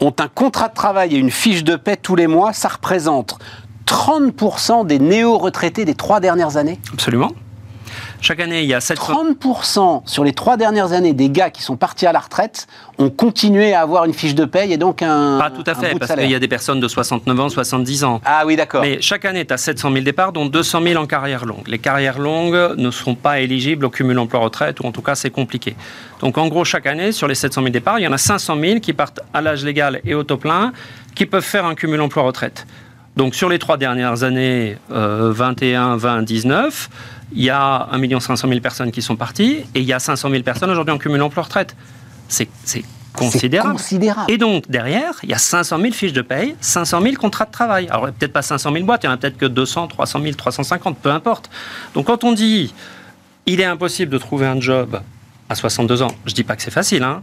ont 0.00 0.14
un 0.18 0.28
contrat 0.28 0.68
de 0.68 0.74
travail 0.74 1.16
et 1.16 1.18
une 1.18 1.30
fiche 1.30 1.64
de 1.64 1.74
paie 1.74 1.96
tous 1.96 2.14
les 2.14 2.28
mois. 2.28 2.52
Ça 2.52 2.68
représente 2.68 3.38
30% 3.86 4.86
des 4.86 4.98
néo-retraités 4.98 5.84
des 5.84 5.94
trois 5.94 6.20
dernières 6.20 6.56
années. 6.56 6.78
Absolument. 6.92 7.32
Chaque 8.20 8.40
année, 8.40 8.62
il 8.62 8.68
y 8.68 8.74
a 8.74 8.80
30% 8.80 10.02
sur 10.04 10.24
les 10.24 10.32
trois 10.32 10.56
dernières 10.56 10.92
années 10.92 11.12
des 11.12 11.30
gars 11.30 11.50
qui 11.50 11.62
sont 11.62 11.76
partis 11.76 12.06
à 12.06 12.12
la 12.12 12.18
retraite 12.18 12.66
ont 12.98 13.10
continué 13.10 13.74
à 13.74 13.80
avoir 13.80 14.04
une 14.04 14.12
fiche 14.12 14.34
de 14.34 14.44
paye 14.44 14.72
et 14.72 14.76
donc 14.76 15.02
un. 15.02 15.38
Pas 15.38 15.50
tout 15.50 15.62
à 15.66 15.74
fait, 15.74 15.96
parce 15.98 16.12
qu'il 16.12 16.30
y 16.30 16.34
a 16.34 16.38
des 16.40 16.48
personnes 16.48 16.80
de 16.80 16.88
69 16.88 17.40
ans, 17.40 17.48
70 17.48 18.04
ans. 18.04 18.20
Ah 18.24 18.42
oui, 18.44 18.56
d'accord. 18.56 18.82
Mais 18.82 19.00
chaque 19.00 19.24
année, 19.24 19.46
tu 19.46 19.54
as 19.54 19.56
700 19.56 19.92
000 19.92 20.04
départs, 20.04 20.32
dont 20.32 20.46
200 20.46 20.82
000 20.82 21.02
en 21.02 21.06
carrière 21.06 21.44
longue. 21.46 21.68
Les 21.68 21.78
carrières 21.78 22.18
longues 22.18 22.74
ne 22.76 22.90
sont 22.90 23.14
pas 23.14 23.40
éligibles 23.40 23.84
au 23.84 23.90
cumul 23.90 24.18
emploi-retraite, 24.18 24.80
ou 24.80 24.86
en 24.86 24.92
tout 24.92 25.02
cas, 25.02 25.14
c'est 25.14 25.30
compliqué. 25.30 25.76
Donc 26.20 26.38
en 26.38 26.48
gros, 26.48 26.64
chaque 26.64 26.86
année, 26.86 27.12
sur 27.12 27.28
les 27.28 27.36
700 27.36 27.62
000 27.62 27.72
départs, 27.72 28.00
il 28.00 28.02
y 28.02 28.08
en 28.08 28.12
a 28.12 28.18
500 28.18 28.56
000 28.60 28.80
qui 28.80 28.92
partent 28.92 29.20
à 29.32 29.40
l'âge 29.40 29.64
légal 29.64 30.00
et 30.04 30.14
au 30.14 30.24
taux 30.24 30.38
plein, 30.38 30.72
qui 31.14 31.24
peuvent 31.26 31.44
faire 31.44 31.66
un 31.66 31.76
cumul 31.76 32.00
emploi-retraite. 32.00 32.66
Donc 33.16 33.34
sur 33.34 33.48
les 33.48 33.58
trois 33.58 33.76
dernières 33.76 34.22
années, 34.22 34.76
21, 34.90 35.96
20, 35.96 36.22
19, 36.22 36.88
il 37.32 37.42
y 37.42 37.50
a 37.50 37.88
1 37.92 38.20
500 38.20 38.48
000 38.48 38.60
personnes 38.60 38.90
qui 38.90 39.02
sont 39.02 39.16
parties 39.16 39.64
et 39.74 39.80
il 39.80 39.84
y 39.84 39.92
a 39.92 39.98
500 39.98 40.30
000 40.30 40.42
personnes 40.42 40.70
aujourd'hui 40.70 40.94
en 40.94 40.98
cumul 40.98 41.22
emploi-retraite. 41.22 41.76
C'est 42.28 42.48
considérable. 43.14 43.72
considérable. 43.72 44.30
Et 44.30 44.38
donc, 44.38 44.70
derrière, 44.70 45.14
il 45.22 45.30
y 45.30 45.34
a 45.34 45.38
500 45.38 45.78
000 45.80 45.92
fiches 45.92 46.12
de 46.12 46.22
paye, 46.22 46.54
500 46.60 47.02
000 47.02 47.14
contrats 47.16 47.46
de 47.46 47.50
travail. 47.50 47.88
Alors, 47.88 48.06
peut-être 48.06 48.32
pas 48.32 48.42
500 48.42 48.72
000 48.72 48.84
boîtes, 48.84 49.02
il 49.04 49.06
y 49.06 49.08
en 49.08 49.12
a 49.12 49.16
peut-être 49.16 49.36
que 49.36 49.46
200, 49.46 49.88
300 49.88 50.20
000, 50.22 50.34
350, 50.34 50.98
peu 50.98 51.10
importe. 51.10 51.50
Donc, 51.94 52.06
quand 52.06 52.24
on 52.24 52.32
dit 52.32 52.72
il 53.46 53.60
est 53.60 53.64
impossible 53.64 54.12
de 54.12 54.18
trouver 54.18 54.46
un 54.46 54.60
job 54.60 55.00
à 55.48 55.54
62 55.54 56.02
ans, 56.02 56.12
je 56.26 56.32
ne 56.32 56.34
dis 56.34 56.44
pas 56.44 56.54
que 56.54 56.62
c'est 56.62 56.70
facile, 56.70 57.02
hein, 57.02 57.22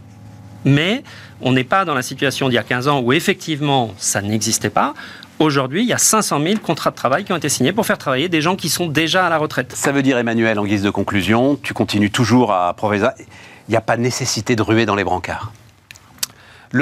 mais 0.66 1.02
on 1.40 1.52
n'est 1.52 1.64
pas 1.64 1.86
dans 1.86 1.94
la 1.94 2.02
situation 2.02 2.48
d'il 2.48 2.56
y 2.56 2.58
a 2.58 2.62
15 2.62 2.88
ans 2.88 3.00
où 3.00 3.14
effectivement 3.14 3.94
ça 3.96 4.20
n'existait 4.20 4.68
pas. 4.68 4.92
Aujourd'hui, 5.38 5.82
il 5.82 5.88
y 5.88 5.92
a 5.92 5.98
500 5.98 6.40
000 6.42 6.58
contrats 6.60 6.90
de 6.90 6.96
travail 6.96 7.24
qui 7.24 7.32
ont 7.32 7.36
été 7.36 7.48
signés 7.48 7.72
pour 7.72 7.86
faire 7.86 7.98
travailler 7.98 8.28
des 8.28 8.40
gens 8.40 8.56
qui 8.56 8.68
sont 8.68 8.86
déjà 8.86 9.26
à 9.26 9.30
la 9.30 9.38
retraite. 9.38 9.72
Ça 9.74 9.92
veut 9.92 10.02
dire, 10.02 10.18
Emmanuel, 10.18 10.58
en 10.58 10.64
guise 10.64 10.82
de 10.82 10.90
conclusion, 10.90 11.58
tu 11.62 11.74
continues 11.74 12.10
toujours 12.10 12.52
à 12.52 12.72
progresser. 12.74 13.06
Il 13.68 13.72
n'y 13.72 13.76
a 13.76 13.82
pas 13.82 13.96
nécessité 13.96 14.56
de 14.56 14.62
ruer 14.62 14.86
dans 14.86 14.94
les 14.94 15.04
brancards 15.04 15.52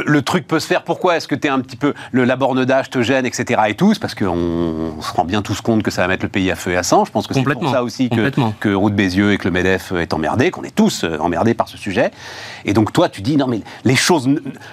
le, 0.03 0.23
truc 0.23 0.47
peut 0.47 0.61
se 0.61 0.67
faire. 0.67 0.83
Pourquoi 0.83 1.17
est-ce 1.17 1.29
que 1.29 1.35
tu 1.35 1.47
es 1.47 1.51
un 1.51 1.61
petit 1.61 1.77
peu. 1.77 1.95
Le, 2.13 2.25
la 2.25 2.37
borne 2.37 2.65
d'âge 2.65 2.91
te 2.91 3.03
gêne, 3.03 3.27
etc. 3.27 3.63
et 3.69 3.75
tout? 3.75 3.93
Parce 4.01 4.15
qu'on 4.15 4.95
se 5.01 5.13
rend 5.13 5.25
bien 5.25 5.43
tous 5.43 5.61
compte 5.61 5.83
que 5.83 5.91
ça 5.91 6.03
va 6.03 6.09
mettre 6.09 6.25
le 6.25 6.29
pays 6.29 6.51
à 6.51 6.57
feu 6.57 6.73
et 6.73 6.77
à 6.77 6.83
sang. 6.83 7.05
Je 7.05 7.11
pense 7.11 7.27
que 7.27 7.35
c'est 7.35 7.43
pour 7.43 7.71
ça 7.71 7.83
aussi 7.83 8.09
que, 8.09 8.31
que 8.61 8.75
Route 8.75 8.95
Bézieux 8.95 9.33
et 9.33 9.39
que 9.39 9.45
le 9.45 9.51
MEDEF 9.51 9.93
est 9.93 10.13
emmerdé, 10.13 10.51
qu'on 10.51 10.65
est 10.65 10.75
tous 10.75 11.05
euh, 11.05 11.19
emmerdés 11.19 11.55
par 11.55 11.69
ce 11.69 11.77
sujet. 11.77 12.11
Et 12.65 12.73
donc 12.73 12.93
toi, 12.93 13.09
tu 13.09 13.23
dis 13.23 13.37
non, 13.37 13.47
mais 13.47 13.61
les 13.85 13.97
choses 13.97 14.29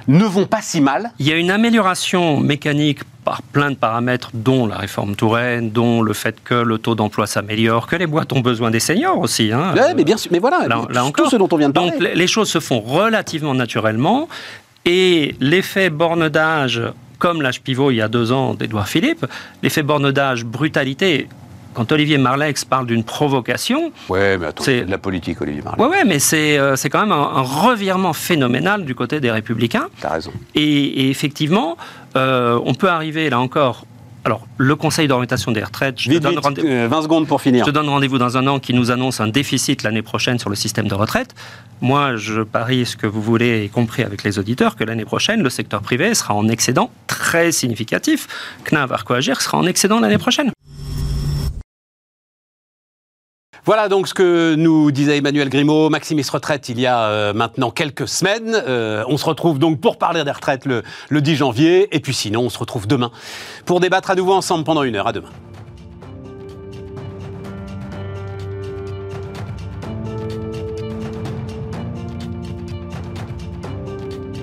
ne 0.08 0.24
vont 0.24 0.46
pas 0.46 0.62
si 0.62 0.82
mal. 0.82 1.12
Il 1.20 1.28
y 1.28 1.32
a 1.32 1.36
une 1.36 1.52
amélioration 1.52 2.40
mécanique 2.40 3.00
par 3.24 3.42
plein 3.44 3.70
de 3.70 3.76
paramètres, 3.76 4.32
dont 4.34 4.66
la 4.66 4.78
réforme 4.78 5.16
Touraine, 5.16 5.70
dont 5.70 6.02
le 6.02 6.14
fait 6.14 6.38
que 6.44 6.56
le 6.56 6.78
taux 6.78 6.96
d'emploi 6.96 7.28
s'améliore, 7.28 7.88
que 7.88 7.96
les 7.96 8.08
boîtes 8.08 8.34
ont 8.34 8.40
besoin 8.40 8.72
des 8.72 8.80
seniors 8.80 9.20
aussi. 9.20 9.52
Hein. 9.52 9.74
mais 9.96 10.04
bien 10.04 10.18
sûr, 10.18 10.32
mais 10.32 10.40
voilà, 10.40 10.68
là, 10.68 11.12
tout 11.16 11.30
ce 11.30 11.36
dont 11.36 11.48
on 11.52 11.58
vient 11.58 11.70
de 11.70 11.74
parler. 11.74 11.92
Donc 11.92 12.10
les 12.16 12.28
choses 12.28 12.50
se 12.50 12.60
font 12.60 12.80
relativement 12.80 13.54
naturellement. 13.54 14.28
Et 14.86 15.36
l'effet 15.40 15.90
borne 15.90 16.30
d'âge, 16.30 16.82
comme 17.20 17.42
l'âge 17.42 17.62
pivot 17.62 17.92
il 17.92 17.98
y 17.98 18.02
a 18.02 18.08
deux 18.08 18.32
ans 18.32 18.54
d'Edouard 18.54 18.88
Philippe, 18.88 19.26
l'effet 19.62 19.84
borne 19.84 20.12
d'âge, 20.12 20.44
brutalité, 20.44 21.28
quand 21.74 21.92
Olivier 21.92 22.18
Marlex 22.18 22.66
parle 22.66 22.86
d'une 22.86 23.04
provocation. 23.04 23.92
Ouais, 24.10 24.38
mais 24.38 24.48
attends, 24.48 24.64
c'est 24.64 24.82
de 24.82 24.92
la 24.92 24.98
politique, 24.98 25.42
Olivier 25.42 25.62
Marlex. 25.62 25.84
Ouais, 25.84 25.90
ouais, 25.90 26.04
mais 26.04 26.20
c'est, 26.20 26.58
euh, 26.58 26.76
c'est 26.76 26.90
quand 26.90 27.00
même 27.00 27.12
un, 27.12 27.42
revirement 27.42 28.14
phénoménal 28.14 28.86
du 28.86 28.96
côté 28.96 29.20
des 29.20 29.32
Républicains. 29.32 29.88
T'as 30.00 30.10
raison. 30.10 30.32
Et, 30.56 31.10
effectivement, 31.10 31.78
euh, 32.16 32.60
on 32.66 32.74
peut 32.74 32.90
arriver, 32.90 33.30
là 33.30 33.40
encore, 33.40 33.86
alors, 34.24 34.46
le 34.58 34.76
Conseil 34.76 35.08
d'orientation 35.08 35.52
des 35.52 35.64
retraites, 35.64 36.00
je 36.00 36.12
te 36.12 36.18
donne 36.20 36.36
20 36.36 36.60
euh, 36.60 37.02
secondes 37.02 37.28
pour 37.28 37.42
finir. 37.42 37.66
Je 37.66 37.72
te 37.72 37.74
donne 37.74 37.90
rendez-vous 37.90 38.20
dans 38.20 38.38
un 38.38 38.46
an 38.46 38.60
qui 38.60 38.74
nous 38.74 38.92
annonce 38.92 39.20
un 39.20 39.28
déficit 39.28 39.82
l'année 39.82 40.04
prochaine 40.04 40.38
sur 40.38 40.50
le 40.50 40.56
système 40.56 40.88
de 40.88 40.94
retraite. 40.94 41.34
Moi, 41.82 42.18
je 42.18 42.44
parie 42.44 42.86
ce 42.86 42.96
que 42.96 43.08
vous 43.08 43.22
voulez, 43.22 43.66
y 43.66 43.70
compris 43.70 44.04
avec 44.04 44.24
les 44.24 44.38
auditeurs, 44.38 44.76
que 44.76 44.84
l'année 44.84 45.06
prochaine, 45.06 45.42
le 45.42 45.50
secteur 45.50 45.82
privé 45.82 46.14
sera 46.14 46.36
en 46.36 46.48
excédent 46.50 46.92
très 47.08 47.52
significatif. 47.52 48.28
CNAV 48.64 48.94
Arcoagir 48.94 49.42
sera 49.42 49.58
en 49.58 49.66
excédent 49.66 50.00
l'année 50.00 50.20
prochaine. 50.20 50.52
Voilà 53.64 53.90
donc 53.90 54.08
ce 54.08 54.16
que 54.16 54.56
nous 54.56 54.90
disait 54.90 55.18
Emmanuel 55.18 55.48
Grimaud, 55.48 55.90
Maximis 55.90 56.26
Retraite, 56.32 56.68
il 56.70 56.80
y 56.80 56.88
a 56.88 57.04
euh, 57.04 57.34
maintenant 57.34 57.70
quelques 57.70 58.08
semaines. 58.08 58.60
Euh, 58.68 59.04
on 59.08 59.18
se 59.18 59.26
retrouve 59.26 59.60
donc 59.60 59.80
pour 59.80 60.00
parler 60.00 60.24
des 60.24 60.32
retraites 60.32 60.66
le, 60.66 60.82
le 61.10 61.22
10 61.22 61.36
janvier. 61.36 61.96
Et 61.96 62.00
puis 62.00 62.16
sinon, 62.16 62.42
on 62.42 62.50
se 62.50 62.58
retrouve 62.58 62.88
demain 62.88 63.12
pour 63.66 63.80
débattre 63.80 64.10
à 64.10 64.16
nouveau 64.16 64.34
ensemble 64.34 64.64
pendant 64.64 64.82
une 64.82 64.96
heure. 64.96 65.08
À 65.08 65.14
demain. 65.14 65.30